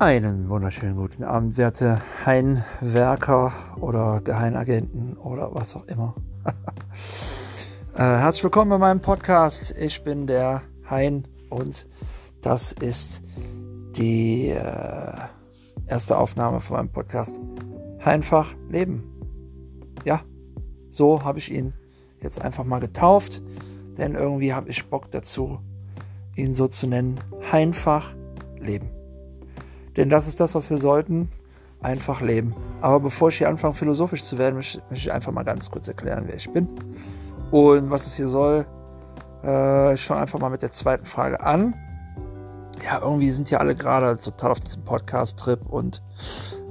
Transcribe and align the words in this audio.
Einen 0.00 0.48
wunderschönen 0.48 0.94
guten 0.94 1.24
Abend, 1.24 1.56
werte 1.56 2.00
Heinwerker 2.24 3.52
oder 3.80 4.20
Geheimagenten 4.20 5.16
oder 5.16 5.52
was 5.52 5.74
auch 5.74 5.86
immer. 5.88 6.14
äh, 7.94 7.98
herzlich 7.98 8.44
willkommen 8.44 8.70
bei 8.70 8.78
meinem 8.78 9.00
Podcast. 9.00 9.74
Ich 9.76 10.04
bin 10.04 10.28
der 10.28 10.62
Hein 10.88 11.26
und 11.50 11.88
das 12.42 12.70
ist 12.70 13.24
die 13.96 14.50
äh, 14.50 15.14
erste 15.88 16.16
Aufnahme 16.16 16.60
von 16.60 16.76
meinem 16.76 16.92
Podcast. 16.92 17.40
Einfach 17.98 18.54
Leben. 18.70 19.02
Ja, 20.04 20.20
so 20.90 21.24
habe 21.24 21.40
ich 21.40 21.52
ihn 21.52 21.72
jetzt 22.22 22.40
einfach 22.40 22.62
mal 22.62 22.78
getauft, 22.78 23.42
denn 23.96 24.14
irgendwie 24.14 24.54
habe 24.54 24.70
ich 24.70 24.88
Bock 24.88 25.10
dazu, 25.10 25.58
ihn 26.36 26.54
so 26.54 26.68
zu 26.68 26.86
nennen. 26.86 27.18
Einfach 27.50 28.14
Leben. 28.60 28.97
Denn 29.98 30.08
das 30.10 30.28
ist 30.28 30.38
das, 30.38 30.54
was 30.54 30.70
wir 30.70 30.78
sollten. 30.78 31.28
Einfach 31.82 32.20
leben. 32.20 32.54
Aber 32.80 33.00
bevor 33.00 33.28
ich 33.30 33.38
hier 33.38 33.48
anfange, 33.48 33.74
philosophisch 33.74 34.22
zu 34.22 34.38
werden, 34.38 34.54
möchte 34.54 34.80
ich 34.90 35.12
einfach 35.12 35.32
mal 35.32 35.42
ganz 35.42 35.70
kurz 35.70 35.88
erklären, 35.88 36.24
wer 36.26 36.36
ich 36.36 36.48
bin 36.50 36.68
und 37.50 37.90
was 37.90 38.06
es 38.06 38.14
hier 38.14 38.28
soll. 38.28 38.64
Äh, 39.44 39.94
ich 39.94 40.04
fange 40.04 40.20
einfach 40.20 40.38
mal 40.38 40.50
mit 40.50 40.62
der 40.62 40.70
zweiten 40.70 41.04
Frage 41.04 41.40
an. 41.40 41.74
Ja, 42.84 43.00
irgendwie 43.00 43.30
sind 43.30 43.50
ja 43.50 43.58
alle 43.58 43.74
gerade 43.74 44.18
total 44.18 44.52
auf 44.52 44.60
diesem 44.60 44.84
Podcast-Trip 44.84 45.66
und 45.66 46.02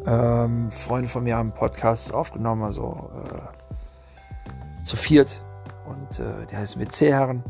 ähm, 0.05 0.71
Freunde 0.71 1.09
von 1.09 1.23
mir 1.23 1.35
haben 1.35 1.51
Podcasts 1.51 2.13
aufgenommen, 2.13 2.63
also 2.63 3.09
äh, 3.25 4.83
zu 4.83 4.95
viert. 4.95 5.41
Und 5.85 6.19
äh, 6.19 6.45
die 6.49 6.55
heißen 6.55 6.81
WC-Herren. 6.81 7.43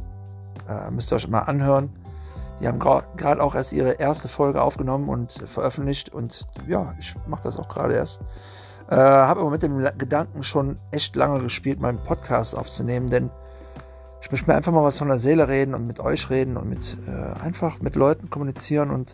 Äh, 0.67 0.89
müsst 0.89 1.11
ihr 1.11 1.17
euch 1.17 1.27
mal 1.27 1.41
anhören. 1.41 1.91
Die 2.59 2.67
haben 2.67 2.79
gerade 2.79 3.43
auch 3.43 3.55
erst 3.55 3.73
ihre 3.73 3.93
erste 3.93 4.27
Folge 4.27 4.61
aufgenommen 4.61 5.09
und 5.09 5.31
veröffentlicht 5.31 6.09
und 6.09 6.47
ja, 6.67 6.95
ich 6.99 7.15
mache 7.27 7.43
das 7.43 7.57
auch 7.57 7.67
gerade 7.67 7.93
erst. 7.93 8.21
Äh, 8.89 8.95
habe 8.95 9.41
aber 9.41 9.49
mit 9.49 9.63
dem 9.63 9.77
Gedanken 9.97 10.43
schon 10.43 10.79
echt 10.91 11.15
lange 11.15 11.41
gespielt, 11.41 11.79
meinen 11.79 11.99
Podcast 12.03 12.55
aufzunehmen, 12.55 13.07
denn 13.07 13.29
ich 14.21 14.31
möchte 14.31 14.49
mir 14.49 14.55
einfach 14.55 14.71
mal 14.71 14.83
was 14.83 14.97
von 14.97 15.07
der 15.07 15.19
Seele 15.19 15.47
reden 15.47 15.75
und 15.75 15.87
mit 15.87 15.99
euch 15.99 16.29
reden 16.29 16.57
und 16.57 16.69
mit 16.69 16.97
äh, 17.07 17.39
einfach 17.39 17.79
mit 17.79 17.95
Leuten 17.95 18.29
kommunizieren 18.29 18.91
und 18.91 19.13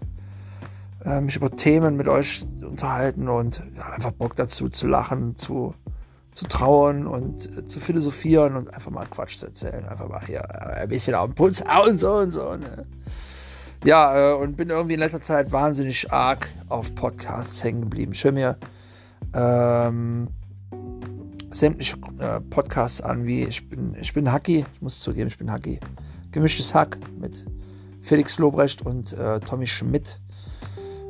äh, 1.05 1.21
mich 1.21 1.35
über 1.35 1.51
Themen 1.51 1.97
mit 1.97 2.07
euch 2.07 2.45
unterhalten 2.61 3.27
und 3.27 3.61
ja, 3.75 3.89
einfach 3.89 4.11
Bock 4.11 4.35
dazu 4.35 4.69
zu 4.69 4.87
lachen, 4.87 5.35
zu, 5.35 5.75
zu 6.31 6.47
trauern 6.47 7.05
und 7.05 7.57
äh, 7.57 7.65
zu 7.65 7.79
philosophieren 7.79 8.55
und 8.55 8.73
einfach 8.73 8.91
mal 8.91 9.05
Quatsch 9.05 9.37
zu 9.37 9.47
erzählen. 9.47 9.85
Einfach 9.85 10.07
mal 10.07 10.25
hier 10.25 10.39
äh, 10.39 10.81
ein 10.81 10.89
bisschen 10.89 11.15
auf 11.15 11.27
den 11.27 11.35
Puls 11.35 11.63
hauen 11.65 11.97
so 11.97 12.13
und 12.15 12.31
so. 12.31 12.55
Ne? 12.55 12.85
Ja, 13.83 14.31
äh, 14.31 14.35
und 14.35 14.55
bin 14.55 14.69
irgendwie 14.69 14.93
in 14.93 14.99
letzter 15.01 15.21
Zeit 15.21 15.51
wahnsinnig 15.51 16.11
arg 16.11 16.47
auf 16.69 16.95
Podcasts 16.95 17.61
hängen 17.63 17.81
geblieben. 17.81 18.13
Ich 18.13 18.23
höre 18.23 18.31
mir 18.31 18.57
ähm, 19.33 20.29
sämtliche 21.51 21.97
äh, 22.19 22.39
Podcasts 22.39 23.01
an, 23.01 23.25
wie 23.25 23.43
ich 23.43 23.67
bin, 23.69 23.93
ich 23.99 24.13
bin 24.13 24.31
Hacky, 24.31 24.65
ich 24.73 24.81
muss 24.81 25.01
zugeben, 25.01 25.27
ich 25.27 25.37
bin 25.37 25.51
Hacky. 25.51 25.81
Gemischtes 26.31 26.73
Hack 26.73 26.97
mit 27.19 27.45
Felix 27.99 28.39
Lobrecht 28.39 28.85
und 28.85 29.11
äh, 29.13 29.41
Tommy 29.41 29.67
Schmidt. 29.67 30.17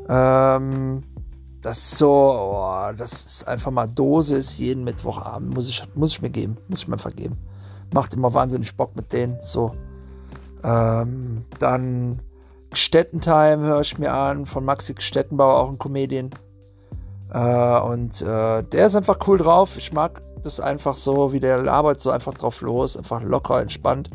Ähm, 0.10 1.04
das 1.62 1.78
ist 1.78 1.98
so, 2.00 2.12
oh, 2.12 2.92
das 2.98 3.24
ist 3.24 3.48
einfach 3.48 3.72
mal 3.72 3.88
Dosis 3.88 4.58
jeden 4.58 4.84
Mittwochabend. 4.84 5.54
Muss 5.54 5.70
ich, 5.70 5.84
muss 5.94 6.14
ich 6.14 6.22
mir 6.24 6.32
geben, 6.32 6.58
muss 6.68 6.82
ich 6.82 6.88
mir 6.88 6.96
einfach 6.96 7.16
geben. 7.16 7.38
Macht 7.94 8.16
immer 8.16 8.34
wahnsinnig 8.34 8.76
Bock 8.76 8.96
mit 8.96 9.14
denen. 9.14 9.38
So. 9.42 9.76
Ähm, 10.64 11.46
dann 11.60 12.20
Stettentime 12.76 13.66
höre 13.66 13.82
ich 13.82 13.98
mir 13.98 14.14
an, 14.14 14.46
von 14.46 14.66
Maxi 14.66 14.96
Stettenbauer, 14.98 15.60
auch 15.60 15.70
ein 15.70 15.80
Comedian. 15.80 16.32
Äh, 17.34 17.80
und 17.80 18.22
äh, 18.22 18.64
der 18.64 18.86
ist 18.86 18.96
einfach 18.96 19.20
cool 19.28 19.38
drauf. 19.38 19.78
Ich 19.78 19.92
mag 19.94 20.22
das 20.44 20.60
einfach 20.60 20.98
so, 20.98 21.34
wie 21.34 21.40
der 21.40 21.62
labert, 21.62 22.02
so 22.02 22.12
einfach 22.12 22.34
drauf 22.34 22.62
los, 22.62 22.98
einfach 22.98 23.22
locker, 23.22 23.62
entspannt. 23.62 24.10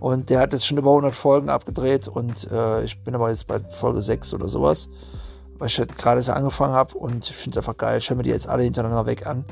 Und 0.00 0.30
der 0.30 0.40
hat 0.40 0.52
jetzt 0.52 0.66
schon 0.66 0.78
über 0.78 0.90
100 0.90 1.14
Folgen 1.14 1.50
abgedreht 1.50 2.08
und 2.08 2.50
äh, 2.50 2.82
ich 2.84 3.04
bin 3.04 3.14
aber 3.14 3.28
jetzt 3.28 3.46
bei 3.46 3.60
Folge 3.60 4.00
6 4.00 4.32
oder 4.32 4.48
sowas, 4.48 4.88
weil 5.58 5.68
ich 5.68 5.78
halt 5.78 5.96
gerade 5.98 6.22
so 6.22 6.32
angefangen 6.32 6.74
habe 6.74 6.96
und 6.96 7.28
ich 7.28 7.36
finde 7.36 7.58
es 7.58 7.58
einfach 7.58 7.76
geil. 7.76 7.98
Ich 7.98 8.08
höre 8.08 8.16
mir 8.16 8.22
die 8.22 8.30
jetzt 8.30 8.48
alle 8.48 8.62
hintereinander 8.62 9.04
weg 9.04 9.26
an. 9.26 9.44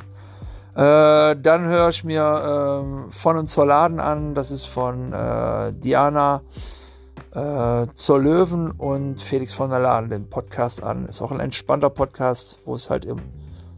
Äh, 0.74 1.36
dann 1.36 1.66
höre 1.66 1.90
ich 1.90 2.02
mir 2.02 2.80
ähm, 2.82 3.10
von 3.10 3.36
und 3.36 3.50
zur 3.50 3.66
Laden 3.66 4.00
an. 4.00 4.34
Das 4.34 4.50
ist 4.50 4.64
von 4.64 5.12
äh, 5.12 5.72
Diana 5.74 6.40
äh, 7.32 7.86
zur 7.94 8.20
Löwen 8.20 8.70
und 8.70 9.20
Felix 9.20 9.52
von 9.52 9.70
der 9.70 9.80
Laden 9.80 10.10
den 10.10 10.30
Podcast 10.30 10.82
an. 10.82 11.06
Ist 11.06 11.22
auch 11.22 11.30
ein 11.30 11.40
entspannter 11.40 11.90
Podcast, 11.90 12.58
wo 12.64 12.74
es 12.74 12.90
halt 12.90 13.06
um 13.06 13.18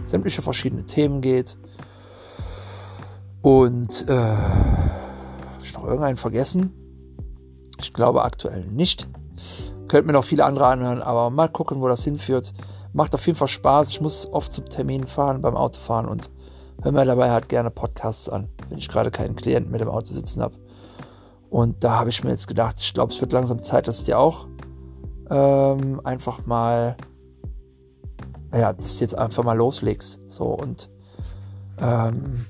sämtliche 0.04 0.42
verschiedene 0.42 0.84
Themen 0.84 1.20
geht. 1.20 1.56
Und 3.42 4.08
äh, 4.08 4.14
habe 4.14 5.62
ich 5.62 5.74
noch 5.74 5.84
irgendeinen 5.84 6.16
vergessen? 6.16 6.72
Ich 7.80 7.92
glaube 7.92 8.22
aktuell 8.22 8.64
nicht. 8.66 9.08
Könnt 9.88 10.06
mir 10.06 10.12
noch 10.12 10.24
viele 10.24 10.44
andere 10.44 10.66
anhören, 10.66 11.02
aber 11.02 11.30
mal 11.30 11.48
gucken, 11.48 11.80
wo 11.80 11.88
das 11.88 12.04
hinführt. 12.04 12.52
Macht 12.92 13.14
auf 13.14 13.26
jeden 13.26 13.38
Fall 13.38 13.48
Spaß. 13.48 13.88
Ich 13.90 14.00
muss 14.00 14.28
oft 14.30 14.52
zum 14.52 14.66
Termin 14.66 15.06
fahren, 15.06 15.42
beim 15.42 15.56
Autofahren 15.56 16.06
und 16.06 16.30
höre 16.82 16.92
mir 16.92 17.04
dabei 17.04 17.30
halt 17.30 17.48
gerne 17.48 17.70
Podcasts 17.70 18.28
an, 18.28 18.48
wenn 18.68 18.78
ich 18.78 18.88
gerade 18.88 19.10
keinen 19.10 19.36
Klienten 19.36 19.72
mit 19.72 19.80
dem 19.80 19.88
Auto 19.88 20.12
sitzen 20.12 20.42
habe. 20.42 20.54
Und 21.50 21.82
da 21.82 21.98
habe 21.98 22.10
ich 22.10 22.22
mir 22.22 22.30
jetzt 22.30 22.46
gedacht, 22.46 22.76
ich 22.78 22.94
glaube, 22.94 23.12
es 23.12 23.20
wird 23.20 23.32
langsam 23.32 23.62
Zeit, 23.62 23.88
dass 23.88 24.04
du 24.04 24.16
auch 24.16 24.46
ähm, 25.28 26.00
einfach 26.04 26.46
mal, 26.46 26.96
ja, 28.54 28.72
dass 28.72 28.98
du 28.98 29.04
jetzt 29.04 29.18
einfach 29.18 29.42
mal 29.42 29.56
loslegst. 29.56 30.20
So 30.26 30.44
und 30.44 30.90
ähm, 31.80 32.46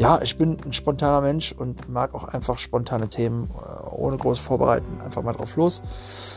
ja, 0.00 0.20
ich 0.22 0.38
bin 0.38 0.56
ein 0.64 0.72
spontaner 0.72 1.20
Mensch 1.20 1.52
und 1.52 1.88
mag 1.88 2.14
auch 2.14 2.24
einfach 2.24 2.58
spontane 2.58 3.08
Themen 3.08 3.50
äh, 3.50 3.88
ohne 3.90 4.16
groß 4.16 4.38
vorbereiten, 4.38 5.00
einfach 5.04 5.22
mal 5.22 5.32
drauf 5.32 5.56
los. 5.56 5.82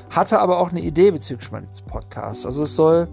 Hatte 0.10 0.40
aber 0.40 0.58
auch 0.58 0.72
eine 0.72 0.82
Idee 0.82 1.12
bezüglich 1.12 1.52
meines 1.52 1.82
Podcasts. 1.82 2.46
Also 2.46 2.64
es 2.64 2.76
soll 2.76 3.08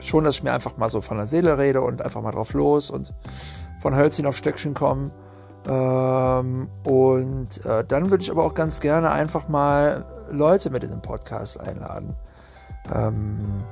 schon, 0.00 0.24
dass 0.24 0.36
ich 0.36 0.42
mir 0.42 0.52
einfach 0.52 0.76
mal 0.78 0.90
so 0.90 1.00
von 1.00 1.16
der 1.16 1.26
Seele 1.26 1.58
rede 1.58 1.82
und 1.82 2.02
einfach 2.02 2.22
mal 2.22 2.32
drauf 2.32 2.54
los 2.54 2.90
und 2.90 3.12
von 3.80 3.94
Hölzchen 3.94 4.26
auf 4.26 4.36
Stöckchen 4.36 4.74
kommen. 4.74 5.12
Ähm, 5.66 6.68
und 6.84 7.64
äh, 7.64 7.84
dann 7.84 8.10
würde 8.10 8.22
ich 8.22 8.30
aber 8.30 8.44
auch 8.44 8.54
ganz 8.54 8.80
gerne 8.80 9.10
einfach 9.10 9.48
mal 9.48 10.04
Leute 10.30 10.70
mit 10.70 10.84
in 10.84 10.90
den 10.90 11.02
Podcast 11.02 11.58
einladen. 11.60 12.14
Ähm, 12.94 13.64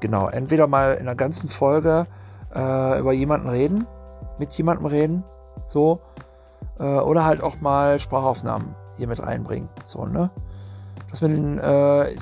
genau, 0.00 0.28
entweder 0.28 0.66
mal 0.66 0.94
in 0.94 1.06
der 1.06 1.14
ganzen 1.14 1.48
Folge 1.48 2.06
äh, 2.54 2.98
über 2.98 3.12
jemanden 3.12 3.48
reden, 3.48 3.86
mit 4.38 4.52
jemandem 4.54 4.86
reden, 4.86 5.24
so, 5.64 6.00
äh, 6.78 6.84
oder 6.84 7.24
halt 7.24 7.42
auch 7.42 7.60
mal 7.60 8.00
Sprachaufnahmen 8.00 8.74
hier 8.96 9.06
mit 9.06 9.22
reinbringen, 9.22 9.68
so, 9.84 10.06
ne? 10.06 10.30
Dass 11.10 11.20
man 11.20 11.30
den, 11.30 11.58
äh, 11.58 12.14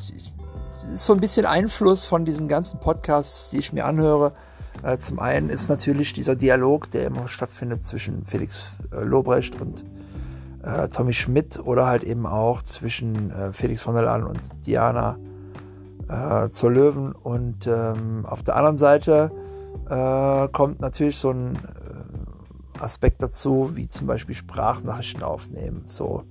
ist 0.93 1.07
so 1.07 1.15
ein 1.15 1.21
bisschen 1.21 1.47
Einfluss 1.47 2.05
von 2.05 2.25
diesen 2.25 2.49
ganzen 2.49 2.79
Podcasts, 2.81 3.51
die 3.51 3.59
ich 3.59 3.73
mir 3.73 3.87
anhöre, 3.87 4.33
äh, 4.87 4.99
zum 4.99 5.19
einen 5.19 5.51
ist 5.51 5.69
natürlich 5.69 6.13
dieser 6.13 6.37
Dialog, 6.37 6.91
der 6.93 7.07
immer 7.07 7.27
stattfindet 7.27 7.83
zwischen 7.85 8.25
Felix 8.25 8.77
äh, 8.93 9.03
Lobrecht 9.03 9.61
und 9.61 9.85
äh, 10.63 10.87
Tommy 10.89 11.13
Schmidt 11.13 11.59
oder 11.59 11.87
halt 11.87 12.05
eben 12.05 12.25
auch 12.25 12.63
zwischen 12.63 13.31
äh, 13.33 13.53
Felix 13.53 13.83
von 13.83 13.95
der 13.95 14.05
Laden 14.05 14.27
und 14.27 14.41
Diana 14.65 15.19
äh, 16.09 16.51
zur 16.51 16.71
Löwen. 16.71 17.13
Und 17.13 17.67
ähm, 17.67 18.25
auf 18.27 18.45
der 18.45 18.55
anderen 18.55 18.77
Seite 18.77 19.33
äh, 19.91 20.49
kommt 20.49 20.81
natürlich 20.81 21.19
so 21.19 21.31
ein 21.31 21.59
Aspekt 22.79 23.23
dazu, 23.23 23.73
wie 23.75 23.89
zum 23.89 24.07
Beispiel 24.07 24.35
Sprachnachrichten 24.35 25.23
aufnehmen. 25.23 25.85
So. 25.87 26.25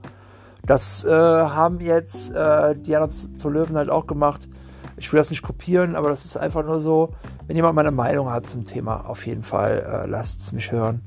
Das 0.64 1.06
haben 1.10 1.80
jetzt 1.80 2.34
Diana 2.34 3.10
zur 3.10 3.52
Löwen 3.52 3.78
halt 3.78 3.90
auch 3.90 4.06
gemacht 4.06 4.48
ich 4.98 5.12
will 5.12 5.18
das 5.18 5.30
nicht 5.30 5.42
kopieren, 5.42 5.96
aber 5.96 6.10
das 6.10 6.26
ist 6.26 6.38
einfach 6.38 6.66
nur 6.66 6.80
so, 6.80 7.14
wenn 7.48 7.56
jemand 7.56 7.76
meine 7.76 7.92
Meinung 7.92 8.30
hat 8.30 8.46
zum 8.46 8.66
Thema, 8.66 9.06
auf 9.08 9.26
jeden 9.26 9.44
Fall 9.44 10.04
äh, 10.06 10.10
lasst 10.10 10.42
es 10.42 10.52
mich 10.52 10.72
hören. 10.72 11.04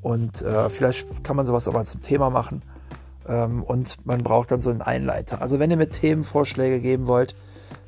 Und 0.00 0.42
äh, 0.42 0.68
vielleicht 0.68 1.24
kann 1.24 1.36
man 1.36 1.46
sowas 1.46 1.68
auch 1.68 1.72
mal 1.72 1.84
zum 1.84 2.00
Thema 2.00 2.30
machen. 2.30 2.62
Ähm, 3.26 3.62
und 3.62 4.04
man 4.04 4.22
braucht 4.22 4.50
dann 4.50 4.60
so 4.60 4.70
einen 4.70 4.82
Einleiter. 4.82 5.40
Also 5.40 5.58
wenn 5.58 5.70
ihr 5.70 5.76
mir 5.76 5.88
Themenvorschläge 5.88 6.80
geben 6.80 7.06
wollt, 7.06 7.34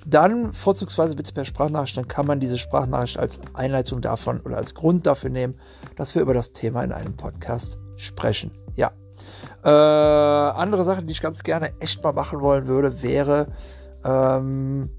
dann 0.07 0.53
vorzugsweise 0.53 1.17
bitte 1.17 1.33
per 1.33 1.45
Sprachnachricht, 1.45 1.97
dann 1.97 2.09
kann 2.09 2.27
man 2.27 2.39
diese 2.39 2.59
Sprachnachricht 2.59 3.19
als 3.19 3.41
Einleitung 3.55 4.01
davon 4.01 4.41
oder 4.41 4.57
als 4.57 4.75
Grund 4.75 5.07
dafür 5.07 5.31
nehmen, 5.31 5.55
dass 5.97 6.15
wir 6.15 6.23
über 6.23 6.35
das 6.35 6.53
Thema 6.53 6.85
in 6.85 6.93
einem 6.93 7.17
Podcast 7.17 7.79
sprechen. 7.97 8.53
Ja. 8.77 8.93
Äh, 9.65 9.69
andere 9.69 10.85
Sache, 10.85 11.03
die 11.03 11.13
ich 11.13 11.23
ganz 11.23 11.43
gerne 11.43 11.73
echt 11.81 12.03
mal 12.05 12.13
machen 12.13 12.41
wollen 12.41 12.67
würde, 12.67 13.03
wäre 13.03 13.49
ähm, 14.05 14.91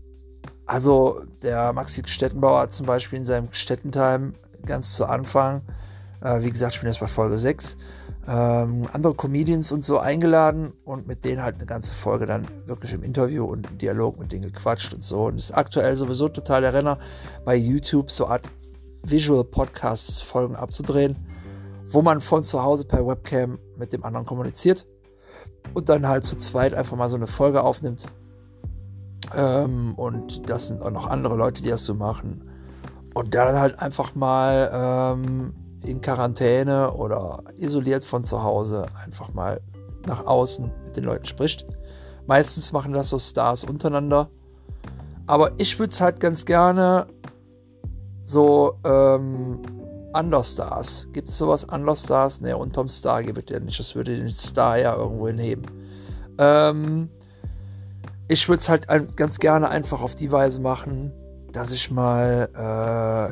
also 0.66 1.22
der 1.44 1.74
Maxi 1.74 2.02
Stettenbauer 2.06 2.62
hat 2.62 2.74
zum 2.74 2.86
Beispiel 2.86 3.20
in 3.20 3.26
seinem 3.26 3.50
Stettentime 3.52 4.34
ganz 4.66 4.96
zu 4.96 5.06
Anfang, 5.06 5.62
äh, 6.22 6.42
wie 6.42 6.50
gesagt, 6.50 6.74
ich 6.74 6.80
bin 6.82 6.90
jetzt 6.90 7.00
bei 7.00 7.08
Folge 7.08 7.38
6, 7.38 7.78
ähm, 8.28 8.88
andere 8.92 9.14
Comedians 9.14 9.72
und 9.72 9.84
so 9.84 10.00
eingeladen 10.00 10.74
und 10.84 11.08
mit 11.08 11.24
denen 11.24 11.44
halt 11.44 11.56
eine 11.56 11.68
ganze 11.68 11.94
Folge 11.94 12.26
dann 12.26 12.48
wirklich 12.66 12.94
im 12.94 13.04
Interview 13.04 13.46
und 13.46 13.70
im 13.70 13.78
Dialog 13.78 14.20
mit 14.20 14.32
denen 14.32 14.52
gequatscht 14.52 14.94
und 14.94 15.04
so. 15.04 15.26
Und 15.26 15.38
ist 15.38 15.56
aktuell 15.56 15.96
sowieso 15.96 16.30
total 16.30 16.62
der 16.62 16.74
Renner 16.74 16.98
bei 17.44 17.56
YouTube, 17.56 18.10
so 18.10 18.28
Art 18.28 18.50
Visual 19.04 19.44
Podcasts 19.44 20.22
Folgen 20.22 20.56
abzudrehen, 20.56 21.16
wo 21.90 22.02
man 22.02 22.22
von 22.22 22.44
zu 22.44 22.64
Hause 22.64 22.86
per 22.86 23.06
Webcam 23.06 23.60
mit 23.78 23.94
dem 23.94 24.04
anderen 24.04 24.26
kommuniziert 24.26 24.88
und 25.76 25.90
dann 25.90 26.08
halt 26.08 26.24
zu 26.24 26.36
zweit 26.38 26.74
einfach 26.74 26.98
mal 26.98 27.10
so 27.10 27.16
eine 27.16 27.28
Folge 27.28 27.62
aufnimmt. 27.62 28.08
Ähm, 29.34 29.96
und 29.96 30.50
das 30.50 30.68
sind 30.68 30.82
auch 30.82 30.92
noch 30.92 31.08
andere 31.08 31.36
Leute, 31.36 31.62
die 31.62 31.70
das 31.70 31.86
so 31.86 31.94
machen. 31.94 32.50
Und 33.14 33.34
dann 33.34 33.58
halt 33.58 33.80
einfach 33.80 34.14
mal 34.14 34.70
ähm, 34.74 35.54
in 35.84 36.02
Quarantäne 36.02 36.92
oder 36.92 37.44
isoliert 37.58 38.04
von 38.04 38.26
zu 38.26 38.44
Hause 38.44 38.88
einfach 39.04 39.34
mal 39.34 39.62
nach 40.06 40.26
außen 40.26 40.70
mit 40.86 40.98
den 40.98 41.06
Leuten 41.06 41.26
spricht. 41.26 41.66
Meistens 42.28 42.72
machen 42.72 42.94
das 42.94 43.10
so 43.10 43.20
Stars 43.20 43.64
untereinander. 43.64 44.30
Aber 45.28 45.52
ich 45.58 45.80
würde 45.80 45.92
es 45.92 46.02
halt 46.02 46.20
ganz 46.20 46.46
gerne 46.46 47.08
so 48.24 48.76
ähm, 48.84 49.62
Understars. 50.14 51.08
Gibt 51.14 51.30
es 51.30 51.38
sowas 51.38 51.64
Understars? 51.64 52.42
Ne, 52.42 52.56
unterm 52.56 52.90
Star 52.90 53.24
gibt 53.24 53.50
es 53.50 53.54
ja 53.54 53.60
nicht. 53.60 53.80
Das 53.80 53.96
würde 53.96 54.16
den 54.16 54.30
Star 54.30 54.78
ja 54.78 54.96
irgendwo 54.96 55.28
hinheben. 55.28 55.66
Ähm, 56.38 57.10
ich 58.28 58.50
würde 58.50 58.60
es 58.60 58.70
halt 58.70 58.88
ganz 59.16 59.40
gerne 59.40 59.70
einfach 59.70 60.02
auf 60.02 60.16
die 60.16 60.32
Weise 60.32 60.60
machen, 60.60 61.12
dass 61.52 61.72
ich 61.72 61.92
mal 61.92 62.50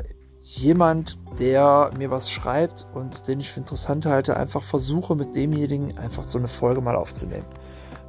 äh, 0.04 0.14
jemand, 0.42 1.20
der 1.40 1.90
mir 1.98 2.12
was 2.12 2.30
schreibt 2.30 2.86
und 2.94 3.28
den 3.28 3.40
ich 3.40 3.52
für 3.52 3.60
interessant 3.60 4.06
halte, 4.06 4.38
einfach 4.38 4.62
versuche 4.62 5.16
mit 5.16 5.36
demjenigen 5.36 5.98
einfach 5.98 6.24
so 6.26 6.38
eine 6.38 6.48
Folge 6.48 6.82
mal 6.82 6.96
aufzunehmen. 6.96 7.46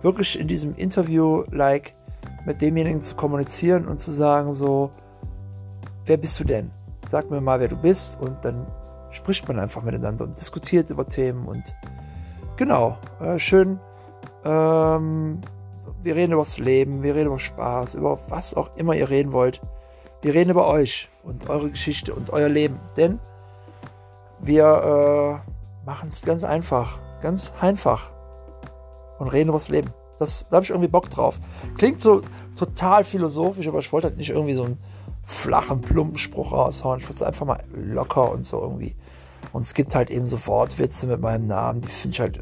Wirklich 0.03 0.39
in 0.39 0.49
diesem 0.49 0.75
Interview-like 0.75 1.95
mit 2.45 2.61
demjenigen 2.61 3.01
zu 3.01 3.15
kommunizieren 3.15 3.87
und 3.87 3.99
zu 3.99 4.13
sagen 4.13 4.53
so, 4.53 4.91
wer 6.05 6.17
bist 6.17 6.39
du 6.39 6.45
denn? 6.45 6.71
Sag 7.09 7.31
mir 7.31 7.41
mal, 7.41 7.61
wer 7.61 7.69
du 7.69 7.77
bist 7.77 8.21
und 8.21 8.45
dann 8.45 8.67
spricht 9.11 9.49
man 9.49 9.59
einfach 9.59 9.83
miteinander 9.83 10.25
und 10.25 10.39
diskutiert 10.39 10.91
über 10.91 11.07
Themen 11.07 11.47
und 11.47 11.63
genau, 12.57 12.99
äh, 13.21 13.39
schön. 13.39 13.79
Ähm, 14.45 15.41
wir 16.05 16.15
reden 16.15 16.33
über 16.33 16.43
das 16.43 16.59
Leben, 16.59 17.03
wir 17.03 17.15
reden 17.15 17.29
über 17.29 17.39
Spaß, 17.39 17.95
über 17.95 18.19
was 18.29 18.55
auch 18.55 18.77
immer 18.77 18.95
ihr 18.95 19.09
reden 19.09 19.33
wollt. 19.33 19.61
Wir 20.21 20.35
reden 20.35 20.51
über 20.51 20.67
euch 20.67 21.09
und 21.23 21.49
eure 21.49 21.71
Geschichte 21.71 22.15
und 22.15 22.31
euer 22.31 22.49
Leben. 22.49 22.79
Denn 22.97 23.19
wir 24.41 25.43
äh, 25.45 25.87
machen 25.87 26.09
es 26.09 26.23
ganz 26.23 26.45
einfach. 26.45 26.99
Ganz 27.21 27.53
einfach. 27.61 28.11
Und 29.19 29.29
reden 29.29 29.49
über 29.49 29.59
das 29.59 29.69
Leben. 29.69 29.91
Das, 30.19 30.47
da 30.49 30.57
habe 30.57 30.65
ich 30.65 30.71
irgendwie 30.71 30.89
Bock 30.89 31.11
drauf. 31.11 31.41
Klingt 31.79 32.01
so 32.01 32.23
total 32.57 33.05
philosophisch, 33.05 33.67
aber 33.67 33.79
ich 33.79 33.93
wollte 33.93 34.09
halt 34.09 34.17
nicht 34.17 34.31
irgendwie 34.31 34.55
so 34.55 34.65
einen 34.65 34.79
flachen, 35.25 35.81
plumpen 35.81 36.19
Spruch 36.19 36.53
raushauen. 36.53 37.01
Ich 37.01 37.05
wollte 37.05 37.17
es 37.17 37.23
einfach 37.23 37.47
mal 37.47 37.65
locker 37.73 38.31
und 38.31 38.45
so 38.45 38.61
irgendwie. 38.61 38.95
Und 39.53 39.63
es 39.63 39.75
gibt 39.75 39.95
halt 39.95 40.11
eben 40.11 40.27
so 40.27 40.47
Wortwitze 40.47 41.07
mit 41.07 41.21
meinem 41.21 41.47
Namen, 41.47 41.81
die 41.81 41.89
finde 41.89 42.15
ich 42.15 42.21
halt, 42.21 42.41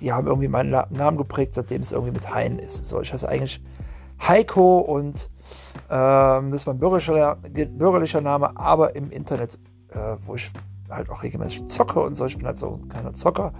die, 0.00 0.12
haben 0.12 0.26
irgendwie 0.26 0.48
meinen 0.48 0.70
Namen 0.70 1.16
geprägt, 1.16 1.54
seitdem 1.54 1.82
es 1.82 1.92
irgendwie 1.92 2.12
mit 2.12 2.32
Hein 2.34 2.58
ist. 2.58 2.86
So, 2.86 3.00
ich 3.00 3.12
heiße 3.12 3.28
eigentlich 3.28 3.62
Heiko 4.26 4.78
und 4.78 5.30
ähm, 5.90 6.50
das 6.50 6.62
ist 6.62 6.66
mein 6.66 6.78
bürgerlicher, 6.78 7.36
bürgerlicher 7.36 8.20
Name, 8.20 8.56
aber 8.56 8.96
im 8.96 9.10
Internet, 9.10 9.58
äh, 9.90 10.16
wo 10.24 10.34
ich 10.34 10.50
halt 10.90 11.10
auch 11.10 11.22
regelmäßig 11.22 11.66
zocke 11.68 12.00
und 12.00 12.16
so, 12.16 12.26
ich 12.26 12.36
bin 12.36 12.46
halt 12.46 12.58
so 12.58 12.80
ein 13.04 13.14
Zocker. 13.14 13.52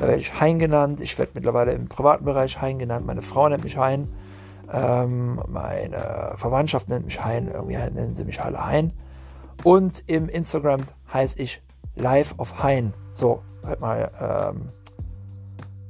Da 0.00 0.06
werde 0.08 0.20
ich 0.20 0.40
Hein 0.40 0.58
genannt. 0.58 1.00
Ich 1.00 1.18
werde 1.18 1.32
mittlerweile 1.34 1.72
im 1.72 1.86
privaten 1.86 2.24
Bereich 2.24 2.60
Hein 2.62 2.78
genannt. 2.78 3.06
Meine 3.06 3.20
Frau 3.20 3.48
nennt 3.50 3.64
mich 3.64 3.76
Hein. 3.76 4.08
Ähm, 4.72 5.42
meine 5.46 6.32
Verwandtschaft 6.36 6.88
nennt 6.88 7.04
mich 7.04 7.22
Hein. 7.22 7.50
Irgendwie 7.52 7.76
nennen 7.76 8.14
sie 8.14 8.24
mich 8.24 8.40
alle 8.40 8.64
Hein. 8.64 8.94
Und 9.62 10.02
im 10.06 10.30
Instagram 10.30 10.80
heiße 11.12 11.38
ich 11.38 11.62
Live 11.96 12.34
of 12.38 12.62
Hein. 12.62 12.94
So, 13.10 13.42
halt 13.66 13.80
mal 13.80 14.10
ähm, 14.18 14.70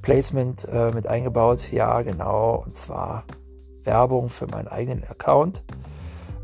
Placement 0.02 0.66
äh, 0.70 0.90
mit 0.92 1.06
eingebaut. 1.06 1.72
Ja, 1.72 2.02
genau. 2.02 2.62
Und 2.64 2.74
zwar 2.74 3.24
Werbung 3.82 4.28
für 4.28 4.46
meinen 4.46 4.68
eigenen 4.68 5.04
Account. 5.04 5.62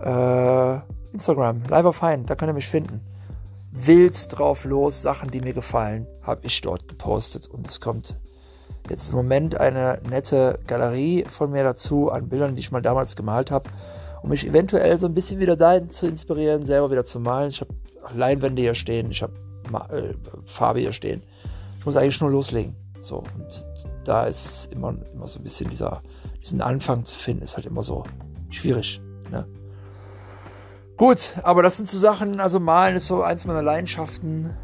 Äh, 0.03 0.79
Instagram, 1.13 1.63
Live 1.69 1.87
of 1.87 2.03
Hein, 2.03 2.27
da 2.27 2.35
könnt 2.35 2.51
ihr 2.51 2.55
mich 2.55 2.69
finden. 2.69 3.01
Wild 3.73 4.37
drauf 4.37 4.65
los, 4.65 5.03
Sachen, 5.03 5.31
die 5.31 5.41
mir 5.41 5.53
gefallen, 5.53 6.07
habe 6.23 6.41
ich 6.45 6.61
dort 6.61 6.89
gepostet. 6.89 7.47
Und 7.49 7.67
es 7.67 7.81
kommt 7.81 8.19
jetzt 8.89 9.11
im 9.11 9.17
Moment 9.17 9.61
eine 9.61 10.01
nette 10.09 10.59
Galerie 10.67 11.25
von 11.29 11.51
mir 11.51 11.65
dazu 11.65 12.11
an 12.11 12.29
Bildern, 12.29 12.55
die 12.55 12.61
ich 12.61 12.73
mal 12.73 12.83
damals 12.83 13.17
gemalt 13.17 13.51
habe, 13.51 13.71
um 14.23 14.31
mich 14.31 14.47
eventuell 14.47 14.99
so 14.99 15.07
ein 15.07 15.15
bisschen 15.15 15.41
wieder 15.41 15.57
dahin 15.57 15.91
zu 15.91 16.07
inspirieren, 16.07 16.65
selber 16.65 16.91
wieder 16.91 17.05
zu 17.05 17.21
malen. 17.21 17.51
Ich 17.51 17.61
habe 17.61 17.75
Leinwände 18.15 18.63
hier 18.63 18.75
stehen, 18.75 19.11
ich 19.11 19.23
habe 19.23 19.35
äh, 19.91 20.15
Farbe 20.45 20.81
hier 20.81 20.93
stehen. 20.93 21.23
Ich 21.79 21.87
muss 21.87 21.97
eigentlich 21.97 22.21
nur 22.21 22.31
loslegen. 22.31 22.75
So, 23.07 23.19
und 23.19 23.65
da 24.03 24.25
ist 24.25 24.73
immer, 24.73 24.97
immer 25.15 25.29
so 25.29 25.39
ein 25.39 25.45
bisschen 25.45 25.71
dieser, 25.71 26.03
diesen 26.43 26.61
Anfang 26.61 27.05
zu 27.05 27.15
finden, 27.15 27.45
ist 27.45 27.55
halt 27.55 27.67
immer 27.67 27.85
so 27.85 28.03
schwierig. 28.51 29.01
Ne? 29.31 29.47
Gut, 30.97 31.37
aber 31.45 31.63
das 31.63 31.77
sind 31.77 31.89
so 31.89 31.99
Sachen, 31.99 32.41
also 32.41 32.59
Malen 32.59 32.97
ist 32.97 33.07
so 33.07 33.23
eins 33.23 33.45
meiner 33.45 33.63
Leidenschaften. 33.63 34.57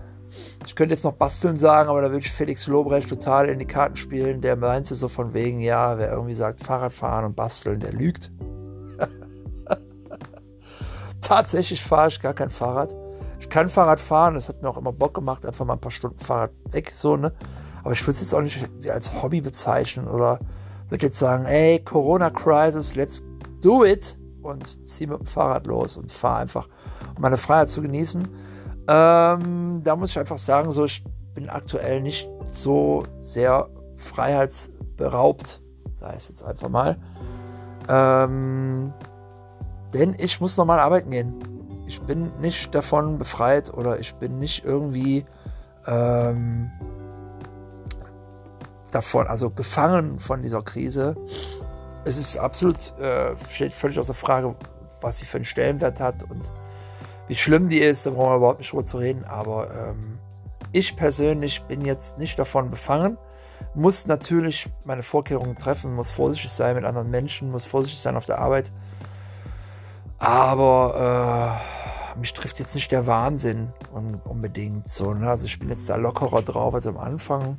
Ich 0.67 0.75
könnte 0.75 0.93
jetzt 0.93 1.05
noch 1.05 1.13
basteln 1.13 1.57
sagen, 1.57 1.89
aber 1.89 2.03
da 2.03 2.09
würde 2.09 2.27
ich 2.27 2.33
Felix 2.33 2.67
Lobrecht 2.67 3.09
total 3.09 3.49
in 3.49 3.61
die 3.61 3.65
Karten 3.65 3.95
spielen. 3.95 4.41
Der 4.41 4.57
meinte 4.57 4.97
so 4.97 5.07
von 5.07 5.35
wegen, 5.35 5.61
ja, 5.61 5.97
wer 5.99 6.11
irgendwie 6.11 6.35
sagt 6.35 6.65
Fahrradfahren 6.65 7.25
und 7.25 7.37
basteln, 7.37 7.79
der 7.79 7.93
lügt. 7.93 8.33
Tatsächlich 11.21 11.81
fahre 11.85 12.09
ich 12.09 12.21
gar 12.21 12.35
kein 12.35 12.51
Fahrrad. 12.51 12.93
Ich 13.39 13.49
kann 13.49 13.69
Fahrrad 13.69 14.01
fahren, 14.01 14.35
das 14.35 14.49
hat 14.49 14.63
mir 14.63 14.69
auch 14.69 14.79
immer 14.79 14.93
Bock 14.93 15.15
gemacht, 15.15 15.47
einfach 15.47 15.65
mal 15.65 15.75
ein 15.75 15.81
paar 15.81 15.93
Stunden 15.93 16.19
Fahrrad 16.19 16.51
weg, 16.73 16.91
so, 16.93 17.17
ne? 17.17 17.33
Aber 17.83 17.93
ich 17.93 18.03
würde 18.03 18.13
es 18.13 18.21
jetzt 18.21 18.35
auch 18.35 18.43
nicht 18.43 18.69
als 18.89 19.23
Hobby 19.23 19.41
bezeichnen 19.41 20.07
oder 20.07 20.39
würde 20.89 21.07
jetzt 21.07 21.19
sagen, 21.19 21.47
ey, 21.47 21.81
Corona-Crisis, 21.81 22.95
let's 22.95 23.23
do 23.61 23.85
it 23.85 24.19
und 24.43 24.65
ziehe 24.89 25.09
mit 25.09 25.21
dem 25.21 25.27
Fahrrad 25.27 25.67
los 25.67 25.97
und 25.97 26.13
fahre 26.13 26.41
einfach, 26.41 26.69
um 27.17 27.23
meine 27.23 27.37
Freiheit 27.37 27.71
zu 27.71 27.83
genießen. 27.83 28.29
Ähm, 28.89 29.81
da 29.85 29.97
muss 29.97 30.11
ich 30.11 30.19
einfach 30.19 30.39
sagen, 30.39 30.71
so, 30.71 30.85
ich 30.85 31.05
bin 31.35 31.49
aktuell 31.49 32.03
nicht 32.03 32.29
so 32.49 33.05
sehr 33.19 33.69
freiheitsberaubt, 33.97 35.63
sei 35.95 36.15
es 36.15 36.29
jetzt 36.29 36.43
einfach 36.43 36.69
mal. 36.69 36.99
Ähm, 37.89 38.93
denn 39.95 40.15
ich 40.19 40.41
muss 40.41 40.57
nochmal 40.57 40.81
arbeiten 40.81 41.11
gehen. 41.11 41.35
Ich 41.87 42.01
bin 42.03 42.33
nicht 42.41 42.75
davon 42.75 43.19
befreit 43.19 43.73
oder 43.73 43.99
ich 43.99 44.15
bin 44.15 44.39
nicht 44.39 44.65
irgendwie 44.65 45.25
ähm, 45.87 46.71
davon, 48.95 49.27
also 49.27 49.51
gefangen 49.51 50.21
von 50.21 50.43
dieser 50.43 50.63
Krise. 50.63 51.17
Es 52.05 52.19
ist 52.19 52.37
absolut, 52.37 52.99
äh, 52.99 53.35
steht 53.51 53.73
völlig 53.73 53.99
außer 53.99 54.15
Frage, 54.15 54.55
was 55.01 55.19
sie 55.19 55.27
für 55.27 55.39
einen 55.39 55.45
Stellenwert 55.45 56.01
hat 56.01 56.25
und 56.25 56.53
wie 57.29 57.35
schlimm 57.35 57.69
die 57.69 57.79
ist, 57.79 58.07
da 58.07 58.11
brauchen 58.11 58.31
wir 58.31 58.37
überhaupt 58.37 58.59
nicht 58.59 58.73
drüber 58.73 58.85
zu 58.85 58.99
reden. 58.99 59.25
Aber 59.25 59.71
ähm, 59.71 60.19
ich 60.73 60.97
persönlich 60.97 61.63
bin 61.65 61.85
jetzt 61.85 62.19
nicht 62.19 62.39
davon 62.39 62.71
befangen, 62.71 63.17
muss 63.75 64.07
natürlich 64.07 64.69
meine 64.85 65.03
Vorkehrungen 65.03 65.57
treffen, 65.57 65.95
muss 65.95 66.11
vorsichtig 66.11 66.51
sein 66.51 66.75
mit 66.75 66.85
anderen 66.85 67.11
Menschen, 67.11 67.51
muss 67.51 67.65
vorsichtig 67.65 68.01
sein 68.01 68.17
auf 68.17 68.25
der 68.25 68.39
Arbeit. 68.39 68.73
Aber 70.19 71.61
äh, 72.15 72.19
mich 72.19 72.33
trifft 72.33 72.59
jetzt 72.59 72.75
nicht 72.75 72.93
der 72.93 73.07
Wahnsinn 73.07 73.73
unbedingt 74.25 74.89
so. 74.89 75.15
Ne? 75.15 75.29
Also 75.29 75.47
ich 75.47 75.59
bin 75.59 75.69
jetzt 75.69 75.89
da 75.89 75.97
lockerer 75.97 76.43
drauf 76.43 76.75
als 76.75 76.87
am 76.87 76.99
Anfang. 76.99 77.59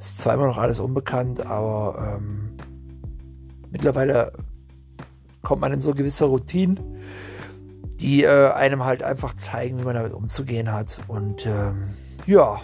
Ist 0.00 0.24
immer 0.24 0.46
noch 0.46 0.56
alles 0.56 0.80
unbekannt, 0.80 1.44
aber 1.44 2.16
ähm, 2.18 2.56
mittlerweile 3.70 4.32
kommt 5.42 5.60
man 5.60 5.72
in 5.72 5.80
so 5.80 5.94
gewisse 5.94 6.24
Routinen, 6.24 6.80
die 8.00 8.22
äh, 8.22 8.50
einem 8.52 8.84
halt 8.84 9.02
einfach 9.02 9.36
zeigen, 9.36 9.78
wie 9.78 9.84
man 9.84 9.94
damit 9.94 10.14
umzugehen 10.14 10.72
hat. 10.72 11.00
Und 11.06 11.44
ähm, 11.44 11.90
ja, 12.26 12.60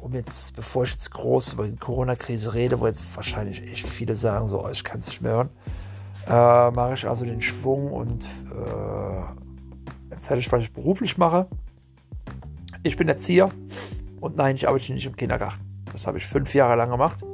um 0.00 0.14
jetzt, 0.14 0.56
bevor 0.56 0.84
ich 0.84 0.92
jetzt 0.92 1.10
groß 1.10 1.54
über 1.54 1.66
die 1.66 1.76
Corona-Krise 1.76 2.54
rede, 2.54 2.80
wo 2.80 2.86
jetzt 2.86 3.02
wahrscheinlich 3.14 3.62
echt 3.62 3.86
viele 3.86 4.16
sagen, 4.16 4.48
so, 4.48 4.64
oh, 4.64 4.70
ich 4.70 4.82
kann 4.82 5.00
es 5.00 5.08
nicht 5.08 5.20
mehr 5.20 5.32
hören, 5.32 5.50
äh, 6.26 6.70
mache 6.70 6.94
ich 6.94 7.06
also 7.06 7.26
den 7.26 7.42
Schwung 7.42 7.92
und 7.92 8.24
äh, 8.24 10.10
erzähle 10.10 10.40
ich, 10.40 10.50
was 10.50 10.62
ich 10.62 10.72
beruflich 10.72 11.18
mache. 11.18 11.48
Ich 12.82 12.96
bin 12.96 13.08
Erzieher 13.08 13.50
und 14.20 14.36
nein, 14.36 14.56
ich 14.56 14.66
arbeite 14.66 14.92
nicht 14.92 15.06
im 15.06 15.16
Kindergarten. 15.16 15.67
Das 15.92 16.06
habe 16.06 16.18
ich 16.18 16.26
fünf 16.26 16.54
Jahre 16.54 16.76
lang 16.76 16.90
gemacht. 16.90 17.24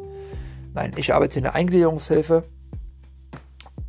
Nein, 0.74 0.92
ich 0.96 1.14
arbeite 1.14 1.38
in 1.38 1.44
der 1.44 1.54
Eingliederungshilfe. 1.54 2.44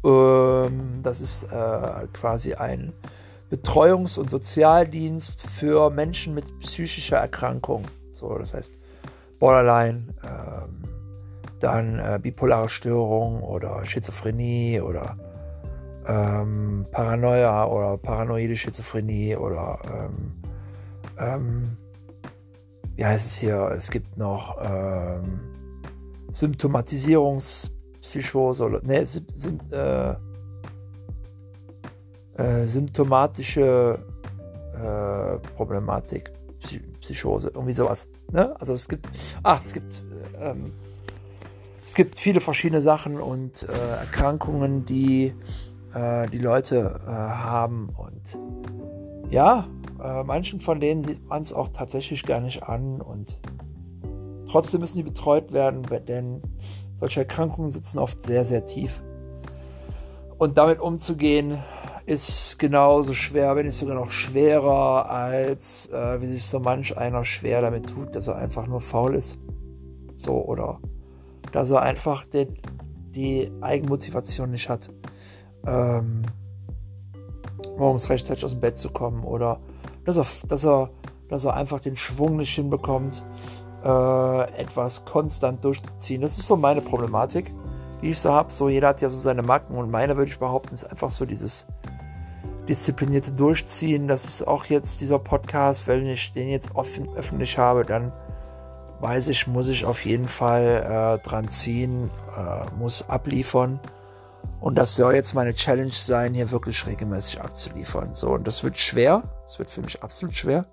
Ähm, 0.04 1.00
das 1.02 1.22
ist 1.22 1.44
äh, 1.44 2.08
quasi 2.14 2.54
ein 2.54 2.94
Betreuungs- 3.52 4.20
und 4.20 4.30
Sozialdienst 4.30 5.42
für 5.42 5.90
Menschen 5.90 6.34
mit 6.34 6.60
psychischer 6.60 7.18
Erkrankung. 7.18 7.84
So, 8.12 8.38
das 8.38 8.54
heißt, 8.54 8.78
Borderline, 9.40 10.14
ähm, 10.24 10.84
dann 11.60 12.00
äh, 12.00 12.20
bipolare 12.22 12.70
Störung 12.70 13.42
oder 13.42 13.84
Schizophrenie 13.86 14.82
oder 14.82 15.18
ähm, 16.08 16.86
Paranoia 16.92 17.66
oder 17.66 17.98
paranoide 17.98 18.56
Schizophrenie 18.56 19.36
oder 19.36 19.80
ähm, 19.92 20.34
ähm, 21.18 21.78
wie 22.96 23.06
heißt 23.06 23.26
es 23.26 23.38
hier? 23.38 23.72
Es 23.76 23.92
gibt 23.92 24.18
noch 24.18 24.58
ähm, 24.62 25.40
Symptomatisierungspsychose 26.32 28.66
oder 28.66 28.82
ne, 28.84 29.06
Sym, 29.06 29.26
Sym, 29.34 29.60
äh, 29.72 30.16
äh, 32.38 32.68
symptomatische 32.68 34.00
äh, 34.74 35.38
Problematik, 35.56 36.32
Psychose, 37.00 37.52
irgendwie 37.54 37.74
sowas. 37.74 38.08
Ne? 38.32 38.60
Also 38.60 38.74
es 38.74 38.88
gibt, 38.88 39.08
ach, 39.44 39.62
es 39.64 39.74
gibt, 39.74 40.02
ähm, 40.40 40.74
es 41.86 41.94
gibt 41.94 42.20
viele 42.20 42.42
verschiedene 42.42 42.82
Sachen 42.82 43.20
und 43.20 43.62
äh, 43.64 44.00
Erkrankungen, 44.00 44.86
die 44.86 45.36
äh, 45.94 46.28
die 46.28 46.40
Leute 46.40 47.00
äh, 47.06 47.10
haben 47.10 47.90
und 47.96 48.40
ja, 49.30 49.68
äh, 50.06 50.24
manchen 50.24 50.60
von 50.60 50.80
denen 50.80 51.04
sieht 51.04 51.26
man 51.26 51.42
es 51.42 51.52
auch 51.52 51.70
tatsächlich 51.70 52.24
gar 52.24 52.40
nicht 52.40 52.64
an 52.64 53.02
und 53.02 53.40
trotzdem 54.48 54.82
müssen 54.82 54.98
die 54.98 55.04
betreut 55.04 55.52
werden, 55.52 55.82
denn 56.08 56.42
solche 56.94 57.22
Erkrankungen 57.22 57.72
sitzen 57.72 57.98
oft 57.98 58.22
sehr, 58.22 58.46
sehr 58.46 58.66
tief. 58.66 59.02
Und 60.38 60.58
damit 60.58 60.80
umzugehen, 60.80 61.58
ist 62.06 62.60
genauso 62.60 63.14
schwer, 63.14 63.56
wenn 63.56 63.66
nicht 63.66 63.78
sogar 63.78 63.96
noch 63.96 64.12
schwerer, 64.12 65.10
als 65.10 65.90
äh, 65.90 66.22
wie 66.22 66.28
sich 66.28 66.46
so 66.46 66.60
manch 66.60 66.96
einer 66.98 67.24
schwer 67.24 67.62
damit 67.62 67.90
tut, 67.90 68.14
dass 68.14 68.28
er 68.28 68.36
einfach 68.36 68.68
nur 68.68 68.80
faul 68.80 69.16
ist. 69.16 69.40
So, 70.16 70.46
oder 70.46 70.80
dass 71.52 71.72
er 71.72 71.82
einfach 71.82 72.28
den, 72.28 72.60
die 73.10 73.52
Eigenmotivation 73.62 74.52
nicht 74.52 74.70
hat, 74.70 74.92
ähm, 75.66 76.22
morgens 77.76 78.10
rechtzeitig 78.10 78.46
aus 78.46 78.52
dem 78.52 78.60
Bett 78.60 78.78
zu 78.78 78.90
kommen 78.90 79.24
oder 79.24 79.60
dass 80.06 80.18
er, 80.18 80.26
dass 80.48 80.66
er, 80.66 80.90
dass 81.28 81.46
er 81.46 81.56
einfach 81.56 81.80
den 81.80 81.98
Schwung 81.98 82.38
nicht 82.38 82.54
hinbekommt, 82.56 83.24
äh, 83.84 84.52
etwas 84.60 85.06
konstant 85.06 85.64
durchzuziehen. 85.64 86.22
Das 86.22 86.38
ist 86.38 86.48
so 86.48 86.56
meine 86.56 86.82
Problematik, 86.82 87.54
die 88.02 88.12
ich 88.12 88.20
so 88.20 88.32
habe. 88.32 88.52
So, 88.52 88.70
jeder 88.70 88.90
hat 88.90 89.02
ja 89.02 89.10
so 89.10 89.20
seine 89.20 89.44
Macken 89.44 89.76
und 89.78 89.92
meine, 89.92 90.18
würde 90.18 90.32
ich 90.32 90.40
behaupten, 90.40 90.74
ist 90.74 90.86
einfach 90.86 91.10
so 91.10 91.26
dieses 91.26 91.68
disziplinierte 92.68 93.32
Durchziehen. 93.32 94.08
Das 94.08 94.26
ist 94.26 94.48
auch 94.48 94.66
jetzt 94.66 95.02
dieser 95.02 95.20
Podcast, 95.20 95.88
wenn 95.88 96.06
ich 96.06 96.34
den 96.34 96.50
jetzt 96.50 96.76
offen, 96.76 97.10
öffentlich 97.16 97.58
habe, 97.58 97.86
dann 97.86 98.12
weiß 99.02 99.28
ich, 99.28 99.46
muss 99.46 99.68
ich 99.68 99.86
auf 99.86 100.06
jeden 100.06 100.28
Fall 100.28 101.20
äh, 101.22 101.28
dran 101.28 101.50
ziehen, 101.50 102.10
äh, 102.36 102.66
muss 102.78 103.08
abliefern. 103.08 103.80
Und 104.60 104.78
das 104.78 104.96
soll 104.96 105.16
jetzt 105.16 105.34
meine 105.34 105.54
Challenge 105.54 105.92
sein, 105.92 106.34
hier 106.34 106.50
wirklich 106.52 106.88
regelmäßig 106.88 107.42
abzuliefern. 107.42 108.14
So, 108.14 108.32
und 108.32 108.48
das 108.48 108.64
wird 108.64 108.80
schwer. 108.80 109.24
Es 109.46 109.60
wird 109.60 109.72
für 109.72 109.82
mich 109.82 110.02
absolut 110.04 110.36
schwer. 110.36 110.66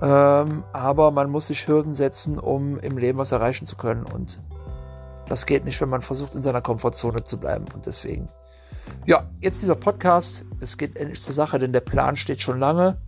Ähm, 0.00 0.64
aber 0.72 1.10
man 1.10 1.30
muss 1.30 1.48
sich 1.48 1.66
Hürden 1.66 1.94
setzen, 1.94 2.38
um 2.38 2.78
im 2.78 2.98
Leben 2.98 3.18
was 3.18 3.32
erreichen 3.32 3.66
zu 3.66 3.76
können. 3.76 4.04
Und 4.04 4.40
das 5.26 5.44
geht 5.44 5.64
nicht, 5.64 5.80
wenn 5.80 5.88
man 5.88 6.00
versucht, 6.00 6.34
in 6.34 6.42
seiner 6.42 6.62
Komfortzone 6.62 7.24
zu 7.24 7.38
bleiben. 7.38 7.66
Und 7.74 7.86
deswegen 7.86 8.28
ja, 9.06 9.24
jetzt 9.40 9.62
dieser 9.62 9.74
Podcast. 9.74 10.44
Es 10.60 10.76
geht 10.76 10.96
endlich 10.96 11.22
zur 11.22 11.34
Sache, 11.34 11.58
denn 11.58 11.72
der 11.72 11.80
Plan 11.80 12.16
steht 12.16 12.40
schon 12.40 12.58
lange. 12.58 12.98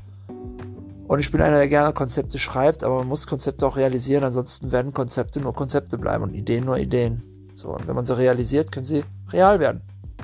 Und 1.09 1.19
ich 1.19 1.31
bin 1.33 1.41
einer, 1.41 1.59
der 1.59 1.69
gerne 1.69 1.93
Konzepte 1.93 2.39
schreibt, 2.39 2.85
aber 2.85 2.99
man 2.99 3.09
muss 3.09 3.27
Konzepte 3.27 3.67
auch 3.67 3.77
realisieren, 3.77 4.23
ansonsten 4.23 4.71
werden 4.71 4.93
Konzepte 4.93 5.41
nur 5.41 5.53
Konzepte 5.53 5.99
bleiben 5.99 6.23
und 6.23 6.35
Ideen 6.35 6.65
nur 6.65 6.79
Ideen. 6.79 7.51
So, 7.55 7.71
und 7.71 7.89
wenn 7.89 7.97
man 7.97 8.05
sie 8.05 8.17
realisiert, 8.17 8.71
können 8.71 8.85
sie 8.85 9.03
real 9.33 9.59
werden. 9.59 9.83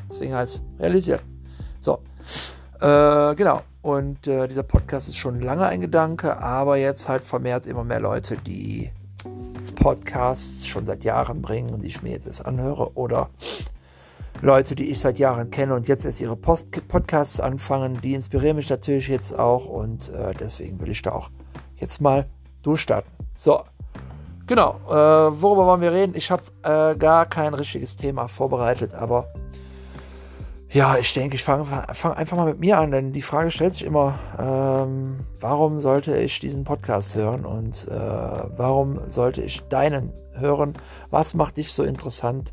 Deswegen 0.09 0.35
heißt 0.35 0.63
es 0.63 0.81
realisieren. 0.81 1.21
So, 1.81 1.99
äh, 2.81 3.35
genau. 3.35 3.63
Und 3.87 4.27
äh, 4.27 4.49
dieser 4.49 4.65
Podcast 4.65 5.07
ist 5.07 5.17
schon 5.17 5.41
lange 5.41 5.65
ein 5.65 5.81
Gedanke, 5.81 6.39
aber 6.39 6.77
jetzt 6.77 7.09
halt 7.09 7.23
vermehrt 7.23 7.67
immer 7.67 7.85
mehr 7.85 8.01
Leute, 8.01 8.37
die 8.37 8.91
Podcasts 9.77 10.67
schon 10.67 10.85
seit 10.85 11.05
Jahren 11.05 11.41
bringen 11.41 11.73
und 11.73 11.85
die 11.85 11.87
ich 11.87 12.03
mir 12.03 12.11
jetzt 12.11 12.27
erst 12.27 12.45
anhöre 12.45 12.97
oder 12.97 13.31
Leute, 14.43 14.75
die 14.75 14.91
ich 14.91 14.99
seit 14.99 15.21
Jahren 15.21 15.53
kenne 15.53 15.73
und 15.73 15.87
jetzt 15.87 16.05
erst 16.05 16.21
ihre 16.21 16.35
Post 16.35 16.89
Podcasts 16.89 17.39
anfangen, 17.39 18.01
die 18.03 18.15
inspirieren 18.15 18.57
mich 18.57 18.69
natürlich 18.69 19.07
jetzt 19.07 19.39
auch 19.39 19.67
und 19.67 20.09
äh, 20.09 20.35
deswegen 20.35 20.81
will 20.81 20.91
ich 20.91 21.03
da 21.03 21.13
auch 21.13 21.31
jetzt 21.77 22.01
mal 22.01 22.27
durchstarten. 22.63 23.13
So, 23.37 23.63
genau, 24.49 24.81
äh, 24.89 24.93
worüber 25.41 25.65
wollen 25.65 25.81
wir 25.81 25.93
reden? 25.93 26.17
Ich 26.17 26.33
habe 26.33 26.43
äh, 26.65 26.97
gar 26.97 27.27
kein 27.27 27.55
richtiges 27.55 27.97
Thema 27.97 28.27
vorbereitet, 28.27 28.95
aber 28.95 29.29
ja, 30.71 30.99
ich 30.99 31.15
denke, 31.15 31.37
ich 31.37 31.45
fange 31.45 31.65
fang 31.65 32.13
einfach 32.15 32.37
mal 32.37 32.47
mit 32.47 32.59
mir 32.59 32.79
an, 32.79 32.91
denn 32.91 33.13
die 33.13 33.23
Frage 33.23 33.51
stellt 33.51 33.75
sich 33.75 33.85
immer, 33.85 34.19
ähm, 34.39 35.21
warum 35.39 35.79
sollte 35.79 36.17
ich 36.17 36.41
diesen 36.41 36.65
Podcast 36.65 37.15
hören 37.15 37.45
und 37.45 37.87
äh, 37.89 37.95
warum 37.95 39.09
sollte 39.09 39.43
ich 39.43 39.63
deinen 39.69 40.13
hören? 40.33 40.75
Was 41.11 41.35
macht 41.35 41.57
dich 41.57 41.73
so 41.73 41.85
interessant, 41.85 42.53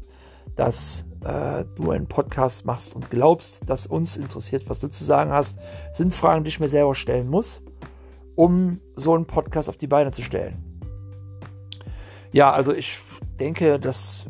dass 0.55 1.05
äh, 1.23 1.65
du 1.75 1.91
einen 1.91 2.07
Podcast 2.07 2.65
machst 2.65 2.95
und 2.95 3.09
glaubst, 3.09 3.67
dass 3.67 3.87
uns 3.87 4.15
interessiert, 4.17 4.69
was 4.69 4.79
du 4.79 4.89
zu 4.89 5.03
sagen 5.03 5.31
hast, 5.31 5.57
sind 5.91 6.13
Fragen, 6.13 6.43
die 6.43 6.49
ich 6.49 6.59
mir 6.59 6.67
selber 6.67 6.93
stellen 6.93 7.29
muss, 7.29 7.63
um 8.35 8.79
so 8.95 9.15
einen 9.15 9.25
Podcast 9.25 9.69
auf 9.69 9.77
die 9.77 9.87
Beine 9.87 10.11
zu 10.11 10.21
stellen. 10.21 10.63
Ja, 12.31 12.51
also 12.51 12.73
ich 12.73 12.99
denke, 13.39 13.79
dass 13.79 14.25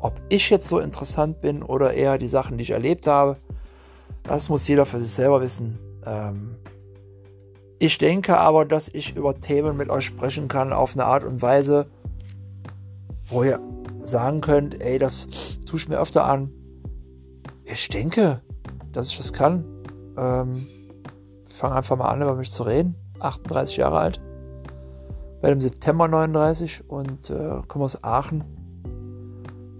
ob 0.00 0.20
ich 0.28 0.50
jetzt 0.50 0.68
so 0.68 0.78
interessant 0.78 1.40
bin 1.40 1.62
oder 1.62 1.94
eher 1.94 2.18
die 2.18 2.28
Sachen, 2.28 2.58
die 2.58 2.62
ich 2.62 2.70
erlebt 2.70 3.06
habe, 3.06 3.36
das 4.22 4.48
muss 4.48 4.66
jeder 4.68 4.84
für 4.84 4.98
sich 4.98 5.12
selber 5.12 5.40
wissen. 5.40 5.78
Ähm, 6.04 6.56
ich 7.78 7.98
denke 7.98 8.38
aber, 8.38 8.64
dass 8.64 8.88
ich 8.88 9.16
über 9.16 9.38
Themen 9.38 9.76
mit 9.76 9.90
euch 9.90 10.06
sprechen 10.06 10.48
kann 10.48 10.72
auf 10.72 10.94
eine 10.94 11.04
Art 11.04 11.24
und 11.24 11.42
Weise, 11.42 11.86
wo 13.28 13.42
ihr 13.42 13.60
sagen 14.00 14.40
könnt, 14.40 14.80
ey, 14.80 14.98
das 14.98 15.26
tue 15.66 15.78
ich 15.78 15.88
mir 15.88 15.98
öfter 15.98 16.24
an. 16.24 16.50
Ich 17.64 17.88
denke, 17.88 18.40
dass 18.92 19.08
ich 19.08 19.18
das 19.18 19.32
kann. 19.32 19.64
Ähm, 20.16 20.66
fange 21.50 21.74
einfach 21.74 21.96
mal 21.96 22.08
an, 22.08 22.22
über 22.22 22.34
mich 22.34 22.50
zu 22.50 22.62
reden. 22.62 22.94
38 23.18 23.76
Jahre 23.76 23.98
alt. 23.98 24.20
Werde 25.40 25.52
im 25.52 25.60
September 25.60 26.08
39 26.08 26.88
und 26.88 27.30
äh, 27.30 27.60
komme 27.68 27.84
aus 27.84 28.02
Aachen. 28.02 28.44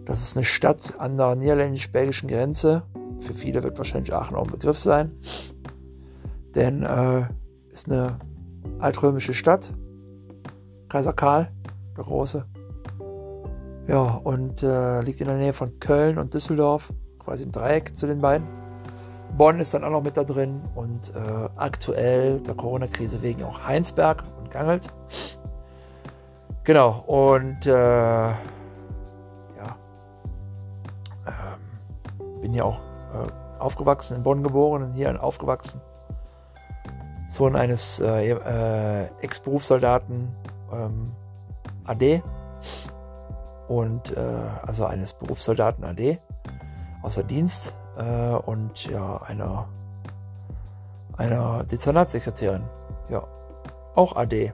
Das 0.06 0.20
ist 0.20 0.36
eine 0.36 0.44
Stadt 0.44 0.94
an 0.98 1.16
der 1.16 1.34
niederländisch-belgischen 1.34 2.28
Grenze. 2.28 2.84
Für 3.20 3.34
viele 3.34 3.62
wird 3.62 3.76
wahrscheinlich 3.76 4.14
Aachen 4.14 4.36
auch 4.36 4.46
ein 4.46 4.52
Begriff 4.52 4.78
sein. 4.78 5.12
Denn 6.54 6.82
äh, 6.82 7.26
ist 7.70 7.90
eine 7.90 8.18
altrömische 8.78 9.34
Stadt. 9.34 9.74
Kaiser 10.88 11.12
Karl, 11.12 11.50
der 11.96 12.04
Große, 12.04 12.46
ja, 13.88 14.02
und 14.02 14.64
äh, 14.64 15.00
liegt 15.02 15.20
in 15.20 15.28
der 15.28 15.36
Nähe 15.36 15.52
von 15.52 15.78
Köln 15.78 16.18
und 16.18 16.34
Düsseldorf, 16.34 16.92
quasi 17.20 17.44
im 17.44 17.52
Dreieck 17.52 17.96
zu 17.96 18.06
den 18.06 18.20
beiden. 18.20 18.46
Bonn 19.36 19.60
ist 19.60 19.74
dann 19.74 19.84
auch 19.84 19.90
noch 19.90 20.02
mit 20.02 20.16
da 20.16 20.24
drin 20.24 20.60
und 20.74 21.14
äh, 21.14 21.48
aktuell 21.56 22.40
der 22.40 22.54
Corona-Krise 22.54 23.22
wegen 23.22 23.44
auch 23.44 23.64
Heinsberg 23.64 24.24
und 24.38 24.50
Gangelt. 24.50 24.88
Genau, 26.64 27.04
und 27.06 27.66
äh, 27.66 28.30
bin 32.40 32.54
ja 32.54 32.64
auch 32.64 32.78
äh, 32.78 33.60
aufgewachsen, 33.60 34.16
in 34.16 34.22
Bonn 34.22 34.42
geboren 34.42 34.82
und 34.82 34.92
hier 34.92 35.22
aufgewachsen. 35.22 35.80
Sohn 37.28 37.56
eines 37.56 38.00
äh, 38.00 38.30
äh, 38.30 39.08
Ex-Berufssoldaten 39.20 40.28
ähm, 40.72 41.12
AD 41.84 42.22
und 43.68 44.16
äh, 44.16 44.20
also 44.64 44.86
eines 44.86 45.12
Berufssoldaten 45.12 45.84
AD 45.84 46.18
außer 47.02 47.24
Dienst 47.24 47.74
äh, 47.96 48.34
und 48.34 48.86
ja 48.86 49.22
einer 49.22 49.68
einer 51.16 51.64
Dezernatssekretärin, 51.64 52.62
ja 53.08 53.26
auch 53.94 54.16
AD, 54.16 54.52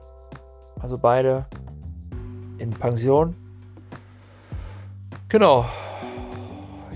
also 0.79 0.97
beide 0.97 1.45
in 2.57 2.69
Pension. 2.71 3.35
Genau. 5.27 5.65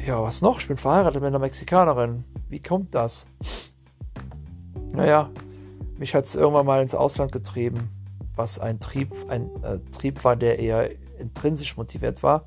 Ja, 0.08 0.24
was 0.24 0.42
noch? 0.42 0.62
Ich 0.62 0.70
bin 0.70 0.78
verheiratet 0.78 1.22
mit 1.22 1.28
einer 1.28 1.38
Mexikanerin. 1.38 2.24
Wie 2.48 2.62
kommt 2.62 2.96
das? 2.96 3.28
Naja, 4.94 5.30
mich 5.98 6.16
hat 6.16 6.24
es 6.24 6.36
irgendwann 6.36 6.66
mal 6.66 6.82
ins 6.82 6.96
Ausland 6.96 7.34
getrieben, 7.34 7.90
was 8.34 8.58
ein 8.58 8.80
Trieb, 8.80 9.12
ein 9.28 9.50
äh, 9.64 9.80
Trieb 9.92 10.24
war, 10.24 10.38
der 10.38 10.60
eher 10.60 10.92
intrinsisch 11.20 11.76
motiviert 11.76 12.24
war, 12.24 12.46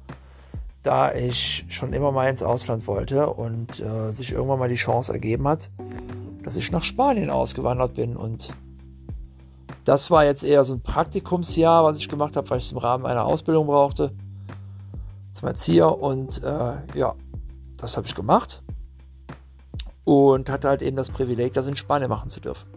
da 0.83 1.13
ich 1.13 1.67
schon 1.69 1.93
immer 1.93 2.13
mal 2.13 2.31
ins 2.31 2.43
Ausland 2.43 2.87
wollte 2.87 3.29
und 3.29 3.79
äh, 3.79 4.11
sich 4.13 4.33
irgendwann 4.33 4.59
mal 4.59 4.71
die 4.71 4.77
Chance 4.77 5.13
ergeben 5.13 5.47
hat, 5.47 5.69
dass 6.43 6.57
ich 6.57 6.73
nach 6.73 6.83
Spanien 6.83 7.29
ausgewandert 7.29 7.93
bin 7.93 8.17
und 8.17 8.55
Das 9.85 10.11
war 10.11 10.25
jetzt 10.25 10.45
eher 10.45 10.65
so 10.65 10.73
ein 10.73 10.81
Praktikumsjahr, 10.81 11.85
was 11.85 11.99
ich 11.99 12.09
gemacht 12.09 12.37
habe, 12.37 12.49
weil 12.49 12.57
ich 12.57 12.65
es 12.65 12.73
im 12.73 12.79
Rahmen 12.79 13.05
einer 13.05 13.27
Ausbildung 13.27 13.67
brauchte 13.67 14.13
zum 15.33 15.49
Erzieher 15.49 16.01
und 16.01 16.43
äh, 16.43 16.73
ja, 16.95 17.15
das 17.81 17.97
habe 17.97 18.07
ich 18.07 18.15
gemacht 18.15 18.63
und 20.05 20.51
hatte 20.51 20.69
halt 20.69 20.83
eben 20.83 20.97
das 20.97 21.11
Privileg, 21.11 21.53
das 21.55 21.67
in 21.67 21.77
Spanien 21.77 22.09
machen 22.09 22.29
zu 22.29 22.41
dürfen. 22.41 22.69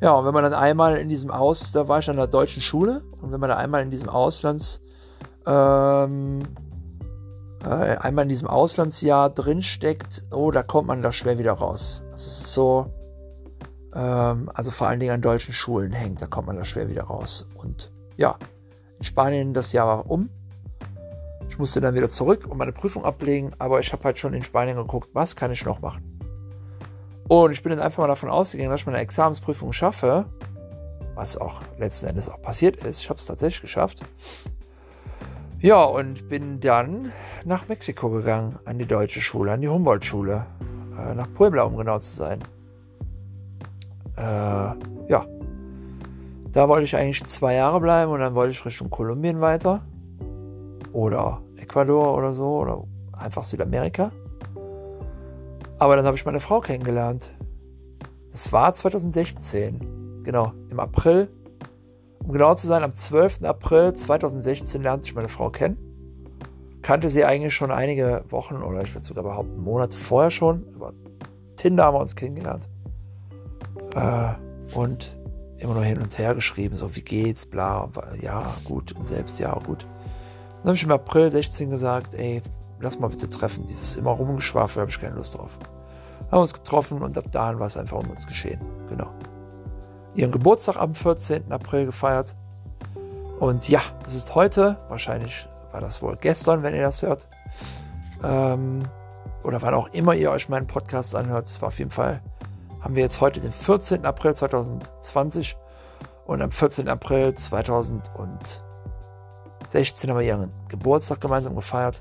Ja, 0.00 0.12
und 0.14 0.24
wenn 0.24 0.34
man 0.34 0.42
dann 0.42 0.54
einmal 0.54 0.96
in 0.96 1.08
diesem 1.08 1.30
Aus, 1.30 1.70
da 1.70 1.86
war 1.86 2.00
ich 2.00 2.10
an 2.10 2.16
der 2.16 2.26
deutschen 2.26 2.60
Schule 2.60 3.02
und 3.20 3.30
wenn 3.32 3.40
man 3.40 3.48
da 3.48 3.56
einmal 3.56 3.82
in 3.82 3.90
diesem 3.90 4.08
Auslands, 4.08 4.80
ähm, 5.46 6.42
äh, 7.64 7.68
einmal 7.68 8.24
in 8.24 8.28
diesem 8.28 8.48
Auslandsjahr 8.48 9.30
drinsteckt, 9.30 10.24
oh, 10.32 10.50
da 10.50 10.64
kommt 10.64 10.88
man 10.88 11.02
da 11.02 11.12
schwer 11.12 11.38
wieder 11.38 11.52
raus. 11.52 12.02
Das 12.10 12.26
ist 12.26 12.52
so, 12.52 12.86
ähm, 13.94 14.50
also 14.52 14.72
vor 14.72 14.88
allen 14.88 14.98
Dingen 14.98 15.12
an 15.12 15.22
deutschen 15.22 15.54
Schulen 15.54 15.92
hängt, 15.92 16.20
da 16.20 16.26
kommt 16.26 16.48
man 16.48 16.56
da 16.56 16.64
schwer 16.64 16.88
wieder 16.88 17.04
raus. 17.04 17.46
Und 17.54 17.92
ja, 18.16 18.36
in 18.98 19.04
Spanien 19.04 19.54
das 19.54 19.72
Jahr 19.72 19.86
war 19.86 20.10
um 20.10 20.30
ich 21.52 21.58
musste 21.58 21.82
dann 21.82 21.94
wieder 21.94 22.08
zurück 22.08 22.46
und 22.48 22.56
meine 22.56 22.72
Prüfung 22.72 23.04
ablegen, 23.04 23.52
aber 23.58 23.78
ich 23.78 23.92
habe 23.92 24.04
halt 24.04 24.18
schon 24.18 24.32
in 24.32 24.42
Spanien 24.42 24.78
geguckt, 24.78 25.10
was 25.12 25.36
kann 25.36 25.52
ich 25.52 25.66
noch 25.66 25.82
machen. 25.82 26.18
Und 27.28 27.52
ich 27.52 27.62
bin 27.62 27.68
dann 27.68 27.80
einfach 27.80 27.98
mal 27.98 28.08
davon 28.08 28.30
ausgegangen, 28.30 28.70
dass 28.70 28.80
ich 28.80 28.86
meine 28.86 29.00
Examensprüfung 29.00 29.70
schaffe, 29.70 30.24
was 31.14 31.36
auch 31.36 31.60
letzten 31.78 32.06
Endes 32.06 32.30
auch 32.30 32.40
passiert 32.40 32.76
ist. 32.86 33.02
Ich 33.02 33.10
habe 33.10 33.20
es 33.20 33.26
tatsächlich 33.26 33.60
geschafft. 33.60 34.02
Ja, 35.60 35.84
und 35.84 36.30
bin 36.30 36.58
dann 36.60 37.12
nach 37.44 37.68
Mexiko 37.68 38.08
gegangen, 38.08 38.58
an 38.64 38.78
die 38.78 38.86
deutsche 38.86 39.20
Schule, 39.20 39.52
an 39.52 39.60
die 39.60 39.68
Humboldt-Schule, 39.68 40.46
äh, 40.98 41.14
nach 41.14 41.30
Puebla, 41.34 41.64
um 41.64 41.76
genau 41.76 41.98
zu 41.98 42.12
sein. 42.12 42.38
Äh, 44.16 44.22
ja, 44.22 45.26
da 46.50 46.66
wollte 46.66 46.84
ich 46.84 46.96
eigentlich 46.96 47.22
zwei 47.26 47.56
Jahre 47.56 47.78
bleiben 47.78 48.10
und 48.10 48.20
dann 48.20 48.34
wollte 48.34 48.52
ich 48.52 48.64
Richtung 48.64 48.88
Kolumbien 48.88 49.42
weiter 49.42 49.82
oder 50.92 51.42
Ecuador 51.56 52.16
oder 52.16 52.32
so 52.32 52.58
oder 52.58 52.84
einfach 53.12 53.44
Südamerika. 53.44 54.12
Aber 55.78 55.96
dann 55.96 56.06
habe 56.06 56.16
ich 56.16 56.24
meine 56.24 56.40
Frau 56.40 56.60
kennengelernt. 56.60 57.30
Das 58.30 58.52
war 58.52 58.72
2016, 58.72 60.22
genau, 60.22 60.52
im 60.70 60.80
April. 60.80 61.28
Um 62.24 62.32
genau 62.32 62.54
zu 62.54 62.66
sein, 62.66 62.84
am 62.84 62.94
12. 62.94 63.42
April 63.42 63.94
2016 63.94 64.82
lernte 64.82 65.08
ich 65.08 65.14
meine 65.14 65.28
Frau 65.28 65.50
kennen. 65.50 65.76
Kannte 66.82 67.10
sie 67.10 67.24
eigentlich 67.24 67.54
schon 67.54 67.70
einige 67.70 68.24
Wochen 68.30 68.56
oder 68.56 68.82
ich 68.82 68.94
würde 68.94 69.04
sogar 69.04 69.24
behaupten 69.24 69.62
Monate 69.62 69.96
vorher 69.98 70.30
schon. 70.30 70.64
Über 70.74 70.92
Tinder 71.56 71.84
haben 71.84 71.94
wir 71.94 72.00
uns 72.00 72.16
kennengelernt. 72.16 72.68
Äh, 73.94 74.34
und 74.74 75.16
immer 75.58 75.74
nur 75.74 75.84
hin 75.84 75.98
und 75.98 76.18
her 76.18 76.34
geschrieben, 76.34 76.76
so 76.76 76.94
wie 76.96 77.02
geht's, 77.02 77.46
bla, 77.46 77.88
ja, 78.20 78.54
gut 78.64 78.92
und 78.92 79.06
selbst, 79.06 79.38
ja, 79.38 79.56
gut. 79.64 79.86
Dann 80.62 80.68
habe 80.68 80.76
ich 80.76 80.84
im 80.84 80.92
April 80.92 81.28
16 81.28 81.70
gesagt, 81.70 82.14
ey, 82.14 82.40
lass 82.78 82.98
mal 83.00 83.08
bitte 83.08 83.28
treffen. 83.28 83.66
Dieses 83.66 83.96
immer 83.96 84.12
rumgeschwafel, 84.12 84.80
habe 84.80 84.90
ich 84.90 85.00
keine 85.00 85.16
Lust 85.16 85.36
drauf. 85.36 85.58
Haben 86.30 86.40
uns 86.40 86.54
getroffen 86.54 87.02
und 87.02 87.18
ab 87.18 87.24
da 87.32 87.58
war 87.58 87.66
es 87.66 87.76
einfach 87.76 87.98
um 87.98 88.08
uns 88.08 88.26
geschehen. 88.28 88.60
Genau. 88.88 89.08
Ihren 90.14 90.30
Geburtstag 90.30 90.76
am 90.76 90.94
14. 90.94 91.50
April 91.50 91.86
gefeiert. 91.86 92.36
Und 93.40 93.68
ja, 93.68 93.80
das 94.04 94.14
ist 94.14 94.36
heute, 94.36 94.76
wahrscheinlich 94.88 95.48
war 95.72 95.80
das 95.80 96.00
wohl 96.00 96.16
gestern, 96.20 96.62
wenn 96.62 96.74
ihr 96.74 96.82
das 96.82 97.02
hört. 97.02 97.26
Ähm, 98.22 98.82
oder 99.42 99.62
wann 99.62 99.74
auch 99.74 99.88
immer 99.88 100.14
ihr 100.14 100.30
euch 100.30 100.48
meinen 100.48 100.68
Podcast 100.68 101.16
anhört. 101.16 101.46
Es 101.46 101.60
war 101.60 101.68
auf 101.68 101.78
jeden 101.80 101.90
Fall, 101.90 102.20
haben 102.82 102.94
wir 102.94 103.02
jetzt 103.02 103.20
heute 103.20 103.40
den 103.40 103.50
14. 103.50 104.06
April 104.06 104.36
2020 104.36 105.56
und 106.26 106.40
am 106.40 106.52
14. 106.52 106.88
April 106.88 107.34
2020 107.34 108.71
16 109.72 110.10
haben 110.10 110.18
wir 110.18 110.26
ihren 110.26 110.50
Geburtstag 110.68 111.22
gemeinsam 111.22 111.54
gefeiert. 111.54 111.98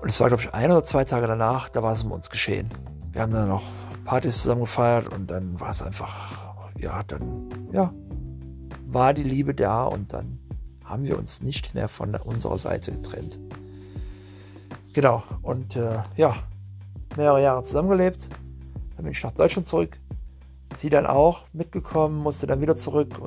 Und 0.00 0.08
es 0.08 0.18
war, 0.18 0.26
glaube 0.26 0.42
ich, 0.42 0.52
ein 0.52 0.68
oder 0.72 0.82
zwei 0.82 1.04
Tage 1.04 1.28
danach, 1.28 1.68
da 1.68 1.84
war 1.84 1.92
es 1.92 2.02
um 2.02 2.10
uns 2.10 2.30
geschehen. 2.30 2.68
Wir 3.12 3.22
haben 3.22 3.32
dann 3.32 3.48
noch 3.48 3.62
Partys 4.04 4.42
zusammen 4.42 4.62
gefeiert 4.62 5.14
und 5.14 5.28
dann 5.28 5.60
war 5.60 5.70
es 5.70 5.80
einfach, 5.80 6.72
ja, 6.80 7.04
dann, 7.04 7.48
ja, 7.70 7.94
war 8.88 9.14
die 9.14 9.22
Liebe 9.22 9.54
da 9.54 9.84
und 9.84 10.12
dann 10.12 10.40
haben 10.84 11.04
wir 11.04 11.16
uns 11.16 11.42
nicht 11.42 11.76
mehr 11.76 11.86
von 11.86 12.16
unserer 12.16 12.58
Seite 12.58 12.90
getrennt. 12.90 13.38
Genau, 14.92 15.22
und 15.42 15.76
äh, 15.76 16.00
ja, 16.16 16.34
mehrere 17.16 17.40
Jahre 17.40 17.62
zusammengelebt. 17.62 18.28
Dann 18.96 19.04
bin 19.04 19.12
ich 19.12 19.22
nach 19.22 19.30
Deutschland 19.30 19.68
zurück 19.68 19.96
sie 20.76 20.90
dann 20.90 21.06
auch 21.06 21.44
mitgekommen, 21.52 22.16
musste 22.18 22.46
dann 22.46 22.60
wieder 22.60 22.76
zurück. 22.76 23.18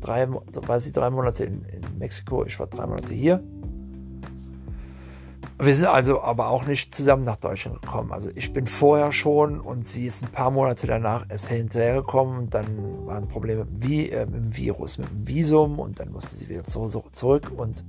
Drei, 0.00 0.28
war 0.28 0.80
sie 0.80 0.92
drei 0.92 1.10
Monate 1.10 1.44
in, 1.44 1.64
in 1.64 1.98
Mexiko, 1.98 2.44
ich 2.44 2.58
war 2.58 2.66
drei 2.66 2.86
Monate 2.86 3.14
hier. 3.14 3.42
Wir 5.58 5.76
sind 5.76 5.86
also 5.86 6.20
aber 6.20 6.48
auch 6.48 6.66
nicht 6.66 6.94
zusammen 6.94 7.24
nach 7.24 7.36
Deutschland 7.36 7.80
gekommen. 7.80 8.12
Also 8.12 8.28
ich 8.34 8.52
bin 8.52 8.66
vorher 8.66 9.12
schon 9.12 9.60
und 9.60 9.86
sie 9.86 10.06
ist 10.06 10.22
ein 10.22 10.30
paar 10.30 10.50
Monate 10.50 10.86
danach 10.86 11.26
erst 11.28 11.48
hinterhergekommen. 11.48 12.38
Und 12.38 12.54
dann 12.54 13.06
waren 13.06 13.28
Probleme 13.28 13.66
wie 13.70 14.10
äh, 14.10 14.26
mit 14.26 14.34
dem 14.34 14.56
Virus, 14.56 14.98
mit 14.98 15.08
dem 15.08 15.28
Visum 15.28 15.78
und 15.78 16.00
dann 16.00 16.10
musste 16.10 16.34
sie 16.34 16.48
wieder 16.48 16.64
zurück. 16.64 17.52
Und 17.56 17.84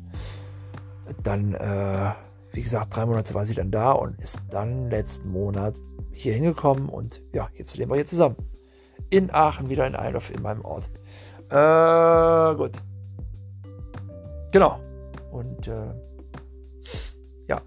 dann, 1.24 1.56
äh, 1.56 2.12
wie 2.54 2.62
gesagt, 2.62 2.96
drei 2.96 3.06
Monate 3.08 3.34
war 3.34 3.46
sie 3.46 3.56
dann 3.56 3.72
da 3.72 3.94
und 3.94 4.22
ist 4.22 4.42
dann 4.52 4.92
letzten 4.92 5.32
Monat 5.32 5.76
hier 6.12 6.34
hingekommen 6.34 6.88
und 6.88 7.22
ja, 7.34 7.50
jetzt 7.56 7.76
leben 7.78 7.92
wir 7.92 7.96
hier 7.96 8.06
zusammen 8.06 8.36
in 9.10 9.34
Aachen, 9.34 9.70
wieder 9.70 9.86
in 9.88 9.96
Eilhof, 9.96 10.30
in 10.30 10.42
meinem 10.42 10.64
Ort. 10.64 10.90
Äh, 11.50 12.56
gut. 12.56 12.82
Genau. 14.52 14.80
Und 15.32 15.68
äh, 15.68 15.94
ja. 17.48 17.62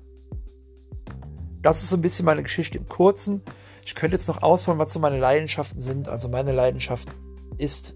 Das 1.62 1.82
ist 1.82 1.90
so 1.90 1.96
ein 1.96 2.00
bisschen 2.00 2.24
meine 2.24 2.42
Geschichte 2.42 2.78
im 2.78 2.88
Kurzen. 2.88 3.42
Ich 3.84 3.94
könnte 3.94 4.16
jetzt 4.16 4.28
noch 4.28 4.42
ausholen, 4.42 4.78
was 4.78 4.92
so 4.92 4.98
meine 4.98 5.18
Leidenschaften 5.18 5.80
sind. 5.80 6.08
Also 6.08 6.28
meine 6.28 6.52
Leidenschaft 6.52 7.08
ist 7.56 7.94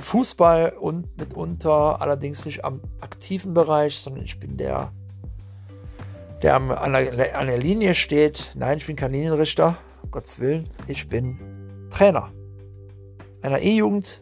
Fußball 0.00 0.70
und 0.70 1.16
mitunter 1.18 2.00
allerdings 2.00 2.44
nicht 2.44 2.64
am 2.64 2.80
aktiven 3.00 3.54
Bereich, 3.54 3.98
sondern 3.98 4.24
ich 4.24 4.40
bin 4.40 4.56
der, 4.56 4.92
der 6.42 6.56
an 6.56 6.92
der, 6.92 7.38
an 7.38 7.46
der 7.46 7.58
Linie 7.58 7.94
steht. 7.94 8.52
Nein, 8.54 8.78
ich 8.78 8.86
bin 8.86 8.96
kein 8.96 9.12
Linienrichter, 9.12 9.78
um 10.02 10.10
Gottes 10.10 10.38
Willen. 10.40 10.68
Ich 10.88 11.08
bin 11.08 11.38
Trainer 11.90 12.32
einer 13.42 13.60
E-Jugend, 13.60 14.20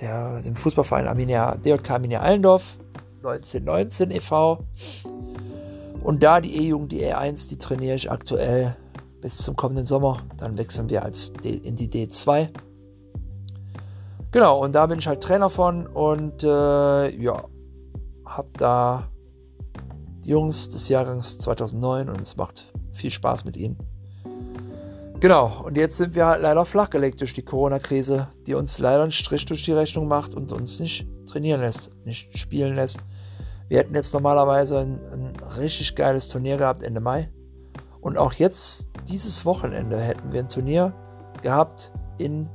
der 0.00 0.42
dem 0.42 0.56
Fußballverein 0.56 1.08
Arminia, 1.08 1.56
DJK 1.56 1.90
Arminia 1.90 2.20
Allendorf, 2.20 2.76
1919 3.18 4.10
e.V. 4.10 4.64
Und 6.02 6.22
da 6.22 6.40
die 6.40 6.56
E-Jugend, 6.56 6.92
die 6.92 7.04
E1, 7.04 7.48
die 7.48 7.58
trainiere 7.58 7.96
ich 7.96 8.10
aktuell 8.10 8.76
bis 9.20 9.38
zum 9.38 9.56
kommenden 9.56 9.86
Sommer. 9.86 10.18
Dann 10.36 10.56
wechseln 10.58 10.88
wir 10.88 11.02
als 11.02 11.32
D 11.32 11.50
in 11.50 11.76
die 11.76 11.88
D2. 11.88 12.48
Genau, 14.30 14.62
und 14.62 14.72
da 14.72 14.86
bin 14.86 14.98
ich 14.98 15.06
halt 15.06 15.22
Trainer 15.22 15.50
von 15.50 15.86
und 15.86 16.42
äh, 16.42 17.16
ja, 17.16 17.44
habe 18.26 18.48
da 18.58 19.08
die 20.24 20.30
Jungs 20.30 20.70
des 20.70 20.88
Jahrgangs 20.88 21.38
2009 21.38 22.08
und 22.10 22.20
es 22.20 22.36
macht 22.36 22.72
viel 22.92 23.10
Spaß 23.10 23.44
mit 23.44 23.56
ihnen. 23.56 23.78
Genau, 25.18 25.62
und 25.64 25.78
jetzt 25.78 25.96
sind 25.96 26.14
wir 26.14 26.26
halt 26.26 26.42
leider 26.42 26.66
flachgelegt 26.66 27.22
durch 27.22 27.32
die 27.32 27.42
Corona-Krise, 27.42 28.28
die 28.46 28.54
uns 28.54 28.78
leider 28.78 29.02
einen 29.02 29.12
Strich 29.12 29.46
durch 29.46 29.64
die 29.64 29.72
Rechnung 29.72 30.08
macht 30.08 30.34
und 30.34 30.52
uns 30.52 30.78
nicht 30.78 31.06
trainieren 31.26 31.62
lässt, 31.62 31.90
nicht 32.04 32.38
spielen 32.38 32.76
lässt. 32.76 32.98
Wir 33.68 33.78
hätten 33.78 33.94
jetzt 33.94 34.12
normalerweise 34.12 34.80
ein, 34.80 35.00
ein 35.12 35.32
richtig 35.58 35.96
geiles 35.96 36.28
Turnier 36.28 36.58
gehabt 36.58 36.82
Ende 36.82 37.00
Mai. 37.00 37.30
Und 38.02 38.18
auch 38.18 38.34
jetzt, 38.34 38.90
dieses 39.08 39.46
Wochenende, 39.46 39.98
hätten 39.98 40.32
wir 40.32 40.40
ein 40.40 40.50
Turnier 40.50 40.92
gehabt 41.42 41.92
in 42.18 42.48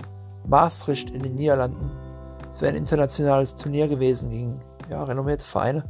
Maastricht 0.47 1.09
in 1.09 1.23
den 1.23 1.35
Niederlanden. 1.35 1.89
Es 2.51 2.61
wäre 2.61 2.73
ein 2.73 2.77
internationales 2.77 3.55
Turnier 3.55 3.87
gewesen 3.87 4.29
gegen 4.29 4.59
ja, 4.89 5.03
renommierte 5.03 5.45
Vereine. 5.45 5.83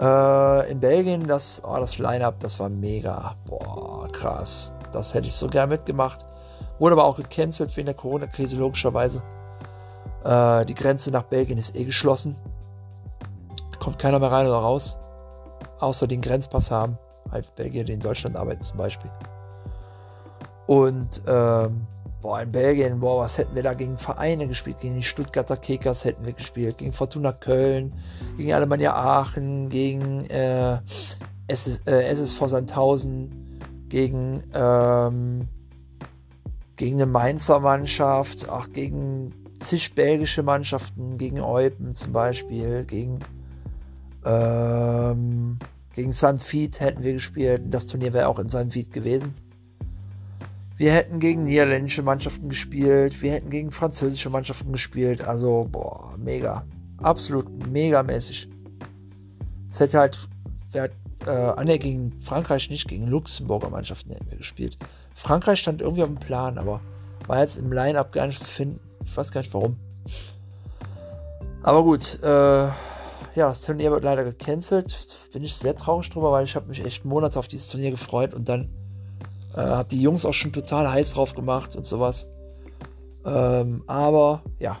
Äh, 0.00 0.70
in 0.70 0.78
Belgien, 0.78 1.26
das, 1.26 1.60
oh, 1.64 1.76
das 1.78 1.98
Line-Up, 1.98 2.38
das 2.40 2.60
war 2.60 2.68
mega. 2.68 3.34
Boah, 3.46 4.08
krass. 4.12 4.72
Das 4.92 5.14
hätte 5.14 5.26
ich 5.26 5.34
so 5.34 5.48
gern 5.48 5.68
mitgemacht. 5.68 6.24
Wurde 6.78 6.94
aber 6.94 7.04
auch 7.04 7.16
gecancelt 7.16 7.76
wegen 7.76 7.86
der 7.86 7.94
Corona-Krise, 7.94 8.56
logischerweise. 8.56 9.22
Äh, 10.24 10.64
die 10.66 10.74
Grenze 10.74 11.10
nach 11.10 11.24
Belgien 11.24 11.58
ist 11.58 11.76
eh 11.76 11.84
geschlossen. 11.84 12.36
kommt 13.78 13.98
keiner 13.98 14.18
mehr 14.18 14.30
rein 14.30 14.46
oder 14.46 14.58
raus. 14.58 14.98
Außer 15.80 16.06
den 16.06 16.20
Grenzpass 16.20 16.70
haben. 16.70 16.98
Halt 17.30 17.54
Belgier, 17.56 17.84
die 17.84 17.94
in 17.94 18.00
Deutschland 18.00 18.36
arbeiten 18.36 18.60
zum 18.60 18.78
Beispiel. 18.78 19.10
Und 20.66 21.20
ähm, 21.26 21.86
boah, 22.20 22.40
in 22.40 22.52
Belgien, 22.52 23.00
boah, 23.00 23.22
was 23.22 23.36
hätten 23.36 23.54
wir 23.54 23.62
da 23.62 23.74
gegen 23.74 23.98
Vereine 23.98 24.46
gespielt? 24.46 24.80
Gegen 24.80 24.94
die 24.94 25.02
Stuttgarter 25.02 25.56
Kickers 25.56 26.04
hätten 26.04 26.24
wir 26.24 26.32
gespielt, 26.32 26.78
gegen 26.78 26.92
Fortuna 26.92 27.32
Köln, 27.32 27.92
gegen 28.36 28.52
Alemannia 28.52 28.94
Aachen, 28.94 29.68
gegen 29.68 30.24
äh, 30.30 30.78
SS, 31.48 31.82
äh, 31.86 32.04
SSV 32.04 32.46
Sandhausen, 32.46 33.51
gegen 33.92 34.40
ähm, 34.54 35.48
gegen 36.76 36.96
eine 36.96 37.06
Mainzer 37.06 37.60
Mannschaft, 37.60 38.48
auch 38.48 38.72
gegen 38.72 39.34
zig 39.60 39.94
belgische 39.94 40.42
Mannschaften, 40.42 41.18
gegen 41.18 41.40
Eupen 41.40 41.94
zum 41.94 42.12
Beispiel, 42.12 42.84
gegen, 42.86 43.18
ähm, 44.24 45.58
gegen 45.94 46.12
Sanfit 46.12 46.80
hätten 46.80 47.02
wir 47.02 47.12
gespielt. 47.12 47.62
Das 47.68 47.86
Turnier 47.86 48.14
wäre 48.14 48.28
auch 48.28 48.38
in 48.38 48.48
Sanfit 48.48 48.92
gewesen. 48.92 49.34
Wir 50.78 50.92
hätten 50.92 51.20
gegen 51.20 51.44
niederländische 51.44 52.02
Mannschaften 52.02 52.48
gespielt, 52.48 53.20
wir 53.20 53.32
hätten 53.32 53.50
gegen 53.50 53.70
französische 53.70 54.30
Mannschaften 54.30 54.72
gespielt. 54.72 55.22
Also, 55.22 55.68
boah, 55.70 56.14
mega. 56.16 56.64
Absolut 56.96 57.46
megamäßig. 57.70 58.48
Es 59.70 59.78
hätte 59.78 59.98
halt, 59.98 60.28
wer, 60.72 60.90
äh, 61.26 61.64
ne, 61.64 61.78
gegen 61.78 62.20
Frankreich 62.20 62.70
nicht, 62.70 62.88
gegen 62.88 63.06
Luxemburger 63.06 63.70
Mannschaften 63.70 64.10
hätten 64.10 64.30
wir 64.30 64.38
gespielt. 64.38 64.76
Frankreich 65.14 65.60
stand 65.60 65.80
irgendwie 65.80 66.02
auf 66.02 66.08
dem 66.08 66.18
Plan, 66.18 66.58
aber 66.58 66.80
war 67.26 67.40
jetzt 67.40 67.56
im 67.56 67.72
Line-Up 67.72 68.12
gar 68.12 68.26
nicht 68.26 68.42
zu 68.42 68.48
finden. 68.48 68.80
Ich 69.04 69.16
weiß 69.16 69.30
gar 69.30 69.40
nicht 69.40 69.54
warum. 69.54 69.76
Aber 71.62 71.84
gut, 71.84 72.18
äh, 72.22 72.26
ja, 72.26 72.74
das 73.34 73.62
Turnier 73.62 73.90
wird 73.90 74.04
leider 74.04 74.24
gecancelt. 74.24 75.28
Bin 75.32 75.44
ich 75.44 75.56
sehr 75.56 75.76
traurig 75.76 76.10
drüber, 76.10 76.32
weil 76.32 76.44
ich 76.44 76.56
habe 76.56 76.68
mich 76.68 76.84
echt 76.84 77.04
Monate 77.04 77.38
auf 77.38 77.48
dieses 77.48 77.68
Turnier 77.68 77.90
gefreut 77.90 78.34
und 78.34 78.48
dann 78.48 78.68
äh, 79.54 79.60
habe 79.60 79.88
die 79.88 80.02
Jungs 80.02 80.24
auch 80.24 80.34
schon 80.34 80.52
total 80.52 80.90
heiß 80.90 81.14
drauf 81.14 81.34
gemacht 81.34 81.76
und 81.76 81.84
sowas. 81.84 82.28
Ähm, 83.24 83.84
aber 83.86 84.42
ja, 84.58 84.80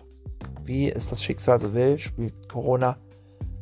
wie 0.64 0.90
es 0.90 1.06
das 1.06 1.22
Schicksal 1.22 1.58
so 1.58 1.72
will, 1.72 1.98
spielt 1.98 2.48
Corona 2.48 2.96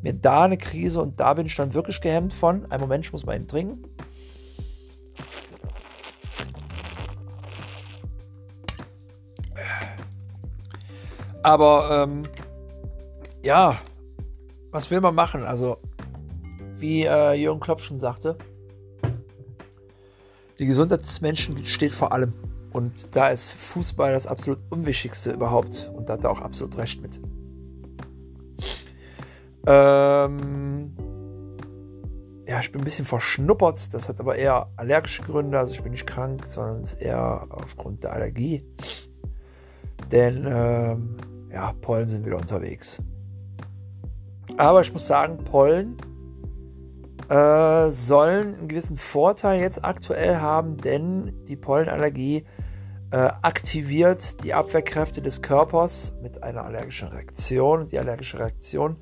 mir 0.02 0.14
da 0.14 0.44
eine 0.44 0.58
Krise 0.58 1.00
und 1.00 1.20
da 1.20 1.34
bin 1.34 1.46
ich 1.46 1.56
dann 1.56 1.74
wirklich 1.74 2.00
gehemmt 2.00 2.32
von. 2.32 2.70
Ein 2.70 2.80
Moment, 2.80 3.04
ich 3.04 3.12
muss 3.12 3.26
mal 3.26 3.36
eben 3.36 3.46
trinken. 3.46 3.84
Aber 11.42 12.04
ähm, 12.04 12.22
ja, 13.42 13.80
was 14.70 14.90
will 14.90 15.00
man 15.00 15.14
machen? 15.14 15.44
Also, 15.44 15.78
wie 16.76 17.04
äh, 17.04 17.32
Jürgen 17.34 17.60
Klopp 17.60 17.80
schon 17.80 17.98
sagte, 17.98 18.36
die 20.58 20.66
Gesundheit 20.66 21.00
des 21.00 21.20
Menschen 21.22 21.64
steht 21.64 21.92
vor 21.92 22.12
allem. 22.12 22.34
Und 22.72 23.16
da 23.16 23.30
ist 23.30 23.50
Fußball 23.50 24.12
das 24.12 24.26
absolut 24.26 24.60
Unwichtigste 24.70 25.32
überhaupt. 25.32 25.90
Und 25.94 26.08
da 26.08 26.12
hat 26.14 26.24
er 26.24 26.30
auch 26.30 26.40
absolut 26.40 26.76
recht 26.76 27.00
mit. 27.00 27.18
Ähm 29.66 30.92
ja, 32.50 32.58
ich 32.58 32.72
bin 32.72 32.80
ein 32.80 32.84
bisschen 32.84 33.04
verschnuppert. 33.04 33.94
Das 33.94 34.08
hat 34.08 34.18
aber 34.18 34.34
eher 34.34 34.70
allergische 34.76 35.22
Gründe. 35.22 35.56
Also 35.58 35.72
ich 35.72 35.82
bin 35.82 35.92
nicht 35.92 36.06
krank, 36.06 36.44
sondern 36.46 36.80
es 36.80 36.94
ist 36.94 37.02
eher 37.02 37.46
aufgrund 37.48 38.02
der 38.02 38.12
Allergie. 38.12 38.64
Denn 40.10 40.44
ähm, 40.48 41.16
ja, 41.52 41.72
Pollen 41.80 42.06
sind 42.06 42.26
wieder 42.26 42.36
unterwegs. 42.36 43.00
Aber 44.56 44.80
ich 44.80 44.92
muss 44.92 45.06
sagen, 45.06 45.38
Pollen 45.44 45.96
äh, 47.28 47.90
sollen 47.90 48.54
einen 48.56 48.68
gewissen 48.68 48.96
Vorteil 48.96 49.60
jetzt 49.60 49.84
aktuell 49.84 50.36
haben, 50.38 50.76
denn 50.76 51.44
die 51.46 51.54
Pollenallergie 51.54 52.44
äh, 53.12 53.16
aktiviert 53.42 54.42
die 54.42 54.54
Abwehrkräfte 54.54 55.22
des 55.22 55.40
Körpers 55.40 56.14
mit 56.20 56.42
einer 56.42 56.64
allergischen 56.64 57.08
Reaktion. 57.08 57.86
Die 57.86 57.98
allergische 58.00 58.40
Reaktion 58.40 58.96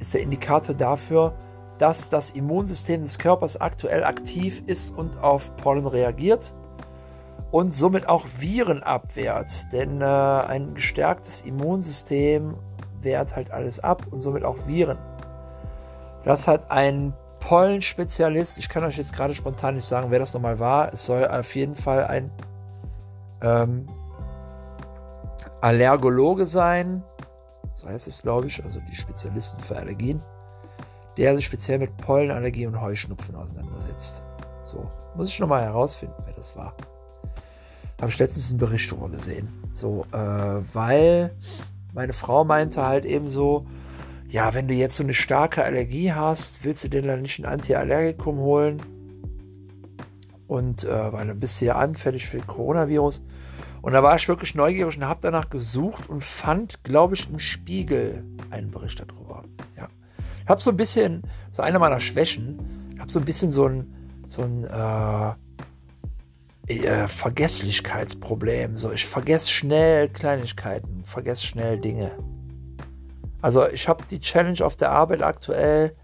ist 0.00 0.14
der 0.14 0.22
Indikator 0.22 0.74
dafür, 0.74 1.34
dass 1.78 2.10
das 2.10 2.30
Immunsystem 2.30 3.02
des 3.02 3.18
Körpers 3.18 3.60
aktuell 3.60 4.04
aktiv 4.04 4.62
ist 4.66 4.96
und 4.96 5.22
auf 5.22 5.54
Pollen 5.56 5.86
reagiert 5.86 6.52
und 7.50 7.74
somit 7.74 8.08
auch 8.08 8.26
Viren 8.38 8.82
abwehrt. 8.82 9.50
Denn 9.72 10.00
äh, 10.00 10.04
ein 10.04 10.74
gestärktes 10.74 11.42
Immunsystem 11.42 12.54
wehrt 13.00 13.34
halt 13.34 13.50
alles 13.50 13.80
ab 13.80 14.06
und 14.10 14.20
somit 14.20 14.44
auch 14.44 14.66
Viren. 14.66 14.98
Das 16.24 16.46
hat 16.46 16.70
ein 16.70 17.14
Pollenspezialist, 17.40 18.58
ich 18.58 18.68
kann 18.68 18.84
euch 18.84 18.98
jetzt 18.98 19.14
gerade 19.14 19.34
spontan 19.34 19.74
nicht 19.74 19.86
sagen, 19.86 20.10
wer 20.10 20.18
das 20.18 20.34
nochmal 20.34 20.58
war. 20.58 20.92
Es 20.92 21.06
soll 21.06 21.26
auf 21.26 21.54
jeden 21.54 21.74
Fall 21.74 22.04
ein 22.04 22.30
ähm, 23.42 23.88
Allergologe 25.62 26.46
sein, 26.46 27.02
so 27.80 27.88
heißt 27.88 28.06
es 28.06 28.22
glaube 28.22 28.46
ich, 28.46 28.62
also 28.62 28.78
die 28.80 28.94
Spezialisten 28.94 29.58
für 29.60 29.76
Allergien, 29.76 30.22
der 31.16 31.34
sich 31.34 31.46
speziell 31.46 31.78
mit 31.78 31.96
Pollenallergie 31.96 32.66
und 32.66 32.80
Heuschnupfen 32.80 33.34
auseinandersetzt. 33.34 34.22
So, 34.66 34.90
muss 35.16 35.28
ich 35.28 35.40
nochmal 35.40 35.62
herausfinden, 35.62 36.22
wer 36.24 36.34
das 36.34 36.54
war. 36.54 36.76
Habe 38.00 38.10
ich 38.10 38.18
letztens 38.18 38.50
einen 38.50 38.58
Bericht 38.58 38.90
darüber 38.92 39.08
gesehen. 39.08 39.48
So, 39.72 40.06
äh, 40.12 40.16
weil 40.74 41.34
meine 41.94 42.12
Frau 42.12 42.44
meinte 42.44 42.84
halt 42.84 43.04
eben 43.04 43.28
so, 43.28 43.66
ja, 44.28 44.54
wenn 44.54 44.68
du 44.68 44.74
jetzt 44.74 44.96
so 44.96 45.02
eine 45.02 45.14
starke 45.14 45.64
Allergie 45.64 46.12
hast, 46.12 46.62
willst 46.64 46.84
du 46.84 46.88
dir 46.88 47.02
dann 47.02 47.22
nicht 47.22 47.38
ein 47.38 47.46
Antiallergikum 47.46 48.38
holen? 48.38 48.82
Und 50.46 50.84
äh, 50.84 51.12
weil 51.12 51.26
dann 51.26 51.40
bist 51.40 51.60
du 51.60 51.64
ja 51.64 51.76
anfällig 51.76 52.26
für 52.26 52.38
Coronavirus. 52.40 53.22
Und 53.82 53.92
da 53.92 54.02
war 54.02 54.16
ich 54.16 54.28
wirklich 54.28 54.54
neugierig 54.54 54.96
und 54.96 55.04
habe 55.04 55.20
danach 55.22 55.48
gesucht 55.48 56.08
und 56.08 56.22
fand, 56.22 56.84
glaube 56.84 57.14
ich, 57.14 57.28
im 57.30 57.38
Spiegel 57.38 58.24
einen 58.50 58.70
Bericht 58.70 59.00
darüber. 59.00 59.44
Ja. 59.76 59.88
Ich 60.42 60.48
habe 60.48 60.60
so 60.60 60.70
ein 60.70 60.76
bisschen, 60.76 61.22
so 61.50 61.62
eine 61.62 61.78
meiner 61.78 62.00
Schwächen, 62.00 62.90
ich 62.92 63.00
habe 63.00 63.10
so 63.10 63.18
ein 63.18 63.24
bisschen 63.24 63.52
so 63.52 63.66
ein, 63.66 64.22
so 64.26 64.42
ein 64.42 64.64
äh, 64.64 65.32
äh, 66.70 67.08
Vergesslichkeitsproblem. 67.08 68.78
So, 68.78 68.92
ich 68.92 69.06
vergesse 69.06 69.48
schnell 69.48 70.08
Kleinigkeiten, 70.08 71.04
vergesse 71.04 71.46
schnell 71.46 71.78
Dinge. 71.78 72.12
Also 73.42 73.66
ich 73.68 73.88
habe 73.88 74.04
die 74.10 74.20
Challenge 74.20 74.64
auf 74.64 74.76
der 74.76 74.90
Arbeit 74.90 75.22
aktuell. 75.22 75.96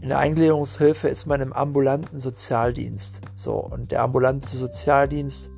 In 0.00 0.08
der 0.08 0.18
Eingliederungshilfe 0.18 1.08
ist 1.08 1.26
man 1.26 1.40
im 1.40 1.52
ambulanten 1.52 2.18
Sozialdienst. 2.18 3.20
So, 3.34 3.54
und 3.54 3.92
der 3.92 4.02
ambulante 4.02 4.56
Sozialdienst, 4.56 5.50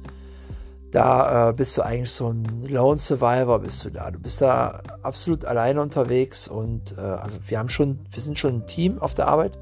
da 0.92 1.51
äh, 1.51 1.53
bist 1.53 1.77
du 1.77 1.83
eigentlich 1.83 2.11
so 2.11 2.29
ein 2.29 2.44
Lone 2.66 2.99
Survivor, 2.99 3.59
bist 3.59 3.85
du 3.85 3.90
da. 3.90 4.11
Du 4.11 4.18
bist 4.18 4.40
da 4.40 4.83
absolut 5.03 5.44
alleine 5.44 5.83
unterwegs 5.83 6.49
und 6.49 6.96
äh, 6.96 7.01
also 7.01 7.38
wir 7.46 7.59
haben 7.59 7.68
schon, 7.68 8.01
wir 8.11 8.22
sind 8.22 8.38
schon 8.38 8.57
ein 8.57 8.66
Team 8.66 9.01
auf 9.01 9.14
der 9.14 9.29
Arbeit. 9.29 9.59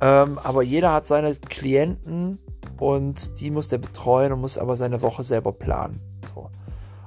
Ähm, 0.00 0.38
aber 0.42 0.62
jeder 0.62 0.92
hat 0.92 1.06
seine 1.06 1.34
Klienten 1.34 2.38
und 2.78 3.38
die 3.40 3.50
muss 3.50 3.68
der 3.68 3.78
betreuen 3.78 4.32
und 4.32 4.40
muss 4.40 4.58
aber 4.58 4.76
seine 4.76 5.02
Woche 5.02 5.22
selber 5.22 5.52
planen. 5.52 6.00
So. 6.34 6.50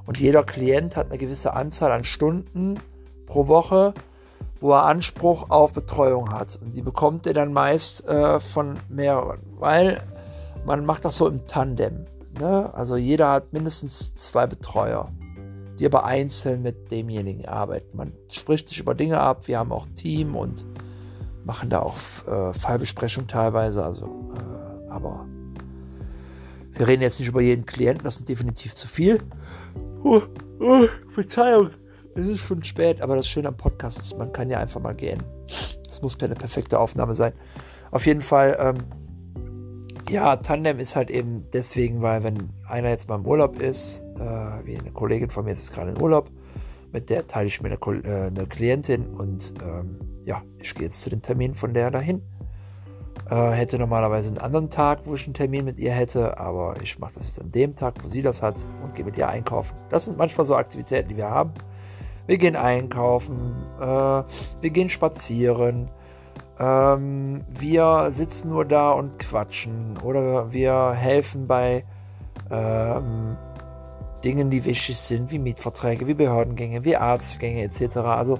Und 0.05 0.19
jeder 0.19 0.43
Klient 0.43 0.95
hat 0.95 1.07
eine 1.07 1.17
gewisse 1.17 1.53
Anzahl 1.53 1.91
an 1.91 2.03
Stunden 2.03 2.79
pro 3.25 3.47
Woche, 3.47 3.93
wo 4.61 4.71
er 4.71 4.85
Anspruch 4.85 5.49
auf 5.49 5.73
Betreuung 5.73 6.31
hat. 6.31 6.57
Und 6.61 6.75
die 6.75 6.81
bekommt 6.81 7.27
er 7.27 7.33
dann 7.33 7.51
meist 7.51 8.07
äh, 8.07 8.39
von 8.39 8.77
mehreren, 8.89 9.39
weil 9.59 10.01
man 10.65 10.85
macht 10.85 11.05
das 11.05 11.17
so 11.17 11.27
im 11.27 11.45
Tandem. 11.45 12.05
Ne? 12.39 12.73
Also 12.73 12.97
jeder 12.97 13.31
hat 13.31 13.53
mindestens 13.53 14.15
zwei 14.15 14.45
Betreuer, 14.47 15.11
die 15.79 15.85
aber 15.85 16.05
einzeln 16.05 16.61
mit 16.61 16.91
demjenigen 16.91 17.45
arbeiten. 17.45 17.97
Man 17.97 18.13
spricht 18.31 18.69
sich 18.69 18.79
über 18.79 18.95
Dinge 18.95 19.19
ab, 19.19 19.47
wir 19.47 19.59
haben 19.59 19.71
auch 19.71 19.87
Team 19.95 20.35
und 20.35 20.65
machen 21.43 21.69
da 21.69 21.79
auch 21.81 21.97
äh, 22.27 22.53
Fallbesprechung 22.53 23.27
teilweise, 23.27 23.83
also 23.83 24.33
äh, 24.35 24.91
aber 24.91 25.25
wir 26.73 26.87
reden 26.87 27.01
jetzt 27.01 27.19
nicht 27.19 27.29
über 27.29 27.41
jeden 27.41 27.65
Klienten, 27.65 28.03
das 28.03 28.15
sind 28.15 28.29
definitiv 28.29 28.75
zu 28.75 28.87
viel. 28.87 29.19
Oh, 30.03 30.21
oh, 30.59 30.85
Verzeihung, 31.13 31.71
es 32.13 32.27
ist 32.27 32.39
schon 32.41 32.63
spät, 32.63 33.01
aber 33.01 33.15
das 33.15 33.27
Schöne 33.27 33.47
am 33.47 33.57
Podcast 33.57 33.99
ist, 33.99 34.17
man 34.17 34.31
kann 34.31 34.49
ja 34.49 34.59
einfach 34.59 34.81
mal 34.81 34.93
gehen. 34.93 35.23
Es 35.89 36.01
muss 36.01 36.17
keine 36.17 36.35
perfekte 36.35 36.79
Aufnahme 36.79 37.13
sein. 37.13 37.33
Auf 37.91 38.05
jeden 38.05 38.21
Fall, 38.21 38.57
ähm, 38.59 38.75
ja, 40.09 40.35
Tandem 40.37 40.79
ist 40.79 40.95
halt 40.95 41.09
eben 41.09 41.45
deswegen, 41.53 42.01
weil 42.01 42.23
wenn 42.23 42.49
einer 42.67 42.89
jetzt 42.89 43.09
mal 43.09 43.15
im 43.15 43.25
Urlaub 43.25 43.61
ist, 43.61 44.03
äh, 44.15 44.65
wie 44.65 44.77
eine 44.77 44.91
Kollegin 44.91 45.29
von 45.29 45.45
mir 45.45 45.51
ist 45.51 45.59
jetzt 45.59 45.73
gerade 45.73 45.91
in 45.91 46.01
Urlaub, 46.01 46.29
mit 46.91 47.09
der 47.09 47.27
teile 47.27 47.47
ich 47.47 47.61
mir 47.61 47.69
eine, 47.69 48.03
äh, 48.03 48.27
eine 48.27 48.45
Klientin 48.45 49.07
und 49.07 49.53
ähm, 49.63 49.99
ja, 50.25 50.41
ich 50.59 50.73
gehe 50.73 50.85
jetzt 50.85 51.01
zu 51.01 51.09
den 51.09 51.21
Terminen 51.21 51.55
von 51.55 51.73
der 51.73 51.91
dahin. 51.91 52.21
Äh, 53.29 53.51
hätte 53.51 53.77
normalerweise 53.77 54.29
einen 54.29 54.37
anderen 54.37 54.69
Tag, 54.69 55.01
wo 55.05 55.15
ich 55.15 55.25
einen 55.25 55.33
Termin 55.33 55.65
mit 55.65 55.77
ihr 55.79 55.91
hätte, 55.91 56.37
aber 56.37 56.75
ich 56.81 56.97
mache 56.99 57.13
das 57.15 57.27
jetzt 57.27 57.41
an 57.41 57.51
dem 57.51 57.75
Tag, 57.75 57.95
wo 58.03 58.07
sie 58.07 58.21
das 58.21 58.41
hat 58.41 58.55
und 58.83 58.95
gehe 58.95 59.03
mit 59.03 59.17
ihr 59.17 59.27
einkaufen. 59.27 59.75
Das 59.89 60.05
sind 60.05 60.17
manchmal 60.17 60.45
so 60.45 60.55
Aktivitäten, 60.55 61.09
die 61.09 61.17
wir 61.17 61.29
haben. 61.29 61.51
Wir 62.25 62.37
gehen 62.37 62.55
einkaufen, 62.55 63.53
äh, 63.79 63.83
wir 63.83 64.69
gehen 64.69 64.89
spazieren, 64.89 65.89
ähm, 66.59 67.43
wir 67.49 68.07
sitzen 68.09 68.49
nur 68.49 68.65
da 68.65 68.91
und 68.91 69.19
quatschen 69.19 69.97
oder 70.03 70.51
wir 70.51 70.91
helfen 70.91 71.47
bei 71.47 71.85
ähm, 72.49 73.37
Dingen, 74.23 74.49
die 74.49 74.65
wichtig 74.65 74.97
sind, 74.97 75.31
wie 75.31 75.39
Mietverträge, 75.39 76.07
wie 76.07 76.15
Behördengänge, 76.15 76.83
wie 76.83 76.97
Arztgänge 76.97 77.63
etc. 77.63 77.97
Also 77.97 78.37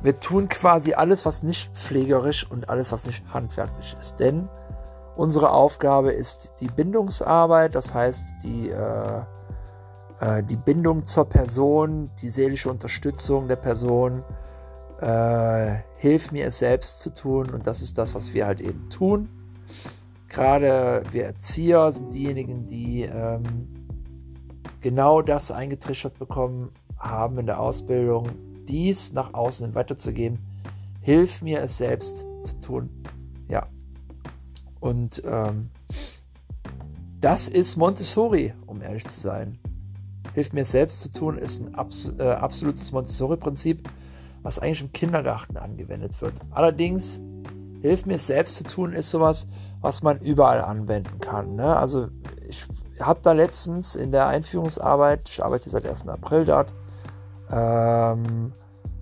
wir 0.00 0.20
tun 0.20 0.48
quasi 0.48 0.94
alles, 0.94 1.26
was 1.26 1.42
nicht 1.42 1.76
pflegerisch 1.76 2.48
und 2.48 2.68
alles, 2.68 2.92
was 2.92 3.06
nicht 3.06 3.24
handwerklich 3.32 3.96
ist. 4.00 4.20
Denn 4.20 4.48
unsere 5.16 5.50
Aufgabe 5.50 6.12
ist 6.12 6.54
die 6.60 6.68
Bindungsarbeit, 6.68 7.74
das 7.74 7.92
heißt 7.92 8.24
die, 8.44 8.70
äh, 8.70 9.20
äh, 10.20 10.42
die 10.44 10.56
Bindung 10.56 11.04
zur 11.04 11.28
Person, 11.28 12.10
die 12.22 12.28
seelische 12.28 12.70
Unterstützung 12.70 13.48
der 13.48 13.56
Person, 13.56 14.22
äh, 15.00 15.76
hilf 15.96 16.32
mir 16.32 16.46
es 16.46 16.58
selbst 16.58 17.00
zu 17.00 17.12
tun 17.12 17.50
und 17.50 17.66
das 17.66 17.82
ist 17.82 17.98
das, 17.98 18.14
was 18.14 18.32
wir 18.32 18.46
halt 18.46 18.60
eben 18.60 18.88
tun. 18.90 19.28
Gerade 20.28 21.02
wir 21.12 21.24
Erzieher 21.24 21.92
sind 21.92 22.12
diejenigen, 22.12 22.66
die 22.66 23.02
ähm, 23.02 23.68
genau 24.80 25.22
das 25.22 25.50
eingetrichtert 25.50 26.18
bekommen 26.18 26.70
haben 26.98 27.38
in 27.38 27.46
der 27.46 27.60
Ausbildung, 27.60 28.28
dies 28.66 29.12
nach 29.12 29.34
außen 29.34 29.74
weiterzugeben. 29.74 30.38
Hilf 31.00 31.42
mir 31.42 31.60
es 31.60 31.76
selbst 31.76 32.26
zu 32.42 32.60
tun. 32.60 32.90
Ja. 33.48 33.66
Und 34.80 35.22
ähm, 35.24 35.70
das 37.20 37.48
ist 37.48 37.76
Montessori, 37.76 38.52
um 38.66 38.82
ehrlich 38.82 39.06
zu 39.06 39.20
sein. 39.20 39.58
Hilf 40.34 40.52
mir 40.52 40.62
es 40.62 40.70
selbst 40.70 41.00
zu 41.00 41.10
tun, 41.10 41.38
ist 41.38 41.60
ein 41.60 41.74
abs 41.74 42.12
äh, 42.18 42.22
absolutes 42.22 42.92
Montessori-Prinzip, 42.92 43.88
was 44.46 44.60
eigentlich 44.60 44.80
im 44.80 44.92
Kindergarten 44.92 45.56
angewendet 45.56 46.22
wird. 46.22 46.34
Allerdings, 46.52 47.20
hilf 47.80 48.06
mir 48.06 48.14
es 48.14 48.28
selbst 48.28 48.54
zu 48.54 48.62
tun, 48.62 48.92
ist 48.92 49.10
sowas, 49.10 49.48
was 49.80 50.04
man 50.04 50.20
überall 50.20 50.60
anwenden 50.62 51.18
kann. 51.18 51.56
Ne? 51.56 51.76
Also 51.76 52.08
ich 52.48 52.64
habe 53.00 53.18
da 53.24 53.32
letztens 53.32 53.96
in 53.96 54.12
der 54.12 54.28
Einführungsarbeit, 54.28 55.28
ich 55.28 55.44
arbeite 55.44 55.68
seit 55.68 55.84
1. 55.84 56.06
April 56.06 56.44
dort, 56.44 56.72
ähm, 57.50 58.52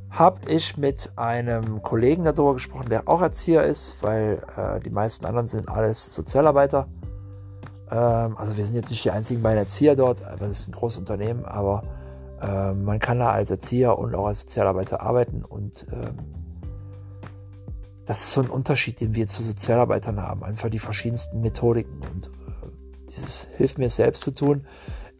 habe 0.09 0.51
ich 0.51 0.79
mit 0.79 1.13
einem 1.17 1.83
Kollegen 1.83 2.25
darüber 2.25 2.55
gesprochen, 2.55 2.89
der 2.89 3.07
auch 3.07 3.21
Erzieher 3.21 3.65
ist, 3.65 4.03
weil 4.03 4.43
äh, 4.57 4.81
die 4.81 4.91
meisten 4.91 5.27
anderen 5.27 5.47
sind 5.47 5.69
alles 5.69 6.15
Sozialarbeiter. 6.15 6.89
Ähm, 7.91 8.39
also 8.39 8.57
wir 8.57 8.65
sind 8.65 8.77
jetzt 8.77 8.91
nicht 8.91 9.05
die 9.05 9.11
einzigen 9.11 9.43
beiden 9.43 9.59
Erzieher 9.59 9.95
dort, 9.95 10.23
das 10.23 10.49
ist 10.49 10.69
ein 10.69 10.73
großes 10.73 11.01
Unternehmen, 11.01 11.45
aber 11.45 11.83
äh, 12.41 12.73
man 12.73 12.99
kann 12.99 13.19
da 13.19 13.31
als 13.31 13.51
Erzieher 13.51 13.99
und 13.99 14.15
auch 14.15 14.27
als 14.27 14.43
Sozialarbeiter 14.43 15.01
arbeiten 15.01 15.45
und 15.45 15.87
ähm, 15.93 16.45
das 18.07 18.21
ist 18.21 18.33
so 18.33 18.43
ein 18.43 18.51
Unterschied, 18.51 19.01
den 19.01 19.15
wir 19.15 19.27
zu 19.27 19.43
Sozialarbeitern 19.43 20.21
haben. 20.21 20.45
Einfach 20.45 20.69
die 20.69 20.79
verschiedensten 20.79 21.41
Methodiken 21.41 22.01
und 22.13 22.27
äh, 22.27 22.69
dieses 23.09 23.49
Hilf 23.57 23.79
mir 23.79 23.91
selbst 23.91 24.23
zu 24.23 24.31
tun, 24.31 24.67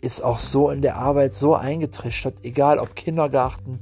ist 0.01 0.23
auch 0.23 0.39
so 0.39 0.71
in 0.71 0.83
der 0.83 0.97
Arbeit 0.97 1.35
so 1.35 1.55
eingetrichtert, 1.55 2.45
egal 2.45 2.79
ob 2.79 2.95
Kindergarten, 2.95 3.81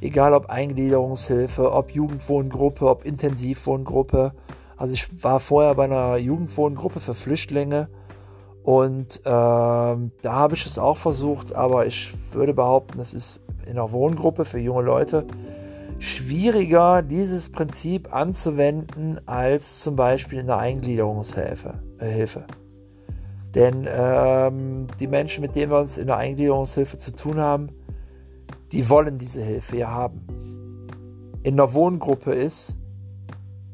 egal 0.00 0.34
ob 0.34 0.46
Eingliederungshilfe, 0.46 1.72
ob 1.72 1.92
Jugendwohngruppe, 1.92 2.88
ob 2.88 3.04
Intensivwohngruppe. 3.04 4.32
Also 4.76 4.94
ich 4.94 5.22
war 5.22 5.38
vorher 5.38 5.74
bei 5.76 5.84
einer 5.84 6.16
Jugendwohngruppe 6.16 6.98
für 6.98 7.14
Flüchtlinge 7.14 7.88
und 8.62 9.22
ähm, 9.24 10.10
da 10.22 10.32
habe 10.32 10.54
ich 10.54 10.66
es 10.66 10.78
auch 10.78 10.96
versucht, 10.96 11.54
aber 11.54 11.86
ich 11.86 12.14
würde 12.32 12.54
behaupten, 12.54 13.00
es 13.00 13.14
ist 13.14 13.42
in 13.64 13.72
einer 13.72 13.92
Wohngruppe 13.92 14.44
für 14.44 14.58
junge 14.58 14.82
Leute 14.82 15.26
schwieriger, 15.98 17.02
dieses 17.02 17.50
Prinzip 17.50 18.14
anzuwenden, 18.14 19.20
als 19.26 19.80
zum 19.80 19.96
Beispiel 19.96 20.40
in 20.40 20.46
der 20.46 20.58
Eingliederungshilfe. 20.58 21.74
Äh, 21.98 22.08
Hilfe. 22.08 22.44
Denn 23.54 23.86
ähm, 23.88 24.86
die 24.98 25.06
Menschen, 25.06 25.42
mit 25.42 25.56
denen 25.56 25.72
wir 25.72 25.78
uns 25.78 25.98
in 25.98 26.06
der 26.06 26.16
Eingliederungshilfe 26.16 26.98
zu 26.98 27.14
tun 27.14 27.38
haben, 27.38 27.68
die 28.72 28.88
wollen 28.88 29.18
diese 29.18 29.42
Hilfe 29.42 29.78
ja 29.78 29.90
haben. 29.90 30.26
In 31.42 31.56
der 31.56 31.72
Wohngruppe 31.74 32.32
ist, 32.32 32.76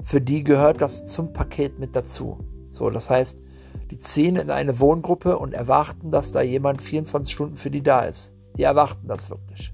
für 0.02 0.20
die 0.20 0.44
gehört 0.44 0.80
das 0.80 1.04
zum 1.04 1.32
Paket 1.32 1.78
mit 1.78 1.94
dazu. 1.94 2.38
So, 2.68 2.90
das 2.90 3.10
heißt, 3.10 3.40
die 3.90 3.98
ziehen 3.98 4.36
in 4.36 4.50
eine 4.50 4.80
Wohngruppe 4.80 5.38
und 5.38 5.54
erwarten, 5.54 6.10
dass 6.10 6.32
da 6.32 6.42
jemand 6.42 6.82
24 6.82 7.32
Stunden 7.32 7.56
für 7.56 7.70
die 7.70 7.82
da 7.82 8.00
ist. 8.00 8.34
Die 8.56 8.62
erwarten 8.62 9.06
das 9.06 9.30
wirklich. 9.30 9.72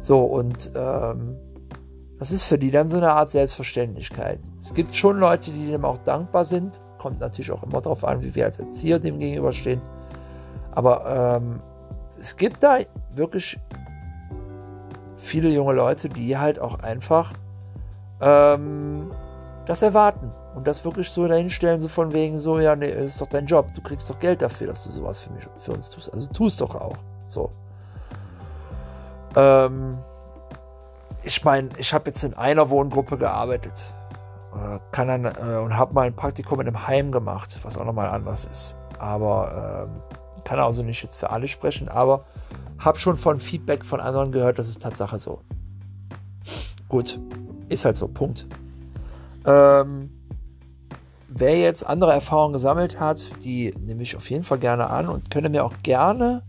So, 0.00 0.20
und 0.20 0.72
ähm, 0.74 1.36
das 2.18 2.32
ist 2.32 2.42
für 2.42 2.58
die 2.58 2.70
dann 2.70 2.88
so 2.88 2.96
eine 2.96 3.12
Art 3.12 3.30
Selbstverständlichkeit. 3.30 4.40
Es 4.58 4.74
gibt 4.74 4.94
schon 4.94 5.18
Leute, 5.18 5.52
die 5.52 5.68
dem 5.68 5.84
auch 5.84 5.98
dankbar 5.98 6.44
sind. 6.44 6.80
Kommt 6.98 7.20
natürlich 7.20 7.52
auch 7.52 7.62
immer 7.62 7.80
darauf 7.80 8.04
an, 8.04 8.22
wie 8.22 8.34
wir 8.34 8.46
als 8.46 8.58
Erzieher 8.58 8.98
dem 8.98 9.18
gegenüberstehen. 9.18 9.80
Aber 10.72 11.36
ähm, 11.36 11.60
es 12.18 12.36
gibt 12.36 12.62
da 12.62 12.78
wirklich 13.14 13.58
viele 15.16 15.50
junge 15.50 15.72
Leute, 15.72 16.08
die 16.08 16.36
halt 16.36 16.58
auch 16.58 16.80
einfach 16.80 17.32
ähm, 18.20 19.10
das 19.66 19.82
erwarten 19.82 20.32
und 20.54 20.66
das 20.66 20.84
wirklich 20.84 21.10
so 21.10 21.26
dahinstellen, 21.26 21.80
so 21.80 21.88
von 21.88 22.12
wegen 22.12 22.38
so, 22.38 22.58
ja, 22.58 22.76
nee, 22.76 22.90
ist 22.90 23.20
doch 23.20 23.28
dein 23.28 23.46
Job, 23.46 23.72
du 23.74 23.80
kriegst 23.80 24.08
doch 24.10 24.18
Geld 24.18 24.42
dafür, 24.42 24.68
dass 24.68 24.84
du 24.84 24.90
sowas 24.90 25.20
für 25.20 25.32
mich, 25.32 25.46
für 25.56 25.72
uns 25.72 25.90
tust. 25.90 26.12
Also 26.12 26.26
tust 26.28 26.60
doch 26.60 26.74
auch. 26.74 26.96
So. 27.26 27.50
Ähm, 29.36 29.98
ich 31.22 31.44
meine, 31.44 31.70
ich 31.78 31.94
habe 31.94 32.06
jetzt 32.06 32.22
in 32.22 32.34
einer 32.34 32.68
Wohngruppe 32.68 33.16
gearbeitet 33.16 33.74
äh, 34.54 34.78
kann 34.90 35.08
dann, 35.08 35.24
äh, 35.24 35.58
und 35.58 35.76
habe 35.76 35.94
mal 35.94 36.06
ein 36.06 36.14
Praktikum 36.14 36.60
in 36.60 36.68
einem 36.68 36.86
Heim 36.86 37.10
gemacht, 37.10 37.58
was 37.62 37.76
auch 37.76 37.84
nochmal 37.84 38.08
anders 38.08 38.44
ist. 38.44 38.76
Aber 38.98 39.88
äh, 39.88 40.42
kann 40.44 40.58
also 40.58 40.82
nicht 40.82 41.02
jetzt 41.02 41.16
für 41.16 41.30
alle 41.30 41.48
sprechen, 41.48 41.88
aber 41.88 42.24
habe 42.78 42.98
schon 42.98 43.16
von 43.16 43.38
Feedback 43.38 43.84
von 43.84 44.00
anderen 44.00 44.32
gehört, 44.32 44.58
das 44.58 44.68
ist 44.68 44.82
Tatsache 44.82 45.18
so. 45.18 45.40
Gut, 46.88 47.18
ist 47.68 47.84
halt 47.84 47.96
so, 47.96 48.08
Punkt. 48.08 48.46
Ähm, 49.46 50.10
wer 51.34 51.58
jetzt 51.58 51.86
andere 51.86 52.12
Erfahrungen 52.12 52.52
gesammelt 52.52 53.00
hat, 53.00 53.30
die 53.44 53.74
nehme 53.78 54.02
ich 54.02 54.16
auf 54.16 54.30
jeden 54.30 54.44
Fall 54.44 54.58
gerne 54.58 54.90
an 54.90 55.08
und 55.08 55.30
könne 55.30 55.48
mir 55.48 55.64
auch 55.64 55.74
gerne 55.82 56.42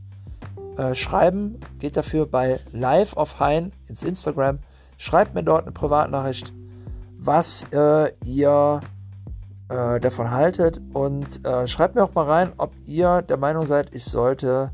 äh, 0.78 0.96
schreiben. 0.96 1.60
Geht 1.80 1.98
dafür 1.98 2.26
bei 2.26 2.60
Live 2.72 3.16
auf 3.16 3.40
Hein 3.40 3.72
ins 3.88 4.04
Instagram. 4.04 4.60
Schreibt 4.98 5.36
mir 5.36 5.44
dort 5.44 5.64
eine 5.64 5.72
Privatnachricht, 5.72 6.54
was 7.18 7.66
äh, 7.72 8.12
ihr 8.26 8.82
äh, 9.70 10.00
davon 10.00 10.32
haltet 10.32 10.82
und 10.94 11.46
äh, 11.46 11.68
schreibt 11.68 11.96
mir 11.96 12.04
auch 12.04 12.14
mal 12.14 12.26
rein, 12.26 12.54
ob 12.58 12.74
ihr 12.86 13.22
der 13.22 13.38
Meinung 13.38 13.66
seid, 13.66 13.94
ich 13.94 14.06
sollte 14.06 14.72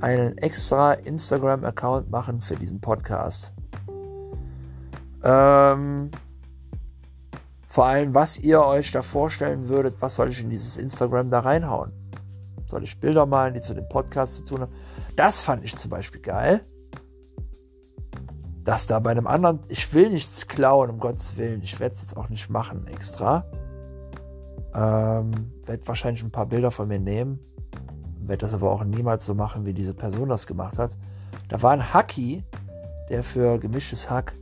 einen 0.00 0.38
extra 0.38 0.92
Instagram-Account 0.92 2.10
machen 2.10 2.40
für 2.40 2.56
diesen 2.56 2.80
Podcast. 2.80 3.54
Ähm, 5.22 6.10
vor 7.74 7.86
allem, 7.86 8.14
was 8.14 8.38
ihr 8.38 8.64
euch 8.64 8.92
da 8.92 9.02
vorstellen 9.02 9.68
würdet, 9.68 9.96
was 9.98 10.14
soll 10.14 10.30
ich 10.30 10.40
in 10.40 10.48
dieses 10.48 10.76
Instagram 10.76 11.28
da 11.28 11.40
reinhauen? 11.40 11.90
Soll 12.66 12.84
ich 12.84 13.00
Bilder 13.00 13.26
malen, 13.26 13.52
die 13.52 13.60
zu 13.60 13.74
dem 13.74 13.88
Podcast 13.88 14.36
zu 14.36 14.44
tun 14.44 14.60
haben? 14.60 14.72
Das 15.16 15.40
fand 15.40 15.64
ich 15.64 15.76
zum 15.76 15.90
Beispiel 15.90 16.20
geil. 16.20 16.64
Dass 18.62 18.86
da 18.86 19.00
bei 19.00 19.10
einem 19.10 19.26
anderen, 19.26 19.58
ich 19.66 19.92
will 19.92 20.10
nichts 20.10 20.46
klauen, 20.46 20.88
um 20.88 21.00
Gottes 21.00 21.36
Willen. 21.36 21.62
Ich 21.62 21.80
werde 21.80 21.96
es 21.96 22.02
jetzt 22.02 22.16
auch 22.16 22.28
nicht 22.28 22.48
machen 22.48 22.86
extra. 22.86 23.44
Ähm, 24.72 25.32
werde 25.66 25.84
wahrscheinlich 25.88 26.22
ein 26.22 26.30
paar 26.30 26.46
Bilder 26.46 26.70
von 26.70 26.86
mir 26.86 27.00
nehmen. 27.00 27.40
Werde 28.20 28.42
das 28.42 28.54
aber 28.54 28.70
auch 28.70 28.84
niemals 28.84 29.26
so 29.26 29.34
machen, 29.34 29.66
wie 29.66 29.74
diese 29.74 29.94
Person 29.94 30.28
das 30.28 30.46
gemacht 30.46 30.78
hat. 30.78 30.96
Da 31.48 31.60
war 31.60 31.72
ein 31.72 31.92
Hacky, 31.92 32.44
der 33.08 33.24
für 33.24 33.58
gemischtes 33.58 34.08
Hack 34.08 34.32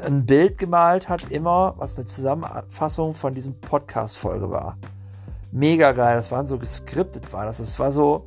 ein 0.00 0.26
Bild 0.26 0.58
gemalt 0.58 1.08
hat, 1.08 1.30
immer, 1.30 1.74
was 1.78 1.96
eine 1.96 2.06
Zusammenfassung 2.06 3.14
von 3.14 3.34
diesem 3.34 3.60
Podcast-Folge 3.60 4.50
war 4.50 4.76
mega 5.54 5.92
geil. 5.92 6.16
Das 6.16 6.30
waren 6.30 6.46
so 6.46 6.58
geskriptet, 6.58 7.32
war 7.32 7.46
das. 7.46 7.58
Das 7.58 7.78
war 7.78 7.90
so, 7.90 8.26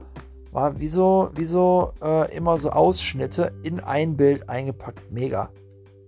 war 0.52 0.80
wie 0.80 0.88
so, 0.88 1.30
wie 1.36 1.44
so 1.44 1.94
äh, 2.02 2.36
immer 2.36 2.58
so 2.58 2.72
Ausschnitte 2.72 3.54
in 3.64 3.80
ein 3.80 4.18
Bild 4.18 4.50
eingepackt. 4.50 5.12
Mega. 5.12 5.50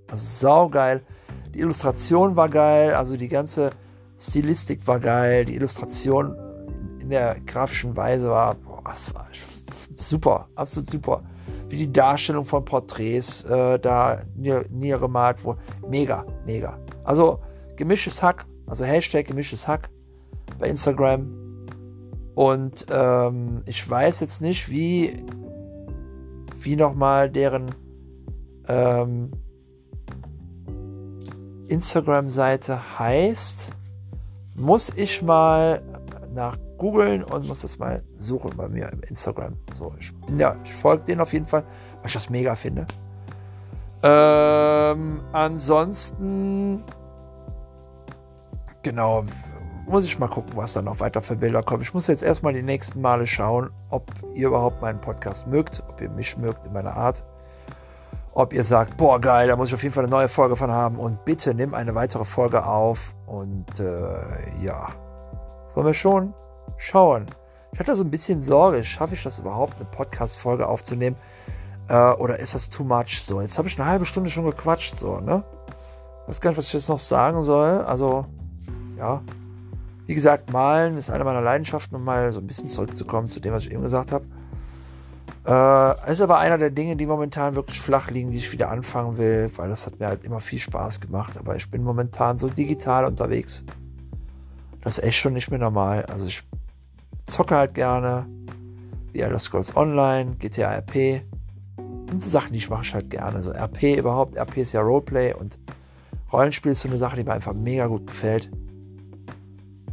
Also 0.10 0.26
saugeil. 0.26 1.02
Die 1.54 1.60
Illustration 1.60 2.36
war 2.36 2.50
geil, 2.50 2.94
also 2.94 3.18
die 3.18 3.28
ganze 3.28 3.72
Stilistik 4.20 4.88
war 4.88 5.00
geil, 5.00 5.46
die 5.46 5.56
Illustration 5.56 6.36
in 7.00 7.10
der 7.10 7.40
grafischen 7.46 7.98
Weise 7.98 8.30
war, 8.30 8.56
boah, 8.56 8.82
das 8.86 9.14
war 9.16 9.28
super, 9.94 10.48
absolut 10.56 10.90
super. 10.90 11.24
Wie 11.70 11.78
die 11.78 11.92
Darstellung 11.92 12.46
von 12.46 12.66
Porträts 12.66 13.44
äh, 13.46 13.80
da 13.80 14.22
niedergemalt 14.36 15.44
wurde. 15.44 15.60
Mega, 15.88 16.26
mega. 16.46 16.78
Also 17.04 17.40
gemischtes 17.76 18.22
Hack, 18.22 18.46
also 18.68 18.86
Hashtag 18.86 19.28
gemischtes 19.28 19.68
Hack 19.68 19.90
bei 20.58 20.68
Instagram. 20.68 21.28
Und 22.36 22.86
ähm, 22.90 23.64
ich 23.66 23.88
weiß 23.90 24.22
jetzt 24.22 24.42
nicht, 24.42 24.70
wie, 24.70 25.26
wie 26.62 26.76
nochmal 26.76 27.30
deren 27.30 27.76
ähm, 28.68 29.32
Instagram-Seite 31.68 33.00
heißt. 33.00 33.72
Muss 34.56 34.92
ich 34.96 35.22
mal 35.22 35.82
nach 36.34 36.58
googeln 36.80 37.24
und 37.24 37.46
muss 37.46 37.62
das 37.62 37.78
mal 37.78 38.02
suchen 38.16 38.52
bei 38.58 38.68
mir 38.68 38.92
im 38.92 39.02
Instagram. 39.04 39.58
So, 39.74 39.94
ich, 40.00 40.12
ja, 40.38 40.56
ich 40.64 40.74
folge 40.74 41.04
denen 41.04 41.22
auf 41.22 41.34
jeden 41.34 41.46
Fall, 41.46 41.64
weil 41.98 42.08
ich 42.08 42.14
das 42.14 42.30
mega 42.30 42.56
finde. 42.56 42.88
Ähm, 44.02 45.22
ansonsten, 45.34 46.84
genau, 48.82 49.26
muss 49.88 50.06
ich 50.06 50.18
mal 50.18 50.30
gucken, 50.30 50.54
was 50.56 50.74
dann 50.74 50.86
noch 50.86 51.00
weiter 51.00 51.22
für 51.22 51.36
Bilder 51.36 51.62
kommen. 51.62 51.82
Ich 51.82 51.94
muss 51.94 52.08
jetzt 52.08 52.24
erstmal 52.24 52.54
die 52.54 52.62
nächsten 52.62 53.02
Male 53.02 53.28
schauen, 53.28 53.72
ob 53.90 54.10
ihr 54.34 54.48
überhaupt 54.48 54.82
meinen 54.82 55.02
Podcast 55.02 55.48
mögt, 55.48 55.84
ob 55.90 56.00
ihr 56.02 56.10
mich 56.10 56.38
mögt 56.38 56.66
in 56.66 56.74
meiner 56.74 56.96
Art. 56.96 57.26
Ob 58.32 58.54
ihr 58.54 58.64
sagt, 58.64 58.96
boah, 58.96 59.20
geil, 59.20 59.48
da 59.48 59.56
muss 59.56 59.70
ich 59.70 59.74
auf 59.74 59.84
jeden 59.84 59.94
Fall 59.94 60.06
eine 60.06 60.12
neue 60.12 60.28
Folge 60.28 60.56
von 60.56 60.72
haben. 60.72 60.98
Und 60.98 61.26
bitte 61.26 61.54
nimm 61.54 61.74
eine 61.74 61.94
weitere 61.96 62.24
Folge 62.24 62.66
auf. 62.66 63.16
Und 63.26 63.80
äh, 63.80 64.64
ja, 64.64 64.88
sollen 65.68 65.88
wir 65.88 65.94
schon 65.94 66.34
schauen. 66.78 67.26
Ich 67.72 67.80
hatte 67.80 67.96
so 67.96 68.04
ein 68.04 68.12
bisschen 68.12 68.42
Sorge, 68.42 68.84
schaffe 68.84 69.14
ich 69.14 69.24
das 69.24 69.40
überhaupt, 69.40 69.76
eine 69.78 69.86
Podcast-Folge 69.86 70.68
aufzunehmen? 70.68 71.16
Äh, 71.88 72.12
oder 72.14 72.40
ist 72.40 72.56
das 72.56 72.70
too 72.70 72.84
much? 72.84 73.22
So, 73.22 73.42
jetzt 73.42 73.58
habe 73.58 73.68
ich 73.68 73.80
eine 73.80 73.90
halbe 73.90 74.06
Stunde 74.06 74.30
schon 74.30 74.46
gequatscht, 74.46 74.98
so, 74.98 75.20
ne? 75.20 75.44
Weiß 76.28 76.42
gar 76.42 76.52
nicht, 76.52 76.58
was 76.58 76.68
ich 76.68 76.74
jetzt 76.74 76.90
noch 76.90 77.00
sagen 77.00 77.42
soll. 77.44 77.82
Also, 77.82 78.26
ja, 78.98 79.22
wie 80.10 80.16
gesagt, 80.16 80.52
Malen 80.52 80.98
ist 80.98 81.12
eine 81.12 81.24
meiner 81.24 81.42
Leidenschaften, 81.42 81.96
um 81.96 82.04
mal 82.04 82.32
so 82.32 82.40
ein 82.40 82.48
bisschen 82.48 82.68
zurückzukommen 82.68 83.30
zu 83.30 83.40
dem, 83.40 83.54
was 83.54 83.66
ich 83.66 83.72
eben 83.72 83.84
gesagt 83.84 84.12
habe. 84.12 84.26
Äh, 85.46 86.12
ist 86.12 86.22
aber 86.22 86.40
einer 86.40 86.58
der 86.58 86.72
Dinge, 86.72 86.96
die 86.96 87.06
momentan 87.06 87.56
wirklich 87.56 87.80
flach 87.80 88.10
liegen, 88.10 88.32
die 88.32 88.38
ich 88.38 88.52
wieder 88.52 88.70
anfangen 88.70 89.18
will, 89.18 89.52
weil 89.56 89.70
das 89.70 89.86
hat 89.86 90.00
mir 90.00 90.08
halt 90.08 90.24
immer 90.24 90.40
viel 90.40 90.60
Spaß 90.60 91.00
gemacht. 91.00 91.38
Aber 91.38 91.56
ich 91.56 91.70
bin 91.70 91.84
momentan 91.84 92.38
so 92.38 92.50
digital 92.50 93.06
unterwegs. 93.06 93.64
Das 94.82 94.98
ist 94.98 95.04
echt 95.04 95.18
schon 95.18 95.34
nicht 95.34 95.50
mehr 95.50 95.60
normal. 95.60 96.06
Also 96.06 96.28
ich 96.28 96.44
zocke 97.28 97.56
halt 97.56 97.74
gerne, 97.74 98.26
wie 99.12 99.20
Elder 99.20 99.40
Scrolls 99.40 99.76
Online, 99.76 100.36
GTA 100.40 100.78
RP. 100.78 101.24
Und 101.78 102.22
so 102.22 102.30
Sachen, 102.30 102.54
die 102.54 102.60
ich 102.60 102.70
mache 102.70 102.94
halt 102.94 103.10
gerne. 103.10 103.42
So 103.42 103.52
RP 103.52 103.98
überhaupt. 103.98 104.38
RP 104.38 104.58
ist 104.58 104.74
ja 104.74 104.82
Roleplay 104.82 105.34
und 105.34 105.60
Rollenspiel 106.32 106.72
ist 106.72 106.82
so 106.82 106.88
eine 106.88 106.98
Sache, 106.98 107.16
die 107.16 107.24
mir 107.24 107.34
einfach 107.34 107.54
mega 107.54 107.88
gut 107.88 108.08
gefällt. 108.08 108.50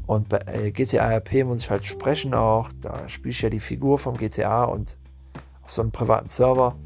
Und 0.07 0.29
bei 0.29 0.38
äh, 0.46 0.70
GTA 0.70 1.11
RP 1.16 1.44
muss 1.44 1.61
ich 1.61 1.70
halt 1.70 1.85
sprechen 1.85 2.33
auch. 2.35 2.70
Da 2.81 3.09
spiele 3.09 3.31
ich 3.31 3.42
ja 3.42 3.51
die 3.51 3.61
Figur 3.61 3.99
vom 3.99 4.16
GTA 4.16 4.64
und 4.64 4.99
auf 5.62 5.72
so 5.72 5.83
einem 5.83 5.90
privaten 5.90 6.29
Server, 6.29 6.77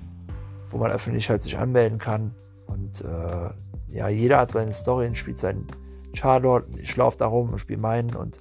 wo 0.69 0.79
man 0.79 0.91
öffentlich 0.91 1.29
halt 1.29 1.43
sich 1.43 1.59
anmelden 1.59 1.99
kann. 1.99 2.35
Und 2.67 3.03
äh, 3.03 3.51
ja, 3.95 4.09
jeder 4.09 4.39
hat 4.39 4.51
seine 4.51 4.73
Story 4.73 5.07
und 5.07 5.17
spielt 5.17 5.39
seinen 5.39 5.67
Char 6.13 6.41
dort. 6.41 6.65
Ich 6.77 6.97
laufe 6.97 7.19
da 7.19 7.27
rum 7.27 7.51
und 7.51 7.59
spiele 7.59 7.81
meinen 7.81 8.15
und 8.15 8.41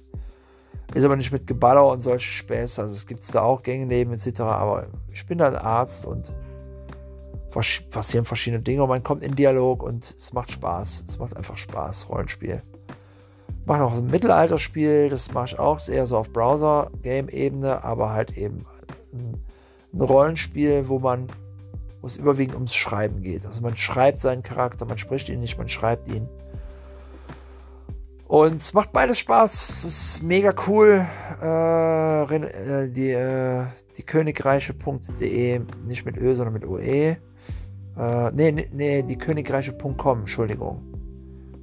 ist 0.94 1.04
aber 1.04 1.16
nicht 1.16 1.32
mit 1.32 1.46
Geballer 1.46 1.86
und 1.86 2.00
solche 2.00 2.30
Späße. 2.30 2.82
Also 2.82 2.94
es 2.94 3.06
gibt 3.06 3.34
da 3.34 3.42
auch 3.42 3.62
Gängeleben 3.62 4.12
etc. 4.12 4.40
Aber 4.40 4.86
ich 5.12 5.24
bin 5.26 5.38
dann 5.38 5.54
Arzt 5.54 6.06
und 6.06 6.32
passieren 7.90 8.24
verschiedene 8.24 8.62
Dinge 8.62 8.82
und 8.82 8.88
man 8.88 9.02
kommt 9.02 9.22
in 9.24 9.34
Dialog 9.34 9.82
und 9.82 10.14
es 10.16 10.32
macht 10.32 10.50
Spaß. 10.50 11.04
Es 11.08 11.18
macht 11.18 11.36
einfach 11.36 11.58
Spaß, 11.58 12.08
Rollenspiel 12.08 12.62
mache 13.70 13.82
noch 13.82 13.96
ein 13.96 14.06
Mittelalterspiel, 14.06 15.08
das 15.10 15.32
mache 15.32 15.46
ich 15.46 15.58
auch 15.60 15.86
eher 15.88 16.04
so 16.06 16.16
auf 16.16 16.32
Browser-Game-Ebene, 16.32 17.84
aber 17.84 18.10
halt 18.10 18.36
eben 18.36 18.66
ein, 19.12 19.40
ein, 19.92 20.00
Rollenspiel, 20.00 20.88
wo 20.88 20.98
man, 20.98 21.28
wo 22.00 22.08
es 22.08 22.16
überwiegend 22.16 22.56
ums 22.56 22.74
Schreiben 22.74 23.22
geht. 23.22 23.46
Also 23.46 23.60
man 23.60 23.76
schreibt 23.76 24.18
seinen 24.18 24.42
Charakter, 24.42 24.86
man 24.86 24.98
spricht 24.98 25.28
ihn 25.28 25.38
nicht, 25.38 25.56
man 25.56 25.68
schreibt 25.68 26.08
ihn. 26.08 26.28
Und 28.30 28.60
es 28.60 28.74
macht 28.74 28.92
beides 28.92 29.18
Spaß. 29.18 29.52
Es 29.70 29.84
ist 29.84 30.22
mega 30.22 30.54
cool. 30.68 31.04
Äh, 31.42 32.36
äh 32.36 32.88
die, 32.88 33.10
äh, 33.10 33.66
die 33.96 34.04
Königreiche.de, 34.04 35.62
nicht 35.84 36.06
mit 36.06 36.16
Ö, 36.16 36.36
sondern 36.36 36.54
mit 36.54 36.64
OE. 36.64 36.80
Äh, 36.80 37.16
nee, 38.32 38.68
nee, 38.72 39.02
die 39.02 39.18
Königreiche.com, 39.18 40.20
Entschuldigung. 40.20 40.80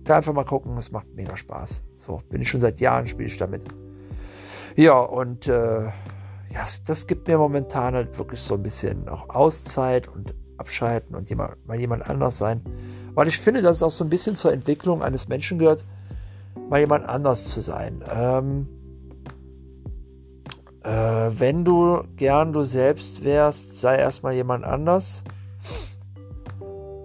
Da 0.03 0.17
einfach 0.17 0.33
mal 0.33 0.43
gucken, 0.43 0.75
es 0.77 0.91
macht 0.91 1.07
mega 1.15 1.37
Spaß. 1.37 1.83
So, 1.95 2.21
bin 2.29 2.41
ich 2.41 2.49
schon 2.49 2.59
seit 2.59 2.81
Jahren, 2.81 3.07
spiele 3.07 3.29
ich 3.29 3.37
damit. 3.37 3.63
Ja, 4.75 4.99
und 4.99 5.47
äh, 5.47 5.85
ja, 5.85 6.65
das 6.85 7.07
gibt 7.07 7.29
mir 7.29 7.37
momentan 7.37 7.95
halt 7.95 8.19
wirklich 8.19 8.41
so 8.41 8.55
ein 8.55 8.63
bisschen 8.63 9.07
auch 9.07 9.29
Auszeit 9.29 10.09
und 10.09 10.35
abschalten 10.57 11.15
und 11.15 11.29
jemand, 11.29 11.65
mal 11.65 11.79
jemand 11.79 12.09
anders 12.09 12.37
sein. 12.37 12.61
Weil 13.13 13.29
ich 13.29 13.39
finde, 13.39 13.61
dass 13.61 13.77
es 13.77 13.83
auch 13.83 13.89
so 13.89 14.03
ein 14.03 14.09
bisschen 14.09 14.35
zur 14.35 14.51
Entwicklung 14.51 15.01
eines 15.01 15.29
Menschen 15.29 15.59
gehört, 15.59 15.85
mal 16.69 16.79
jemand 16.79 17.07
anders 17.07 17.47
zu 17.47 17.61
sein. 17.61 18.03
Ähm, 18.13 18.67
äh, 20.83 20.89
wenn 21.39 21.65
du 21.65 22.03
gern 22.15 22.53
du 22.53 22.63
selbst 22.63 23.23
wärst, 23.23 23.77
sei 23.77 23.97
erstmal 23.97 24.33
jemand 24.33 24.63
anders. 24.63 25.23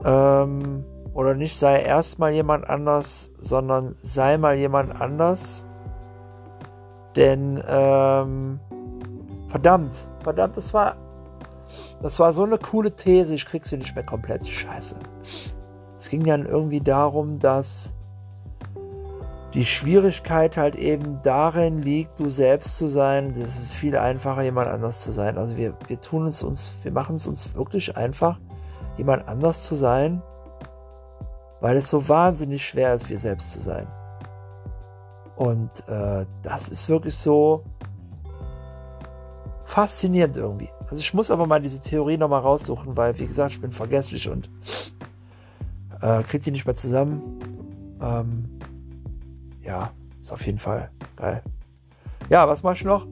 Ähm, 0.04 0.84
oder 1.14 1.34
nicht 1.34 1.56
sei 1.56 1.82
erstmal 1.82 2.32
jemand 2.32 2.68
anders, 2.68 3.32
sondern 3.38 3.96
sei 4.00 4.38
mal 4.38 4.56
jemand 4.56 5.00
anders. 5.00 5.66
Denn, 7.16 7.62
ähm, 7.68 8.60
verdammt, 9.48 10.08
verdammt, 10.22 10.56
das 10.56 10.72
war, 10.72 10.96
das 12.00 12.18
war 12.18 12.32
so 12.32 12.44
eine 12.44 12.58
coole 12.58 12.94
These, 12.94 13.34
ich 13.34 13.44
krieg 13.44 13.66
sie 13.66 13.76
nicht 13.76 13.94
mehr 13.94 14.04
komplett, 14.04 14.46
scheiße. 14.46 14.96
Es 15.98 16.08
ging 16.08 16.24
dann 16.24 16.46
irgendwie 16.46 16.80
darum, 16.80 17.38
dass 17.38 17.94
die 19.54 19.64
Schwierigkeit 19.64 20.56
halt 20.56 20.76
eben 20.76 21.20
darin 21.22 21.82
liegt, 21.82 22.18
du 22.18 22.28
selbst 22.28 22.76
zu 22.76 22.88
sein. 22.88 23.34
Das 23.38 23.58
ist 23.58 23.72
viel 23.72 23.96
einfacher, 23.96 24.42
jemand 24.42 24.68
anders 24.68 25.02
zu 25.02 25.12
sein. 25.12 25.36
Also 25.36 25.56
wir, 25.56 25.74
wir 25.86 26.00
tun 26.00 26.26
es 26.26 26.42
uns, 26.42 26.72
wir 26.82 26.92
machen 26.92 27.16
es 27.16 27.26
uns 27.26 27.54
wirklich 27.54 27.96
einfach, 27.96 28.38
jemand 28.96 29.28
anders 29.28 29.62
zu 29.62 29.74
sein 29.74 30.22
weil 31.62 31.76
es 31.76 31.88
so 31.88 32.08
wahnsinnig 32.08 32.66
schwer 32.66 32.92
ist, 32.92 33.08
wir 33.08 33.16
selbst 33.16 33.52
zu 33.52 33.60
sein. 33.60 33.86
Und 35.36 35.88
äh, 35.88 36.26
das 36.42 36.68
ist 36.68 36.88
wirklich 36.88 37.14
so 37.14 37.62
faszinierend 39.64 40.36
irgendwie. 40.36 40.68
Also 40.90 40.96
ich 40.96 41.14
muss 41.14 41.30
aber 41.30 41.46
mal 41.46 41.62
diese 41.62 41.78
Theorie 41.78 42.16
nochmal 42.16 42.40
raussuchen, 42.40 42.96
weil, 42.96 43.16
wie 43.20 43.28
gesagt, 43.28 43.52
ich 43.52 43.60
bin 43.60 43.70
vergesslich 43.70 44.28
und 44.28 44.50
äh, 46.00 46.24
krieg 46.24 46.42
die 46.42 46.50
nicht 46.50 46.66
mehr 46.66 46.74
zusammen. 46.74 47.38
Ähm, 48.00 48.51
ja, 49.62 49.92
ist 50.20 50.32
auf 50.32 50.44
jeden 50.46 50.58
Fall 50.58 50.90
geil. 51.16 51.42
Ja, 52.28 52.48
was 52.48 52.62
mach 52.62 52.74
ich 52.74 52.84
noch? 52.84 53.06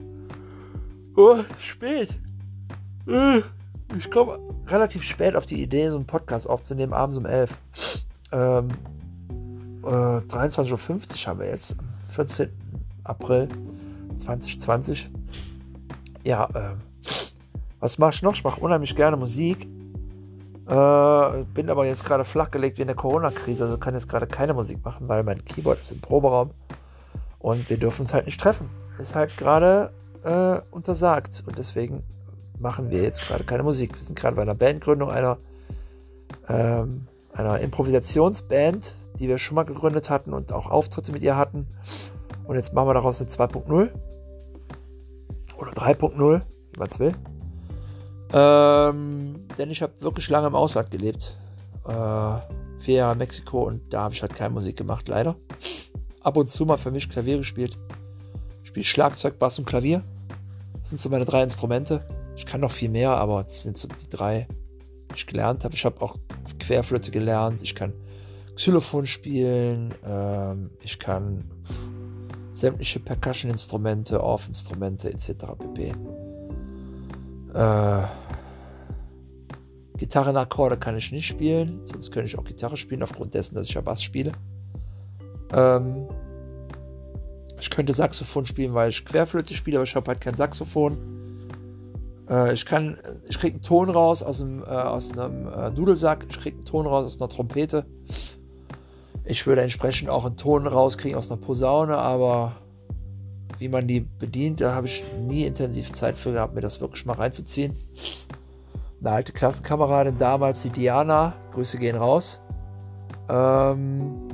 Oh, 1.15 1.39
spät. 1.59 2.17
Äh, 3.07 3.41
ich 3.97 4.09
komme 4.09 4.39
relativ 4.67 5.03
spät 5.03 5.35
auf 5.35 5.45
die 5.45 5.61
Idee, 5.61 5.89
so 5.89 5.97
einen 5.97 6.05
Podcast 6.05 6.49
aufzunehmen, 6.49 6.93
abends 6.93 7.17
um 7.17 7.25
11. 7.25 7.57
Ähm, 8.31 8.69
äh, 9.83 9.87
23.50 9.87 10.71
Uhr 10.71 11.27
haben 11.27 11.39
wir 11.39 11.47
jetzt, 11.47 11.77
am 11.77 11.85
14. 12.09 12.49
April 13.03 13.47
2020. 14.19 15.09
Ja, 16.23 16.45
äh, 16.53 16.75
was 17.79 17.97
mache 17.97 18.11
ich 18.13 18.21
noch? 18.21 18.33
Ich 18.33 18.43
mache 18.43 18.61
unheimlich 18.61 18.95
gerne 18.95 19.17
Musik. 19.17 19.67
Äh, 20.71 21.43
bin 21.53 21.69
aber 21.69 21.85
jetzt 21.85 22.05
gerade 22.05 22.23
flachgelegt 22.23 22.77
wie 22.77 22.83
in 22.83 22.87
der 22.87 22.95
Corona-Krise, 22.95 23.65
also 23.65 23.77
kann 23.77 23.93
jetzt 23.93 24.07
gerade 24.07 24.25
keine 24.25 24.53
Musik 24.53 24.83
machen, 24.85 25.09
weil 25.09 25.21
mein 25.21 25.43
Keyboard 25.43 25.81
ist 25.81 25.91
im 25.91 25.99
Proberaum 25.99 26.51
und 27.39 27.69
wir 27.69 27.77
dürfen 27.77 28.03
uns 28.03 28.13
halt 28.13 28.25
nicht 28.25 28.39
treffen. 28.39 28.69
Ist 28.97 29.13
halt 29.13 29.35
gerade 29.35 29.91
äh, 30.23 30.61
untersagt 30.73 31.43
und 31.45 31.57
deswegen 31.57 32.03
machen 32.57 32.89
wir 32.89 33.03
jetzt 33.03 33.27
gerade 33.27 33.43
keine 33.43 33.63
Musik. 33.63 33.95
Wir 33.95 34.01
sind 34.01 34.17
gerade 34.17 34.37
bei 34.37 34.43
einer 34.43 34.55
Bandgründung 34.55 35.09
einer 35.09 35.39
ähm, 36.47 37.07
einer 37.33 37.59
Improvisationsband, 37.59 38.95
die 39.19 39.27
wir 39.27 39.39
schon 39.39 39.55
mal 39.55 39.63
gegründet 39.63 40.09
hatten 40.09 40.33
und 40.33 40.53
auch 40.53 40.71
Auftritte 40.71 41.11
mit 41.11 41.21
ihr 41.21 41.35
hatten. 41.35 41.67
Und 42.45 42.55
jetzt 42.55 42.73
machen 42.73 42.87
wir 42.87 42.93
daraus 42.93 43.19
eine 43.19 43.29
2.0 43.29 43.89
oder 45.57 45.71
3.0, 45.71 46.41
wie 46.71 46.79
man 46.79 46.87
es 46.87 46.97
will. 46.97 47.13
Ähm, 48.33 49.47
denn 49.57 49.69
ich 49.69 49.81
habe 49.81 49.93
wirklich 49.99 50.29
lange 50.29 50.47
im 50.47 50.55
Ausland 50.55 50.91
gelebt. 50.91 51.35
Äh, 51.87 52.35
vier 52.79 52.95
Jahre 52.95 53.13
in 53.13 53.17
Mexiko 53.17 53.63
und 53.67 53.93
da 53.93 54.03
habe 54.03 54.13
ich 54.13 54.21
halt 54.21 54.33
keine 54.33 54.53
Musik 54.53 54.77
gemacht, 54.77 55.07
leider. 55.07 55.35
Ab 56.21 56.37
und 56.37 56.49
zu 56.49 56.65
mal 56.65 56.77
für 56.77 56.91
mich 56.91 57.09
Klavier 57.09 57.37
gespielt. 57.37 57.77
Ich 58.63 58.69
spiele 58.69 58.83
Schlagzeug, 58.83 59.39
Bass 59.39 59.59
und 59.59 59.65
Klavier. 59.65 60.03
Das 60.79 60.89
sind 60.89 61.01
so 61.01 61.09
meine 61.09 61.25
drei 61.25 61.43
Instrumente. 61.43 62.07
Ich 62.35 62.45
kann 62.45 62.61
noch 62.61 62.71
viel 62.71 62.89
mehr, 62.89 63.11
aber 63.11 63.43
das 63.43 63.63
sind 63.63 63.77
so 63.77 63.87
die 63.87 64.09
drei, 64.09 64.47
die 65.11 65.15
ich 65.15 65.27
gelernt 65.27 65.63
habe. 65.63 65.75
Ich 65.75 65.85
habe 65.85 66.01
auch 66.01 66.17
Querflöte 66.59 67.11
gelernt, 67.11 67.61
ich 67.61 67.75
kann 67.75 67.93
Xylophon 68.55 69.05
spielen, 69.05 69.93
ähm, 70.05 70.71
ich 70.83 70.99
kann 70.99 71.43
sämtliche 72.51 72.99
Percussion-Instrumente, 72.99 74.21
Off-Instrumente 74.21 75.11
etc. 75.11 75.29
pp. 75.57 75.93
Äh, 77.53 78.03
Gitarrenakkorde 79.97 80.77
kann 80.77 80.97
ich 80.97 81.11
nicht 81.11 81.27
spielen, 81.27 81.81
sonst 81.85 82.11
könnte 82.11 82.27
ich 82.27 82.37
auch 82.37 82.43
Gitarre 82.43 82.75
spielen, 82.75 83.03
aufgrund 83.03 83.33
dessen, 83.33 83.55
dass 83.55 83.67
ich 83.67 83.73
ja 83.75 83.81
Bass 83.81 84.01
spiele. 84.01 84.31
Ähm, 85.53 86.07
ich 87.59 87.69
könnte 87.69 87.93
Saxophon 87.93 88.45
spielen, 88.45 88.73
weil 88.73 88.89
ich 88.89 89.05
Querflöte 89.05 89.53
spiele, 89.53 89.77
aber 89.77 89.83
ich 89.83 89.95
habe 89.95 90.07
halt 90.07 90.19
kein 90.19 90.33
Saxophon. 90.33 90.97
Äh, 92.27 92.53
ich 92.53 92.65
ich 92.65 93.37
kriege 93.39 93.53
einen 93.53 93.61
Ton 93.61 93.89
raus 93.89 94.23
aus 94.23 94.41
einem, 94.41 94.63
äh, 94.63 94.65
aus 94.65 95.11
einem 95.11 95.47
äh, 95.47 95.69
Dudelsack, 95.71 96.25
ich 96.29 96.39
kriege 96.39 96.55
einen 96.55 96.65
Ton 96.65 96.87
raus 96.87 97.05
aus 97.05 97.21
einer 97.21 97.29
Trompete. 97.29 97.85
Ich 99.23 99.45
würde 99.45 99.61
entsprechend 99.61 100.09
auch 100.09 100.25
einen 100.25 100.37
Ton 100.37 100.65
rauskriegen 100.65 101.17
aus 101.17 101.29
einer 101.29 101.39
Posaune, 101.39 101.95
aber 101.97 102.53
wie 103.61 103.69
man 103.69 103.87
die 103.87 104.01
bedient. 104.01 104.59
Da 104.59 104.73
habe 104.73 104.87
ich 104.87 105.05
nie 105.19 105.45
intensiv 105.45 105.93
Zeit 105.93 106.17
für 106.17 106.33
gehabt, 106.33 106.55
mir 106.55 106.61
das 106.61 106.81
wirklich 106.81 107.05
mal 107.05 107.13
reinzuziehen. 107.13 107.77
Eine 108.99 109.11
alte 109.11 109.33
Klassenkameradin 109.33 110.17
damals, 110.17 110.63
die 110.63 110.71
Diana, 110.71 111.33
Grüße 111.51 111.77
gehen 111.77 111.95
raus. 111.95 112.41
Ähm, 113.29 114.27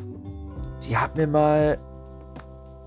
die 0.88 0.98
hat 0.98 1.18
mir 1.18 1.28
mal, 1.28 1.78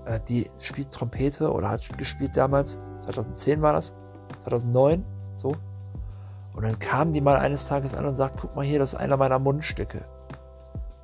äh, 0.05 0.19
die 0.27 0.49
spielt 0.59 0.91
Trompete 0.91 1.51
oder 1.51 1.69
hat 1.69 1.87
gespielt 1.97 2.35
damals, 2.35 2.79
2010 2.99 3.61
war 3.61 3.73
das, 3.73 3.93
2009, 4.43 5.05
so. 5.35 5.53
Und 6.53 6.63
dann 6.63 6.77
kam 6.79 7.13
die 7.13 7.21
mal 7.21 7.37
eines 7.37 7.67
Tages 7.67 7.93
an 7.93 8.05
und 8.05 8.15
sagt, 8.15 8.41
guck 8.41 8.55
mal 8.55 8.65
hier, 8.65 8.79
das 8.79 8.93
ist 8.93 8.99
einer 8.99 9.15
meiner 9.15 9.39
Mundstücke. 9.39 10.03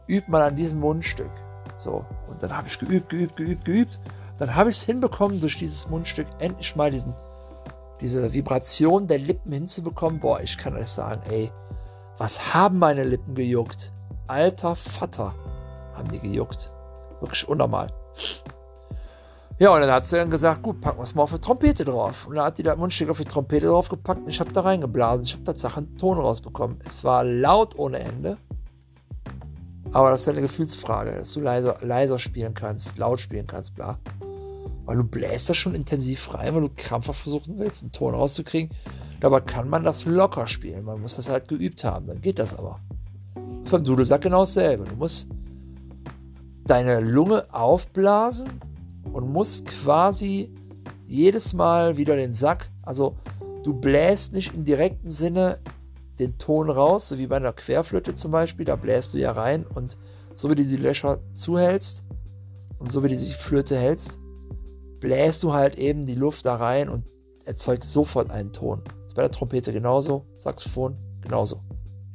Übt 0.07 0.29
mal 0.31 0.41
an 0.41 0.55
diesem 0.55 0.79
Mundstück. 0.79 1.31
So, 1.77 2.03
und 2.27 2.41
dann 2.41 2.55
habe 2.55 2.67
ich 2.67 2.79
geübt, 2.79 3.09
geübt, 3.09 3.35
geübt, 3.35 3.65
geübt. 3.65 3.99
Dann 4.37 4.55
habe 4.55 4.69
ich 4.69 4.77
es 4.77 4.83
hinbekommen, 4.83 5.39
durch 5.39 5.57
dieses 5.57 5.89
Mundstück 5.89 6.27
endlich 6.39 6.75
mal 6.75 6.91
diesen, 6.91 7.13
diese 8.01 8.33
Vibration 8.33 9.07
der 9.07 9.19
Lippen 9.19 9.51
hinzubekommen. 9.51 10.19
Boah, 10.19 10.41
ich 10.41 10.57
kann 10.57 10.75
euch 10.75 10.89
sagen, 10.89 11.21
ey, 11.29 11.51
was 12.17 12.53
haben 12.53 12.79
meine 12.79 13.03
Lippen 13.03 13.35
gejuckt? 13.35 13.91
Alter 14.27 14.75
Vater, 14.75 15.33
haben 15.95 16.11
die 16.11 16.19
gejuckt. 16.19 16.71
Wirklich 17.19 17.47
unnormal. 17.47 17.87
Ja, 19.59 19.73
und 19.73 19.81
dann 19.81 19.89
hat 19.89 20.05
sie 20.05 20.17
dann 20.17 20.29
gesagt, 20.29 20.61
gut, 20.61 20.81
packen 20.81 20.99
wir 20.99 21.03
es 21.03 21.15
mal 21.15 21.23
auf 21.23 21.33
die 21.33 21.39
Trompete 21.39 21.83
drauf. 21.83 22.27
Und 22.27 22.35
dann 22.35 22.45
hat 22.45 22.59
die 22.59 22.63
da 22.63 22.75
Mundstück 22.75 23.09
auf 23.09 23.17
die 23.17 23.25
Trompete 23.25 23.65
draufgepackt 23.65 24.21
und 24.21 24.29
ich 24.29 24.39
habe 24.39 24.51
da 24.51 24.61
reingeblasen. 24.61 25.23
Ich 25.23 25.33
habe 25.33 25.45
tatsächlich 25.45 25.77
einen 25.77 25.97
Ton 25.97 26.19
rausbekommen. 26.19 26.79
Es 26.85 27.03
war 27.03 27.23
laut 27.23 27.77
ohne 27.79 27.99
Ende. 27.99 28.37
Aber 29.93 30.11
das 30.11 30.21
ist 30.21 30.27
eine 30.27 30.41
Gefühlsfrage, 30.41 31.15
dass 31.15 31.33
du 31.33 31.39
leiser, 31.39 31.77
leiser 31.81 32.19
spielen 32.19 32.53
kannst, 32.53 32.97
laut 32.99 33.19
spielen 33.19 33.47
kannst, 33.47 33.73
bla. 33.73 33.97
Weil 34.87 34.97
du 34.97 35.03
bläst 35.03 35.49
das 35.49 35.57
schon 35.57 35.75
intensiv 35.75 36.33
rein, 36.33 36.55
weil 36.55 36.61
du 36.61 36.69
krampfhaft 36.75 37.21
versuchen 37.21 37.59
willst, 37.59 37.83
einen 37.83 37.91
Ton 37.91 38.15
rauszukriegen. 38.15 38.75
Dabei 39.19 39.41
kann 39.41 39.69
man 39.69 39.83
das 39.83 40.05
locker 40.05 40.47
spielen. 40.47 40.85
Man 40.85 41.01
muss 41.01 41.17
das 41.17 41.29
halt 41.29 41.47
geübt 41.47 41.83
haben. 41.83 42.07
Dann 42.07 42.21
geht 42.21 42.39
das 42.39 42.57
aber. 42.57 42.79
Vom 43.65 43.83
Dudelsack 43.83 44.21
genau 44.21 44.39
dasselbe. 44.39 44.85
Du 44.85 44.95
musst 44.95 45.27
deine 46.65 47.01
Lunge 47.01 47.45
aufblasen 47.53 48.49
und 49.11 49.31
musst 49.31 49.65
quasi 49.65 50.53
jedes 51.07 51.53
Mal 51.53 51.97
wieder 51.97 52.15
den 52.15 52.33
Sack, 52.33 52.69
also 52.81 53.15
du 53.63 53.73
bläst 53.73 54.33
nicht 54.33 54.53
im 54.53 54.65
direkten 54.65 55.09
Sinne 55.09 55.59
den 56.19 56.37
Ton 56.37 56.69
raus, 56.69 57.09
so 57.09 57.17
wie 57.17 57.27
bei 57.27 57.37
einer 57.37 57.53
Querflöte 57.53 58.15
zum 58.15 58.31
Beispiel, 58.31 58.65
da 58.65 58.75
bläst 58.75 59.13
du 59.13 59.17
ja 59.17 59.31
rein 59.31 59.65
und 59.65 59.97
so 60.35 60.49
wie 60.49 60.55
du 60.55 60.63
die 60.63 60.77
Löcher 60.77 61.19
zuhältst 61.33 62.03
und 62.79 62.91
so 62.91 63.03
wie 63.03 63.09
du 63.09 63.17
die 63.17 63.33
Flöte 63.33 63.77
hältst, 63.77 64.19
bläst 64.99 65.43
du 65.43 65.53
halt 65.53 65.77
eben 65.77 66.05
die 66.05 66.15
Luft 66.15 66.45
da 66.45 66.55
rein 66.55 66.89
und 66.89 67.05
erzeugst 67.45 67.93
sofort 67.93 68.29
einen 68.29 68.51
Ton. 68.51 68.81
Das 68.85 69.07
ist 69.07 69.15
bei 69.15 69.21
der 69.21 69.31
Trompete 69.31 69.71
genauso, 69.71 70.25
Saxophon 70.37 70.97
genauso. 71.21 71.61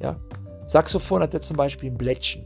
Ja? 0.00 0.20
Saxophon 0.66 1.22
hat 1.22 1.34
ja 1.34 1.40
zum 1.40 1.56
Beispiel 1.56 1.90
ein 1.90 1.98
Blättchen. 1.98 2.44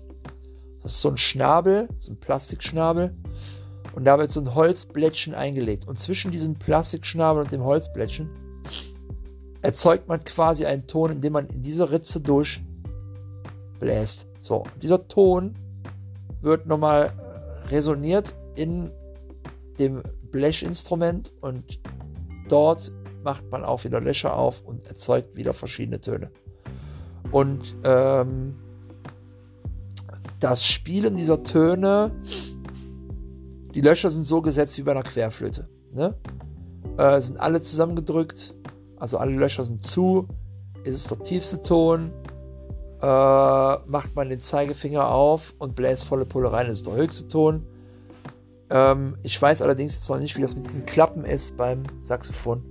Das 0.82 0.92
ist 0.92 1.00
so 1.00 1.08
ein 1.08 1.16
Schnabel, 1.16 1.88
so 1.98 2.12
ein 2.12 2.20
Plastikschnabel. 2.20 3.14
Und 3.94 4.04
da 4.04 4.18
wird 4.18 4.30
so 4.30 4.40
ein 4.40 4.54
Holzblättchen 4.54 5.34
eingelegt. 5.34 5.88
Und 5.88 5.98
zwischen 5.98 6.30
diesem 6.30 6.54
Plastikschnabel 6.54 7.42
und 7.42 7.50
dem 7.50 7.64
Holzblättchen 7.64 8.30
erzeugt 9.62 10.06
man 10.06 10.22
quasi 10.22 10.66
einen 10.66 10.86
Ton, 10.86 11.12
indem 11.12 11.32
man 11.32 11.46
in 11.48 11.62
diese 11.62 11.90
Ritze 11.90 12.20
durchbläst. 12.20 14.26
So, 14.40 14.64
dieser 14.80 15.08
Ton 15.08 15.54
wird 16.40 16.66
nochmal 16.66 17.06
äh, 17.06 17.68
resoniert 17.68 18.34
in 18.54 18.90
dem 19.78 20.02
Blechinstrument 20.36 21.32
und 21.40 21.80
dort 22.48 22.92
macht 23.24 23.50
man 23.50 23.64
auch 23.64 23.84
wieder 23.84 24.00
Löcher 24.00 24.36
auf 24.36 24.62
und 24.62 24.86
erzeugt 24.86 25.34
wieder 25.34 25.52
verschiedene 25.52 26.00
Töne. 26.00 26.30
Und 27.32 27.74
ähm, 27.82 28.54
das 30.38 30.64
Spielen 30.64 31.16
dieser 31.16 31.42
Töne, 31.42 32.12
die 33.74 33.80
Löcher 33.80 34.10
sind 34.10 34.24
so 34.24 34.40
gesetzt 34.42 34.78
wie 34.78 34.82
bei 34.82 34.92
einer 34.92 35.02
Querflöte. 35.02 35.68
Ne? 35.92 36.14
Äh, 36.96 37.20
sind 37.20 37.40
alle 37.40 37.60
zusammengedrückt 37.60 38.54
also 38.98 39.18
alle 39.18 39.32
Löcher 39.32 39.64
sind 39.64 39.82
zu. 39.82 40.26
Ist 40.84 40.94
es 40.94 41.04
der 41.08 41.18
tiefste 41.22 41.62
Ton? 41.62 42.12
Äh, 43.00 43.06
macht 43.06 44.14
man 44.14 44.30
den 44.30 44.40
Zeigefinger 44.40 45.08
auf 45.08 45.54
und 45.58 45.74
bläst 45.74 46.04
volle 46.04 46.24
Pulle 46.24 46.50
rein, 46.50 46.68
ist 46.68 46.86
der 46.86 46.94
höchste 46.94 47.28
Ton. 47.28 47.66
Ähm, 48.70 49.16
ich 49.22 49.40
weiß 49.40 49.62
allerdings 49.62 49.94
jetzt 49.94 50.08
noch 50.08 50.18
nicht, 50.18 50.36
wie 50.36 50.42
das 50.42 50.54
mit 50.54 50.64
diesen 50.64 50.86
Klappen 50.86 51.24
ist 51.24 51.56
beim 51.56 51.82
Saxophon, 52.00 52.64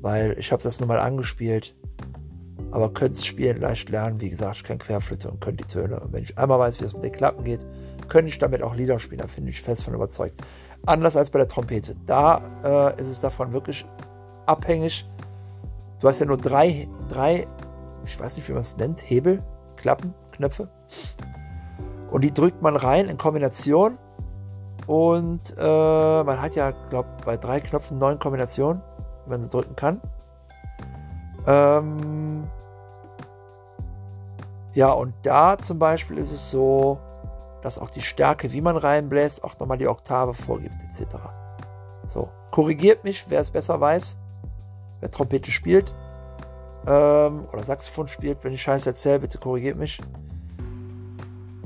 weil 0.00 0.36
ich 0.38 0.52
habe 0.52 0.62
das 0.62 0.80
nur 0.80 0.88
mal 0.88 0.98
angespielt. 0.98 1.74
Aber 2.72 2.92
könnte 2.92 3.14
es 3.14 3.26
spielen, 3.26 3.60
leicht 3.60 3.88
lernen. 3.88 4.20
Wie 4.20 4.30
gesagt, 4.30 4.58
ich 4.58 4.62
kann 4.62 4.78
Querflöte 4.78 5.30
und 5.30 5.40
könnte 5.40 5.64
die 5.64 5.72
Töne. 5.72 5.98
Und 5.98 6.12
wenn 6.12 6.22
ich 6.22 6.38
einmal 6.38 6.60
weiß, 6.60 6.78
wie 6.78 6.84
das 6.84 6.94
mit 6.94 7.02
den 7.02 7.12
Klappen 7.12 7.42
geht, 7.42 7.66
könnte 8.08 8.28
ich 8.28 8.38
damit 8.38 8.62
auch 8.62 8.76
Lieder 8.76 9.00
spielen. 9.00 9.20
Da 9.20 9.26
bin 9.26 9.48
ich 9.48 9.60
fest 9.60 9.82
von 9.82 9.94
überzeugt. 9.94 10.40
Anders 10.86 11.16
als 11.16 11.30
bei 11.30 11.40
der 11.40 11.48
Trompete. 11.48 11.96
Da 12.06 12.94
äh, 12.96 13.00
ist 13.00 13.08
es 13.08 13.20
davon 13.20 13.52
wirklich 13.52 13.84
abhängig, 14.46 15.04
Du 16.00 16.08
hast 16.08 16.18
ja 16.18 16.24
nur 16.24 16.38
drei, 16.38 16.88
drei, 17.10 17.46
ich 18.06 18.18
weiß 18.18 18.36
nicht, 18.36 18.48
wie 18.48 18.52
man 18.52 18.62
es 18.62 18.76
nennt, 18.78 19.02
Hebel, 19.02 19.42
Klappen, 19.76 20.14
Knöpfe. 20.32 20.70
Und 22.10 22.22
die 22.22 22.32
drückt 22.32 22.62
man 22.62 22.74
rein 22.74 23.08
in 23.08 23.18
Kombination. 23.18 23.98
Und 24.90 25.54
äh, 25.56 26.24
man 26.24 26.42
hat 26.42 26.56
ja, 26.56 26.72
glaube 26.72 27.08
bei 27.24 27.36
drei 27.36 27.60
Knöpfen 27.60 27.98
neun 27.98 28.18
Kombinationen, 28.18 28.82
wie 29.24 29.30
man 29.30 29.40
sie 29.40 29.48
drücken 29.48 29.76
kann. 29.76 30.00
Ähm 31.46 32.42
ja, 34.74 34.90
und 34.90 35.14
da 35.22 35.58
zum 35.58 35.78
Beispiel 35.78 36.18
ist 36.18 36.32
es 36.32 36.50
so, 36.50 36.98
dass 37.62 37.78
auch 37.78 37.90
die 37.90 38.02
Stärke, 38.02 38.50
wie 38.50 38.60
man 38.60 38.76
reinbläst, 38.76 39.44
auch 39.44 39.56
nochmal 39.60 39.78
die 39.78 39.86
Oktave 39.86 40.34
vorgibt, 40.34 40.74
etc. 40.82 41.18
So, 42.08 42.28
korrigiert 42.50 43.04
mich, 43.04 43.26
wer 43.28 43.40
es 43.40 43.52
besser 43.52 43.80
weiß 43.80 44.18
wer 44.98 45.10
Trompete 45.12 45.52
spielt 45.52 45.94
ähm, 46.84 47.46
oder 47.52 47.62
Saxophon 47.62 48.08
spielt. 48.08 48.42
Wenn 48.42 48.52
ich 48.52 48.62
Scheiße 48.62 48.90
erzähle, 48.90 49.20
bitte 49.20 49.38
korrigiert 49.38 49.76
mich. 49.76 50.00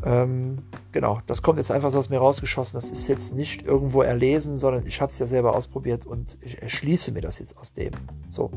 Ähm, 0.04 0.58
genau, 0.92 1.20
das 1.26 1.42
kommt 1.42 1.58
jetzt 1.58 1.70
einfach 1.70 1.90
so 1.90 1.98
aus 1.98 2.10
mir 2.10 2.18
rausgeschossen. 2.18 2.76
Das 2.76 2.90
ist 2.90 3.08
jetzt 3.08 3.34
nicht 3.34 3.62
irgendwo 3.66 4.02
erlesen, 4.02 4.58
sondern 4.58 4.86
ich 4.86 5.00
habe 5.00 5.10
es 5.10 5.18
ja 5.18 5.26
selber 5.26 5.56
ausprobiert 5.56 6.06
und 6.06 6.36
ich 6.42 6.60
erschließe 6.60 7.12
mir 7.12 7.22
das 7.22 7.38
jetzt 7.38 7.56
aus 7.56 7.72
dem. 7.72 7.92
So. 8.28 8.50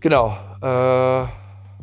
Genau. 0.00 0.36
Äh, 0.62 1.26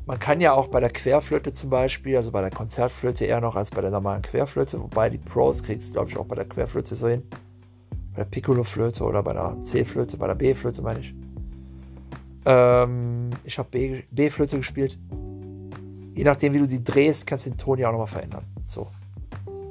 man 0.06 0.20
kann 0.20 0.42
ja 0.42 0.54
auch 0.54 0.68
bei 0.68 0.80
der 0.80 0.90
Querflöte 0.90 1.54
zum 1.54 1.70
Beispiel, 1.70 2.18
also 2.18 2.32
bei 2.32 2.42
der 2.42 2.52
Konzertflöte 2.52 3.26
eher 3.26 3.40
noch 3.40 3.56
als 3.56 3.72
bei 3.72 3.82
der 3.82 3.92
normalen 3.92 4.22
Querflöte, 4.22 4.82
wobei 4.82 5.10
die 5.10 5.18
Pros 5.18 5.64
kriegst 5.64 5.90
du, 5.90 5.94
glaube 5.94 6.10
ich, 6.10 6.18
auch 6.18 6.26
bei 6.26 6.36
der 6.36 6.46
Querflöte 6.46 6.96
so 6.96 7.08
hin 7.08 7.24
bei 8.14 8.24
der 8.24 8.30
Piccolo-Flöte 8.30 9.04
oder 9.04 9.24
bei 9.24 9.34
der 9.34 9.58
C-Flöte, 9.64 10.18
bei 10.18 10.28
der 10.28 10.36
B-Flöte 10.36 10.82
meine 10.82 11.00
ich. 11.00 11.14
Ähm, 12.46 13.30
ich 13.44 13.58
habe 13.58 13.70
B-Flöte 14.12 14.58
gespielt. 14.58 14.98
Je 16.14 16.24
nachdem, 16.24 16.54
wie 16.54 16.60
du 16.60 16.68
die 16.68 16.84
drehst, 16.84 17.26
kannst 17.26 17.46
du 17.46 17.50
den 17.50 17.58
Ton 17.58 17.80
ja 17.80 17.88
auch 17.88 17.92
nochmal 17.94 18.08
verändern. 18.08 18.46
So. 18.68 18.88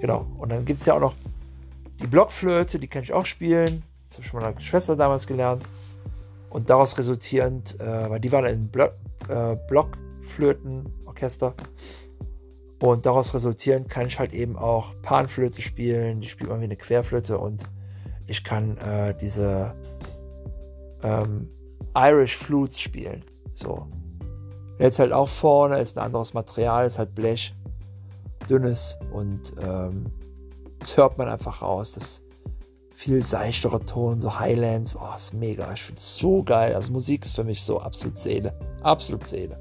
Genau. 0.01 0.27
Und 0.39 0.51
dann 0.51 0.65
gibt 0.65 0.81
es 0.81 0.87
ja 0.87 0.95
auch 0.95 1.01
noch 1.01 1.15
die 2.01 2.07
Blockflöte, 2.07 2.79
die 2.79 2.89
kann 2.89 3.05
ich 3.05 3.13
auch 3.13 3.27
spielen. 3.27 3.85
Das 4.09 4.19
habe 4.19 4.25
ich 4.25 4.31
von 4.31 4.41
meiner 4.41 4.61
Schwester 4.61 4.97
damals 4.97 5.27
gelernt. 5.27 5.63
Und 6.51 6.69
daraus 6.69 6.99
resultierend, 6.99 7.81
äh, 7.81 8.11
weil 8.11 8.21
die 8.21 8.33
waren 8.33 8.45
in 8.47 8.69
Blo 8.69 8.89
äh, 9.29 9.57
Blockflötenorchester. 9.69 11.55
Und 12.81 13.07
daraus 13.07 13.33
resultierend 13.33 13.89
kann 13.89 14.09
ich 14.09 14.19
halt 14.19 14.33
eben 14.33 14.57
auch 14.57 14.93
Panflöte 15.03 15.63
spielen. 15.63 16.21
Die 16.21 16.29
spielt 16.29 16.51
man 16.51 16.61
wie 16.61 16.65
eine 16.65 16.77
Querflöte 16.77 17.39
und 17.39 17.63
ich 18.27 18.43
kann 18.43 18.77
äh, 18.79 19.15
diese 19.15 19.75
ähm, 21.05 21.49
Irish 21.95 22.37
Flutes 22.37 22.81
spielen. 22.81 23.25
So. 23.55 23.87
Jetzt 24.79 24.99
halt 24.99 25.13
auch 25.13 25.29
vorne, 25.29 25.79
ist 25.79 25.97
ein 25.97 26.05
anderes 26.05 26.35
Material, 26.35 26.87
ist 26.87 26.99
halt 26.99 27.15
Blech, 27.15 27.55
dünnes 28.49 28.99
und 29.13 29.53
ähm, 29.63 30.07
das 30.79 30.97
hört 30.97 31.19
man 31.19 31.29
einfach 31.29 31.63
raus. 31.63 31.93
Das 31.93 32.23
viel 32.95 33.23
seichtere 33.23 33.85
Ton, 33.85 34.21
so 34.21 34.39
Highlands, 34.39 34.97
oh, 34.97 35.15
ist 35.17 35.35
mega. 35.35 35.73
Ich 35.73 35.83
finde 35.83 36.01
so 36.01 36.43
geil. 36.43 36.75
Also 36.75 36.93
Musik 36.93 37.25
ist 37.25 37.37
für 37.37 37.45
mich 37.45 37.63
so 37.63 37.81
absolut 37.81 38.17
Seele. 38.17 38.53
Absolut 38.83 39.25
Seele. 39.25 39.59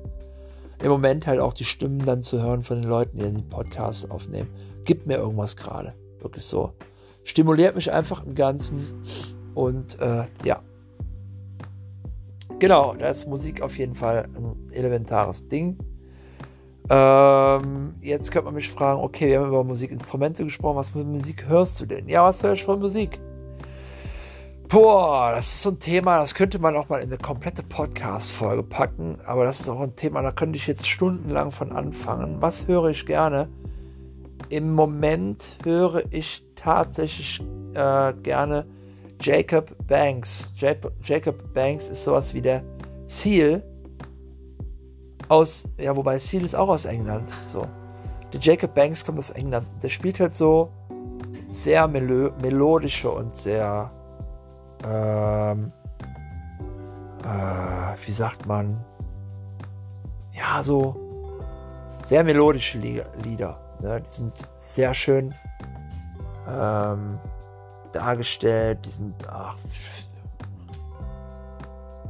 Im 0.82 0.90
Moment 0.90 1.28
halt 1.28 1.40
auch 1.40 1.54
die 1.54 1.66
Stimmen 1.66 2.04
dann 2.06 2.22
zu 2.22 2.42
hören 2.42 2.64
von 2.64 2.82
den 2.82 2.90
Leuten, 2.90 3.18
die 3.18 3.24
den 3.24 3.50
Podcast 3.50 4.10
aufnehmen, 4.10 4.50
gibt 4.84 5.06
mir 5.06 5.18
irgendwas 5.18 5.56
gerade. 5.56 5.94
Wirklich 6.20 6.44
so 6.44 6.74
stimuliert 7.24 7.76
mich 7.76 7.92
einfach 7.92 8.26
im 8.26 8.36
Ganzen. 8.36 9.04
Und 9.54 10.00
äh, 10.00 10.26
ja. 10.44 10.62
Genau, 12.60 12.94
da 12.94 13.10
ist 13.10 13.28
Musik 13.28 13.62
auf 13.62 13.78
jeden 13.78 13.96
Fall 13.96 14.30
ein 14.36 14.72
elementares 14.72 15.48
Ding. 15.48 15.78
Ähm, 16.90 17.96
jetzt 18.02 18.32
könnte 18.32 18.46
man 18.46 18.56
mich 18.56 18.70
fragen, 18.70 19.02
okay, 19.02 19.30
wir 19.30 19.40
haben 19.40 19.48
über 19.48 19.64
Musikinstrumente 19.64 20.44
gesprochen, 20.44 20.76
was 20.76 20.90
für 20.90 21.04
Musik 21.04 21.48
hörst 21.48 21.80
du 21.80 21.86
denn? 21.86 22.10
Ja, 22.10 22.26
was 22.26 22.44
höre 22.44 22.54
ich 22.54 22.64
von 22.64 22.80
Musik? 22.80 23.20
Boah, 24.68 25.34
das 25.36 25.48
ist 25.48 25.64
so 25.64 25.70
ein 25.70 25.80
Thema, 25.80 26.20
das 26.20 26.34
könnte 26.34 26.58
man 26.60 26.76
auch 26.78 26.88
mal 26.88 27.00
in 27.00 27.10
eine 27.10 27.18
komplette 27.18 27.62
Podcast-Folge 27.62 28.64
packen, 28.64 29.20
aber 29.26 29.44
das 29.44 29.60
ist 29.60 29.70
auch 29.70 29.82
ein 29.82 29.96
Thema, 29.96 30.22
da 30.22 30.32
könnte 30.32 30.58
ich 30.58 30.66
jetzt 30.66 30.88
stundenlang 30.88 31.52
von 31.52 31.72
anfangen. 31.72 32.38
Was 32.42 32.68
höre 32.68 32.90
ich 32.90 33.06
gerne? 33.06 33.50
Im 34.50 34.74
Moment 34.74 35.58
höre 35.64 36.04
ich 36.10 36.46
tatsächlich 36.56 37.42
äh, 37.74 38.14
gerne 38.24 38.66
Jacob 39.22 39.76
Banks. 39.88 40.52
Jacob 40.56 41.54
Banks 41.54 41.90
ist 41.90 42.04
sowas 42.04 42.34
wie 42.34 42.42
der 42.42 42.64
Seal 43.06 43.64
aus, 45.30 45.64
ja, 45.78 45.96
wobei 45.96 46.20
Seal 46.20 46.44
ist 46.44 46.56
auch 46.56 46.70
aus 46.70 46.86
England. 46.86 47.32
So. 47.48 47.62
Der 48.34 48.40
Jacob 48.40 48.74
Banks 48.74 49.06
kommt 49.06 49.20
aus 49.20 49.30
England. 49.30 49.68
Der 49.82 49.90
spielt 49.90 50.20
halt 50.20 50.36
so 50.36 50.72
sehr 51.50 51.88
melo 51.88 52.32
melodische 52.42 53.12
und 53.12 53.36
sehr 53.36 53.92
ähm, 54.86 55.72
äh, 57.24 58.08
wie 58.08 58.12
sagt 58.12 58.48
man, 58.48 58.84
ja, 60.34 60.64
so 60.64 60.96
sehr 62.04 62.24
melodische 62.24 62.80
Lieder. 62.80 63.60
Ne? 63.82 64.02
Die 64.02 64.10
sind 64.10 64.34
sehr 64.56 64.94
schön 64.94 65.34
ähm, 66.50 67.20
dargestellt. 67.94 68.80
Die 68.86 68.90
sind, 68.90 69.16
ach, 69.28 69.56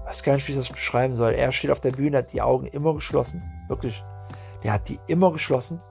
weiß 0.06 0.24
gar 0.24 0.34
nicht, 0.34 0.48
wie 0.48 0.52
ich 0.52 0.58
das 0.58 0.70
beschreiben 0.70 1.16
soll. 1.16 1.34
Er 1.34 1.52
steht 1.52 1.72
auf 1.72 1.80
der 1.82 1.92
Bühne, 1.92 2.18
hat 2.18 2.34
die 2.34 2.42
Augen 2.42 2.68
immer 2.68 2.94
geschlossen. 2.94 3.42
Wirklich. 3.68 4.04
Der 4.64 4.74
hat 4.74 4.90
die 4.90 5.00
immer 5.08 5.32
geschlossen. 5.32 5.82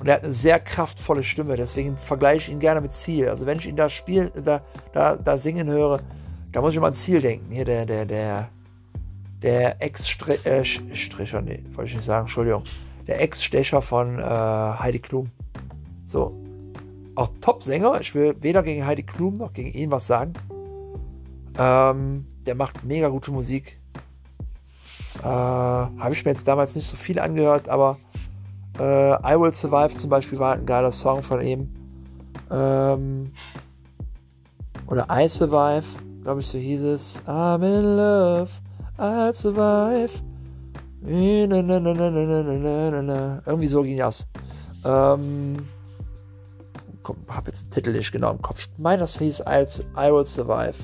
Und 0.00 0.08
er 0.08 0.14
hat 0.16 0.24
eine 0.24 0.32
sehr 0.32 0.60
kraftvolle 0.60 1.24
Stimme, 1.24 1.56
deswegen 1.56 1.96
vergleiche 1.96 2.48
ich 2.48 2.48
ihn 2.50 2.60
gerne 2.60 2.80
mit 2.80 2.92
Ziel. 2.92 3.28
Also 3.28 3.46
wenn 3.46 3.58
ich 3.58 3.66
ihn 3.66 3.76
da 3.76 3.88
spielen, 3.88 4.30
da, 4.44 4.60
da, 4.92 5.16
da 5.16 5.38
singen 5.38 5.68
höre, 5.68 6.00
da 6.52 6.60
muss 6.60 6.70
ich 6.72 6.76
immer 6.76 6.88
an 6.88 6.94
Ziel 6.94 7.20
denken. 7.20 7.50
Hier 7.50 7.64
der, 7.64 7.86
der, 7.86 8.04
der, 8.04 8.48
der 9.42 9.82
Ex-Stricher, 9.82 11.38
äh, 11.38 11.42
nee, 11.42 11.64
wollte 11.72 11.88
ich 11.88 11.96
nicht 11.96 12.04
sagen, 12.04 12.24
Entschuldigung. 12.24 12.62
Der 13.06 13.20
Ex-Stecher 13.20 13.80
von 13.80 14.18
äh, 14.18 14.22
Heidi 14.22 14.98
Klum. 14.98 15.30
So. 16.06 16.45
Auch 17.16 17.28
Top-Sänger. 17.40 18.00
Ich 18.00 18.14
will 18.14 18.36
weder 18.40 18.62
gegen 18.62 18.86
Heidi 18.86 19.02
Klum 19.02 19.34
noch 19.34 19.52
gegen 19.52 19.72
ihn 19.72 19.90
was 19.90 20.06
sagen. 20.06 20.34
Ähm, 21.58 22.26
der 22.46 22.54
macht 22.54 22.84
mega 22.84 23.08
gute 23.08 23.32
Musik. 23.32 23.80
Äh, 25.20 25.26
Habe 25.26 26.12
ich 26.12 26.24
mir 26.24 26.30
jetzt 26.30 26.46
damals 26.46 26.74
nicht 26.74 26.86
so 26.86 26.96
viel 26.96 27.18
angehört, 27.18 27.68
aber 27.68 27.96
äh, 28.78 29.14
I 29.14 29.40
Will 29.40 29.54
Survive 29.54 29.96
zum 29.96 30.10
Beispiel 30.10 30.38
war 30.38 30.54
ein 30.54 30.66
geiler 30.66 30.92
Song 30.92 31.22
von 31.22 31.40
ihm. 31.40 31.74
Ähm, 32.50 33.32
oder 34.86 35.06
I 35.10 35.28
Survive, 35.28 35.86
glaube 36.22 36.40
ich, 36.40 36.46
so 36.46 36.58
hieß 36.58 36.82
es. 36.82 37.22
I'm 37.26 37.62
in 37.64 37.96
love, 37.96 38.50
I'll 38.98 39.34
survive. 39.34 40.12
Irgendwie 43.46 43.66
so 43.66 43.82
ging 43.82 43.98
das. 43.98 44.28
Ähm, 44.84 45.56
hab 47.28 47.46
jetzt 47.46 47.64
den 47.64 47.70
Titel 47.70 47.92
nicht 47.92 48.12
genau 48.12 48.32
im 48.32 48.42
Kopf. 48.42 48.68
Ich 48.72 48.78
meine, 48.78 49.00
das 49.00 49.18
hieß 49.18 49.40
I 49.40 50.10
Will 50.10 50.26
Survive. 50.26 50.74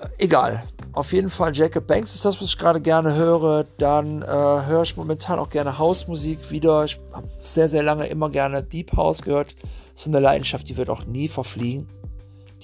Äh, 0.00 0.08
egal. 0.18 0.64
Auf 0.92 1.12
jeden 1.12 1.30
Fall 1.30 1.54
Jacob 1.54 1.86
Banks 1.86 2.14
ist 2.14 2.24
das, 2.24 2.40
was 2.40 2.48
ich 2.48 2.58
gerade 2.58 2.80
gerne 2.80 3.14
höre. 3.14 3.64
Dann 3.78 4.22
äh, 4.22 4.26
höre 4.26 4.82
ich 4.82 4.96
momentan 4.96 5.38
auch 5.38 5.50
gerne 5.50 5.78
Hausmusik 5.78 6.50
wieder. 6.50 6.84
Ich 6.84 7.00
habe 7.12 7.28
sehr, 7.42 7.68
sehr 7.68 7.82
lange 7.82 8.06
immer 8.06 8.28
gerne 8.30 8.62
Deep 8.62 8.96
House 8.96 9.22
gehört. 9.22 9.54
Das 9.92 10.02
ist 10.02 10.08
eine 10.08 10.20
Leidenschaft, 10.20 10.68
die 10.68 10.76
wird 10.76 10.90
auch 10.90 11.04
nie 11.04 11.28
verfliegen. 11.28 11.88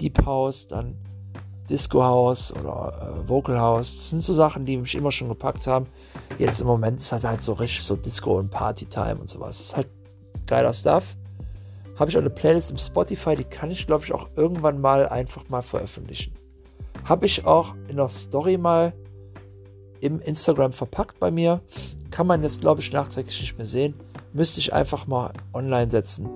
Deep 0.00 0.24
House, 0.26 0.66
dann 0.66 0.96
Disco 1.68 2.02
House 2.02 2.52
oder 2.52 3.22
äh, 3.24 3.28
Vocal 3.28 3.58
House. 3.58 3.94
Das 3.94 4.10
sind 4.10 4.22
so 4.22 4.32
Sachen, 4.32 4.64
die 4.64 4.76
mich 4.76 4.94
immer 4.94 5.12
schon 5.12 5.28
gepackt 5.28 5.66
haben. 5.66 5.86
Jetzt 6.38 6.60
im 6.60 6.66
Moment 6.66 7.00
ist 7.00 7.12
halt, 7.12 7.24
halt 7.24 7.42
so 7.42 7.54
richtig 7.54 7.82
so 7.82 7.96
Disco 7.96 8.38
und 8.38 8.50
Party 8.50 8.86
Time 8.86 9.16
und 9.16 9.28
sowas. 9.28 9.58
Das 9.58 9.66
ist 9.66 9.76
halt 9.76 9.88
geiler 10.46 10.72
Stuff. 10.72 11.16
Habe 11.96 12.10
ich 12.10 12.16
auch 12.16 12.20
eine 12.20 12.30
Playlist 12.30 12.70
im 12.70 12.78
Spotify, 12.78 13.36
die 13.36 13.44
kann 13.44 13.70
ich, 13.70 13.86
glaube 13.86 14.04
ich, 14.04 14.12
auch 14.12 14.28
irgendwann 14.36 14.80
mal 14.80 15.08
einfach 15.08 15.48
mal 15.48 15.62
veröffentlichen. 15.62 16.34
Habe 17.04 17.26
ich 17.26 17.46
auch 17.46 17.74
in 17.88 17.96
der 17.96 18.08
Story 18.08 18.58
mal 18.58 18.92
im 20.00 20.20
Instagram 20.20 20.72
verpackt 20.72 21.18
bei 21.18 21.30
mir. 21.30 21.60
Kann 22.10 22.26
man 22.26 22.42
jetzt, 22.42 22.60
glaube 22.60 22.80
ich, 22.80 22.92
nachträglich 22.92 23.40
nicht 23.40 23.56
mehr 23.56 23.66
sehen. 23.66 23.94
Müsste 24.34 24.60
ich 24.60 24.74
einfach 24.74 25.06
mal 25.06 25.32
online 25.54 25.90
setzen 25.90 26.28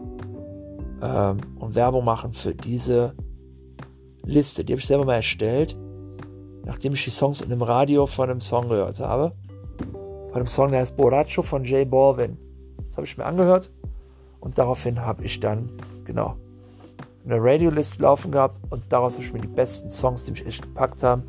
ähm, 1.03 1.39
und 1.59 1.75
Werbung 1.75 2.05
machen 2.05 2.33
für 2.33 2.55
diese 2.55 3.15
Liste. 4.25 4.65
Die 4.65 4.73
habe 4.73 4.81
ich 4.81 4.87
selber 4.87 5.05
mal 5.05 5.17
erstellt, 5.17 5.77
nachdem 6.65 6.95
ich 6.95 7.05
die 7.05 7.11
Songs 7.11 7.43
in 7.43 7.53
einem 7.53 7.63
Radio 7.63 8.07
von 8.07 8.31
einem 8.31 8.41
Song 8.41 8.71
gehört 8.71 9.01
habe. 9.01 9.33
Von 10.29 10.37
einem 10.37 10.47
Song, 10.47 10.71
der 10.71 10.81
heißt 10.81 10.97
Borracho 10.97 11.43
von 11.43 11.65
Jay 11.65 11.85
Balvin. 11.85 12.39
Das 12.89 12.97
habe 12.97 13.07
ich 13.07 13.19
mir 13.19 13.27
angehört 13.27 13.71
und 14.41 14.59
daraufhin 14.59 15.01
habe 15.01 15.25
ich 15.25 15.41
dann, 15.41 15.71
genau, 16.05 16.37
eine 17.25 17.37
Radiolist 17.39 18.01
laufen 18.01 18.33
gehabt 18.33 18.59
und 18.71 18.83
daraus 18.89 19.15
habe 19.15 19.25
ich 19.25 19.33
mir 19.33 19.41
die 19.41 19.49
besten 19.49 19.91
Songs, 19.91 20.25
die 20.25 20.33
mich 20.33 20.47
echt 20.47 20.63
gepackt 20.63 21.03
haben, 21.03 21.25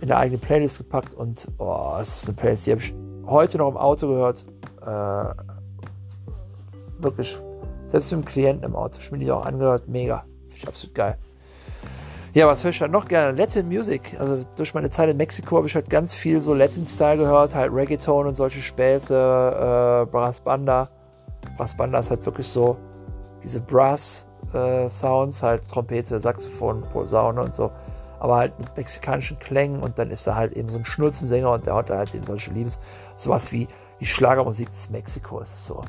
in 0.00 0.10
eine 0.10 0.20
eigene 0.20 0.38
Playlist 0.38 0.78
gepackt 0.78 1.14
und 1.14 1.48
oh, 1.58 1.96
es 2.00 2.16
ist 2.16 2.26
eine 2.26 2.34
Playlist, 2.34 2.66
die 2.66 2.72
habe 2.72 2.80
ich 2.82 2.94
heute 3.26 3.58
noch 3.58 3.70
im 3.70 3.76
Auto 3.76 4.08
gehört. 4.08 4.44
Äh, 4.82 5.34
wirklich, 7.02 7.38
selbst 7.88 8.12
mit 8.12 8.22
dem 8.22 8.24
Klienten 8.26 8.64
im 8.64 8.76
Auto, 8.76 8.94
habe 8.94 9.04
ich 9.04 9.10
mir 9.12 9.18
die 9.18 9.30
auch 9.30 9.46
angehört, 9.46 9.88
mega. 9.88 10.24
Finde 10.48 10.56
ich 10.56 10.68
absolut 10.68 10.94
geil. 10.94 11.18
Ja, 12.34 12.48
was 12.48 12.64
höre 12.64 12.70
ich 12.70 12.78
dann 12.80 12.90
noch 12.90 13.06
gerne? 13.06 13.38
Latin 13.38 13.68
Music. 13.68 14.16
Also 14.18 14.44
durch 14.56 14.74
meine 14.74 14.90
Zeit 14.90 15.08
in 15.08 15.16
Mexiko 15.16 15.56
habe 15.56 15.68
ich 15.68 15.74
halt 15.76 15.88
ganz 15.88 16.12
viel 16.12 16.40
so 16.40 16.52
Latin-Style 16.52 17.16
gehört, 17.16 17.54
halt 17.54 17.72
Reggaeton 17.72 18.26
und 18.26 18.34
solche 18.34 18.60
Späße, 18.60 19.14
äh, 19.14 20.10
Brass 20.10 20.40
Banda. 20.40 20.90
Brass 21.56 21.76
Banda 21.76 21.98
ist 21.98 22.10
halt 22.10 22.24
wirklich 22.26 22.48
so 22.48 22.76
diese 23.42 23.60
Brass 23.60 24.26
äh, 24.52 24.88
halt 24.88 25.68
Trompete, 25.68 26.18
Saxophon, 26.20 26.82
Posaune 26.82 27.42
und 27.42 27.54
so, 27.54 27.70
aber 28.20 28.36
halt 28.36 28.58
mit 28.58 28.76
mexikanischen 28.76 29.38
Klängen 29.38 29.80
und 29.82 29.98
dann 29.98 30.10
ist 30.10 30.26
da 30.26 30.34
halt 30.34 30.52
eben 30.52 30.68
so 30.68 30.78
ein 30.78 30.84
Schnulzensänger 30.84 31.52
und 31.52 31.66
der 31.66 31.74
hat 31.74 31.90
da 31.90 31.98
halt 31.98 32.14
eben 32.14 32.24
solche 32.24 32.52
Liebes, 32.52 32.78
sowas 33.16 33.52
wie 33.52 33.68
die 34.00 34.06
Schlagermusik 34.06 34.70
des 34.70 34.90
Mexiko 34.90 35.40
ist 35.40 35.54
es 35.54 35.66
so. 35.66 35.82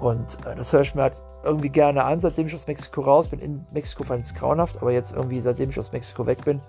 Und 0.00 0.38
äh, 0.46 0.54
das 0.56 0.72
höre 0.72 0.80
ich 0.82 0.94
mir 0.94 1.02
halt 1.02 1.20
irgendwie 1.42 1.68
gerne 1.70 2.04
an, 2.04 2.20
seitdem 2.20 2.46
ich 2.46 2.54
aus 2.54 2.66
Mexiko 2.66 3.02
raus 3.02 3.28
bin. 3.28 3.38
In 3.40 3.64
Mexiko 3.72 4.04
fand 4.04 4.20
ich 4.20 4.26
es 4.26 4.34
grauenhaft, 4.34 4.78
aber 4.80 4.92
jetzt 4.92 5.14
irgendwie, 5.14 5.40
seitdem 5.40 5.70
ich 5.70 5.78
aus 5.78 5.92
Mexiko 5.92 6.26
weg 6.26 6.44
bin, 6.44 6.60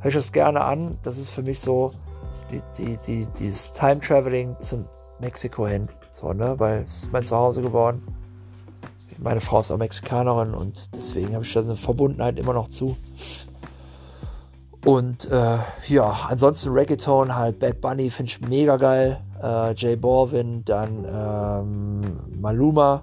höre 0.00 0.08
ich 0.08 0.14
das 0.14 0.32
gerne 0.32 0.62
an. 0.62 0.98
Das 1.02 1.18
ist 1.18 1.30
für 1.30 1.42
mich 1.42 1.60
so 1.60 1.92
die, 2.50 2.62
die, 2.78 2.98
die, 3.06 3.26
dieses 3.38 3.72
Time-Traveling 3.72 4.56
zum 4.60 4.86
Mexiko 5.20 5.66
hin. 5.66 5.88
So, 6.14 6.32
ne? 6.32 6.54
Weil 6.58 6.82
es 6.82 6.96
ist 6.96 7.12
mein 7.12 7.24
Zuhause 7.24 7.60
geworden 7.60 8.02
meine 9.18 9.40
Frau 9.40 9.60
ist 9.60 9.70
auch 9.70 9.78
Mexikanerin 9.78 10.54
und 10.54 10.94
deswegen 10.94 11.34
habe 11.34 11.44
ich 11.44 11.52
da 11.52 11.60
eine 11.60 11.76
Verbundenheit 11.76 12.38
immer 12.38 12.52
noch 12.52 12.68
zu. 12.68 12.96
Und 14.84 15.30
äh, 15.30 15.58
ja, 15.88 16.26
ansonsten 16.28 16.70
Reggaeton, 16.70 17.34
halt 17.34 17.58
Bad 17.58 17.80
Bunny 17.80 18.10
finde 18.10 18.30
ich 18.30 18.40
mega 18.46 18.76
geil. 18.76 19.18
Äh, 19.42 19.74
Jay 19.74 19.96
Balvin, 19.96 20.62
dann 20.64 21.06
ähm, 21.08 22.40
Maluma. 22.40 23.02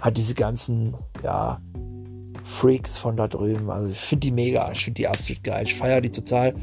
Hat 0.00 0.16
diese 0.18 0.34
ganzen, 0.34 0.94
ja, 1.22 1.58
Freaks 2.44 2.98
von 2.98 3.16
da 3.16 3.28
drüben. 3.28 3.70
Also 3.70 3.88
ich 3.88 3.98
finde 3.98 4.26
die 4.26 4.30
mega, 4.30 4.70
ich 4.70 4.84
finde 4.84 4.98
die 4.98 5.08
absolut 5.08 5.42
geil. 5.42 5.64
Ich 5.64 5.74
feiere 5.74 6.02
die 6.02 6.10
total. 6.10 6.54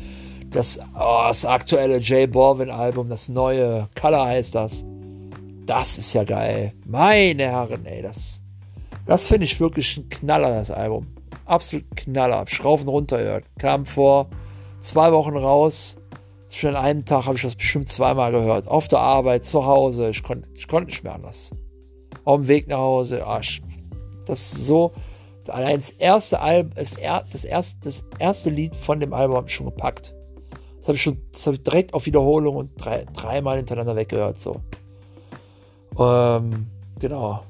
Das, 0.52 0.80
oh, 0.94 1.24
das 1.28 1.44
aktuelle 1.44 1.98
Jay 1.98 2.28
Balvin 2.28 2.70
Album, 2.70 3.10
das 3.10 3.28
neue, 3.28 3.90
Color 4.00 4.26
heißt 4.28 4.54
das. 4.54 4.86
Das 5.66 5.98
ist 5.98 6.14
ja 6.14 6.24
geil. 6.24 6.74
Meine 6.86 7.44
Herren, 7.44 7.86
ey, 7.86 8.02
das, 8.02 8.42
das 9.06 9.28
finde 9.28 9.46
ich 9.46 9.60
wirklich 9.60 9.98
ein 9.98 10.10
Knaller, 10.10 10.50
das 10.50 10.72
Album. 10.72 11.08
Absolut 11.46 11.86
Knaller. 11.96 12.46
Schraufen 12.48 12.88
runterhört. 12.88 13.46
Kam 13.60 13.86
vor 13.86 14.30
zwei 14.82 15.12
Wochen 15.12 15.38
raus. 15.38 15.98
Zwischen 16.48 16.76
einem 16.76 17.06
Tag 17.06 17.26
habe 17.26 17.36
ich 17.36 17.42
das 17.42 17.56
bestimmt 17.56 17.90
zweimal 17.90 18.32
gehört. 18.32 18.68
Auf 18.68 18.88
der 18.88 19.00
Arbeit, 19.00 19.46
zu 19.46 19.66
Hause. 19.66 20.10
Ich 20.10 20.22
konnte 20.22 20.48
ich 20.54 20.68
konnt 20.68 20.88
nicht 20.88 21.04
mehr 21.04 21.16
anders. 21.16 21.52
Auf 22.26 22.42
dem 22.42 22.48
Weg 22.48 22.68
nach 22.68 22.78
Hause. 22.78 23.26
Ah, 23.26 23.42
das 24.26 24.54
ist 24.54 24.66
so. 24.66 24.94
Allein 25.48 25.76
das 25.76 25.90
erste 25.90 26.40
Album, 26.40 26.72
das, 26.76 26.94
erste, 26.94 27.78
das 27.84 28.06
erste 28.20 28.50
Lied 28.50 28.76
von 28.76 29.00
dem 29.00 29.14
Album 29.14 29.38
habe 29.38 29.48
ich 29.48 29.56
schon 29.56 29.66
gepackt. 29.66 30.14
Das 30.78 30.88
habe 30.88 30.96
ich, 30.96 31.02
schon, 31.02 31.18
hab 31.46 31.54
ich 31.54 31.64
direkt 31.64 31.94
auf 31.94 32.06
Wiederholung 32.06 32.56
und 32.56 32.72
drei, 32.78 33.06
dreimal 33.14 33.58
hintereinander 33.58 33.96
weggehört. 33.96 34.40
So. 34.40 34.62
Ähm, 35.98 36.68
genau. 37.00 37.44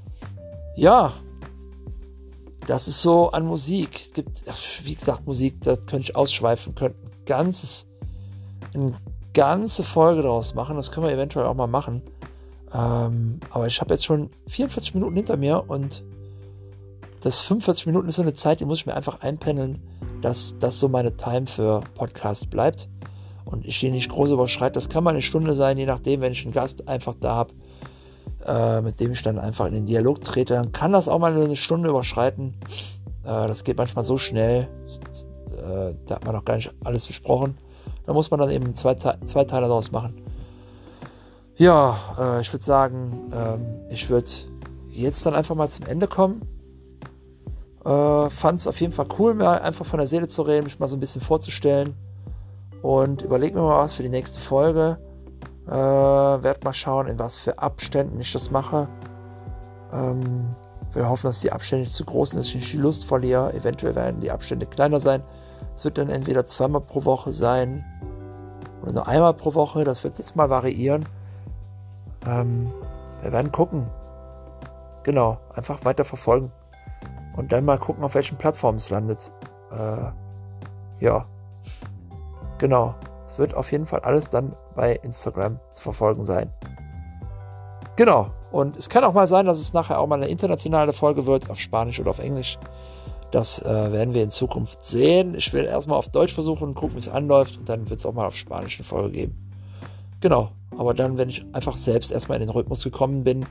Ja. 0.76 1.14
Das 2.66 2.88
ist 2.88 3.02
so 3.02 3.30
an 3.32 3.46
Musik. 3.46 4.00
Es 4.00 4.14
gibt, 4.14 4.44
wie 4.86 4.96
gesagt, 4.96 5.28
Musik, 5.28 5.62
da 5.62 5.76
könnte 5.76 6.00
ich 6.00 6.16
ausschweifen, 6.16 6.76
könnte 6.76 6.98
ein 7.04 7.26
ganzes, 7.26 7.88
eine 8.74 8.94
ganze 9.34 9.84
Folge 9.84 10.22
daraus 10.22 10.56
machen. 10.56 10.78
Das 10.78 10.92
können 10.92 11.06
wir 11.06 11.14
eventuell 11.14 11.46
auch 11.46 11.56
mal 11.56 11.68
machen. 11.68 12.02
Ähm, 12.74 13.40
aber 13.50 13.68
ich 13.68 13.82
habe 13.82 13.94
jetzt 13.94 14.06
schon 14.06 14.30
44 14.48 14.96
Minuten 14.96 15.16
hinter 15.16 15.38
mir 15.38 15.66
und 15.68 16.04
das 17.22 17.40
45 17.42 17.86
Minuten 17.86 18.10
ist 18.10 18.16
so 18.16 18.22
eine 18.22 18.34
Zeit, 18.34 18.60
die 18.60 18.66
muss 18.66 18.80
ich 18.80 18.86
mir 18.86 18.96
einfach 18.96 19.22
einpendeln, 19.22 19.82
dass 20.22 20.58
das 20.60 20.80
so 20.80 20.90
meine 20.90 21.16
Time 21.16 21.48
für 21.48 21.82
Podcast 21.96 22.50
bleibt 22.50 22.90
und 23.46 23.66
ich 23.66 23.80
die 23.80 23.92
nicht 23.92 24.10
groß 24.10 24.32
überschreite. 24.32 24.74
Das 24.74 24.90
kann 24.90 25.04
mal 25.04 25.12
eine 25.12 25.22
Stunde 25.22 25.54
sein, 25.54 25.78
je 25.78 25.86
nachdem, 25.86 26.22
wenn 26.22 26.34
ich 26.34 26.44
einen 26.44 26.54
Gast 26.54 26.88
einfach 26.88 27.14
da 27.20 27.36
habe, 27.36 27.54
äh, 28.46 28.82
mit 28.82 29.00
dem 29.00 29.12
ich 29.12 29.22
dann 29.22 29.40
einfach 29.40 29.68
in 29.68 29.74
den 29.74 29.86
Dialog 29.86 30.22
trete, 30.22 30.54
dann 30.54 30.72
kann 30.72 30.92
das 30.92 31.08
auch 31.08 31.20
mal 31.20 31.34
eine 31.34 31.56
Stunde 31.56 31.90
überschreiten. 31.90 32.56
Äh, 33.24 33.48
das 33.48 33.64
geht 33.64 33.78
manchmal 33.78 34.04
so 34.04 34.18
schnell, 34.18 34.68
äh, 35.58 35.94
da 36.06 36.16
hat 36.16 36.26
man 36.26 36.36
noch 36.36 36.46
gar 36.46 36.56
nicht 36.56 36.74
alles 36.84 37.08
besprochen. 37.08 37.58
Da 38.06 38.14
muss 38.14 38.32
man 38.32 38.40
dann 38.40 38.50
eben 38.50 38.74
zwei, 38.74 38.96
zwei 38.96 39.44
Teile 39.46 39.68
daraus 39.68 39.92
machen. 39.92 40.14
Ja, 41.56 42.38
äh, 42.38 42.42
ich 42.42 42.52
würde 42.52 42.66
sagen, 42.66 43.32
ähm, 43.34 43.66
ich 43.90 44.10
würde 44.10 44.30
jetzt 44.90 45.26
dann 45.26 45.36
einfach 45.36 45.56
mal 45.56 45.70
zum 45.70 45.86
Ende 45.86 46.08
kommen. 46.08 46.42
Äh, 47.86 48.30
Fand 48.30 48.60
es 48.60 48.68
auf 48.68 48.80
jeden 48.82 48.94
Fall 48.94 49.08
cool, 49.20 49.34
mir 49.34 49.62
einfach 49.62 49.86
von 49.86 50.00
der 50.00 50.08
Seele 50.08 50.28
zu 50.28 50.42
reden, 50.42 50.66
mich 50.66 50.80
mal 50.80 50.88
so 50.88 50.98
ein 50.98 51.00
bisschen 51.00 51.22
vorzustellen. 51.22 51.96
Und 52.82 53.22
überleg 53.22 53.54
mir 53.54 53.62
mal 53.62 53.80
was 53.80 53.94
für 53.94 54.04
die 54.04 54.10
nächste 54.10 54.40
Folge. 54.40 54.98
Äh, 55.68 55.72
werd 55.72 56.64
mal 56.64 56.74
schauen, 56.74 57.08
in 57.08 57.20
was 57.20 57.38
für 57.38 57.60
Abständen 57.60 58.20
ich 58.20 58.34
das 58.34 58.52
mache. 58.52 58.88
Ähm, 59.94 60.56
wir 60.92 61.10
hoffen, 61.10 61.28
dass 61.28 61.40
die 61.40 61.52
Abstände 61.52 61.82
nicht 61.82 61.94
zu 61.94 62.06
groß 62.06 62.32
sind, 62.32 62.40
dass 62.40 62.48
ich 62.48 62.56
nicht 62.56 62.74
die 62.74 62.78
Lust 62.78 63.06
verliere. 63.06 63.54
Eventuell 63.54 63.96
werden 63.96 64.22
die 64.22 64.32
Abstände 64.32 64.66
kleiner 64.66 65.00
sein. 65.00 65.24
Es 65.74 65.84
wird 65.84 65.98
dann 65.98 66.10
entweder 66.10 66.46
zweimal 66.46 66.82
pro 66.82 67.06
Woche 67.06 67.32
sein 67.32 67.84
oder 68.82 68.94
nur 68.94 69.08
einmal 69.08 69.34
pro 69.34 69.54
Woche. 69.54 69.84
Das 69.84 70.04
wird 70.04 70.20
jetzt 70.20 70.36
mal 70.36 70.50
variieren. 70.50 71.06
Ähm, 72.28 72.72
wir 73.22 73.32
werden 73.32 73.52
gucken. 73.52 73.88
Genau, 75.04 75.38
einfach 75.56 75.84
weiter 75.86 76.06
verfolgen. 76.06 76.52
Und 77.36 77.52
dann 77.52 77.66
mal 77.66 77.80
gucken, 77.80 78.04
auf 78.04 78.16
welchen 78.16 78.38
Plattformen 78.38 78.78
es 78.78 78.90
landet. 78.90 79.32
Äh, 79.72 81.04
ja. 81.04 81.26
Genau. 82.60 82.96
Es 83.34 83.40
wird 83.40 83.56
auf 83.56 83.72
jeden 83.72 83.88
Fall 83.88 84.02
alles 84.02 84.30
dann 84.30 84.56
bei 84.76 84.94
Instagram 84.98 85.60
zu 85.72 85.82
verfolgen 85.82 86.24
sein. 86.24 86.54
Genau. 87.96 88.30
Und 88.52 88.78
es 88.78 88.90
kann 88.90 89.04
auch 89.04 89.14
mal 89.14 89.26
sein, 89.26 89.48
dass 89.48 89.58
es 89.58 89.74
nachher 89.74 90.00
auch 90.00 90.06
mal 90.06 90.18
eine 90.18 90.28
internationale 90.28 90.94
Folge 90.94 91.26
wird, 91.26 91.50
auf 91.50 91.60
Spanisch 91.60 92.00
oder 92.00 92.12
auf 92.12 92.20
Englisch. 92.20 92.60
Das 93.32 93.60
äh, 93.64 93.92
werden 93.92 94.14
wir 94.14 94.22
in 94.22 94.30
Zukunft 94.30 94.84
sehen. 94.84 95.34
Ich 95.34 95.52
will 95.52 95.66
erstmal 95.66 95.98
auf 95.98 96.10
Deutsch 96.10 96.36
versuchen 96.36 96.70
und 96.70 96.74
gucken, 96.76 96.96
wie 96.96 97.00
es 97.00 97.10
anläuft. 97.10 97.58
Und 97.58 97.68
dann 97.68 97.90
wird 97.90 98.00
es 98.00 98.06
auch 98.06 98.14
mal 98.14 98.28
auf 98.28 98.36
Spanisch 98.36 98.78
eine 98.78 98.86
Folge 98.86 99.10
geben. 99.10 99.52
Genau. 100.22 100.52
Aber 100.78 100.94
dann, 100.94 101.18
wenn 101.18 101.30
ich 101.30 101.44
einfach 101.54 101.76
selbst 101.76 102.12
erstmal 102.12 102.40
in 102.40 102.48
den 102.48 102.56
Rhythmus 102.56 102.84
gekommen 102.84 103.24
bin 103.24 103.48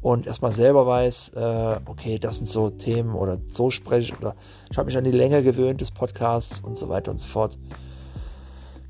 und 0.00 0.26
erstmal 0.26 0.52
selber 0.52 0.84
weiß, 0.84 1.34
äh, 1.36 1.76
okay, 1.86 2.18
das 2.18 2.38
sind 2.38 2.48
so 2.48 2.70
Themen 2.70 3.14
oder 3.14 3.38
so 3.46 3.70
spreche 3.70 4.12
ich 4.12 4.18
oder 4.18 4.34
ich 4.68 4.78
habe 4.78 4.86
mich 4.86 4.96
an 4.96 5.04
die 5.04 5.12
Länge 5.12 5.44
gewöhnt 5.44 5.80
des 5.80 5.92
Podcasts 5.92 6.58
und 6.58 6.76
so 6.76 6.88
weiter 6.88 7.12
und 7.12 7.18
so 7.18 7.26
fort. 7.26 7.56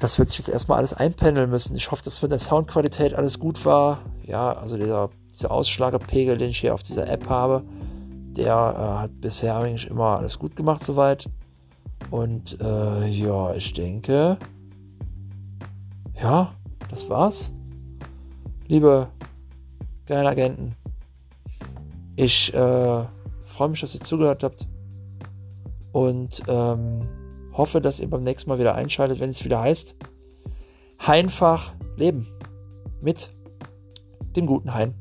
Das 0.03 0.19
wird 0.19 0.31
sich 0.31 0.39
jetzt 0.39 0.49
erstmal 0.49 0.79
alles 0.79 0.93
einpendeln 0.93 1.49
müssen. 1.49 1.77
Ich 1.77 1.93
hoffe, 1.93 2.03
dass 2.03 2.19
von 2.19 2.29
der 2.29 2.41
Soundqualität 2.41 3.15
alles 3.15 3.39
gut 3.39 3.65
war. 3.65 4.01
Ja, 4.27 4.53
also 4.53 4.77
dieser, 4.77 5.11
dieser 5.33 5.53
Ausschlagepegel, 5.53 6.37
den 6.37 6.51
ich 6.51 6.59
hier 6.59 6.75
auf 6.75 6.83
dieser 6.83 7.09
App 7.09 7.29
habe, 7.29 7.63
der 8.37 8.53
äh, 8.53 9.03
hat 9.03 9.21
bisher 9.21 9.55
eigentlich 9.57 9.89
immer 9.89 10.19
alles 10.19 10.41
gut 10.41 10.57
gemacht 10.57 10.83
soweit. 10.83 11.29
Und 12.11 12.61
äh, 12.61 13.07
ja, 13.07 13.55
ich 13.55 13.75
denke, 13.75 14.39
ja, 16.21 16.53
das 16.91 17.09
war's 17.09 17.53
liebe 18.67 19.07
Geheimagenten, 20.07 20.75
ich 22.17 22.53
äh, 22.55 23.05
freue 23.45 23.69
mich, 23.69 23.81
dass 23.81 23.95
ihr 23.95 24.01
zugehört 24.01 24.43
habt 24.43 24.67
und 25.93 26.43
ähm, 26.49 27.07
hoffe, 27.53 27.81
dass 27.81 28.01
ihr 28.01 28.09
beim 28.09 28.23
nächsten 28.23 28.51
Mal 28.51 28.59
wieder 28.59 28.75
einschaltet, 28.75 29.21
wenn 29.21 29.31
es 29.31 29.45
wieder 29.45 29.61
heißt, 29.61 29.97
Heinfach 31.07 31.73
leben 31.97 32.29
mit 33.01 33.31
dem 34.37 34.47
guten 34.47 34.75
Hein. 34.75 34.95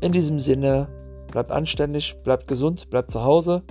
In 0.00 0.12
diesem 0.12 0.40
Sinne, 0.40 0.88
bleibt 1.30 1.50
anständig, 1.50 2.16
bleibt 2.22 2.48
gesund, 2.48 2.88
bleibt 2.90 3.10
zu 3.10 3.22
Hause, 3.22 3.62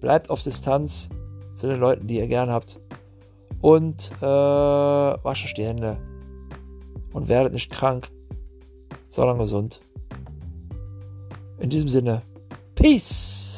bleibt 0.00 0.30
auf 0.30 0.42
Distanz 0.42 1.08
zu 1.54 1.68
den 1.68 1.78
Leuten, 1.78 2.06
die 2.06 2.16
ihr 2.16 2.26
gern 2.26 2.50
habt 2.50 2.80
und 3.60 4.10
äh, 4.20 4.24
wascht 4.24 5.44
euch 5.44 5.54
die 5.54 5.64
Hände 5.64 5.98
und 7.12 7.28
werdet 7.28 7.52
nicht 7.52 7.70
krank 7.70 8.10
sondern 9.12 9.38
gesund. 9.38 9.80
In 11.58 11.68
diesem 11.70 11.88
Sinne, 11.88 12.22
Peace! 12.74 13.51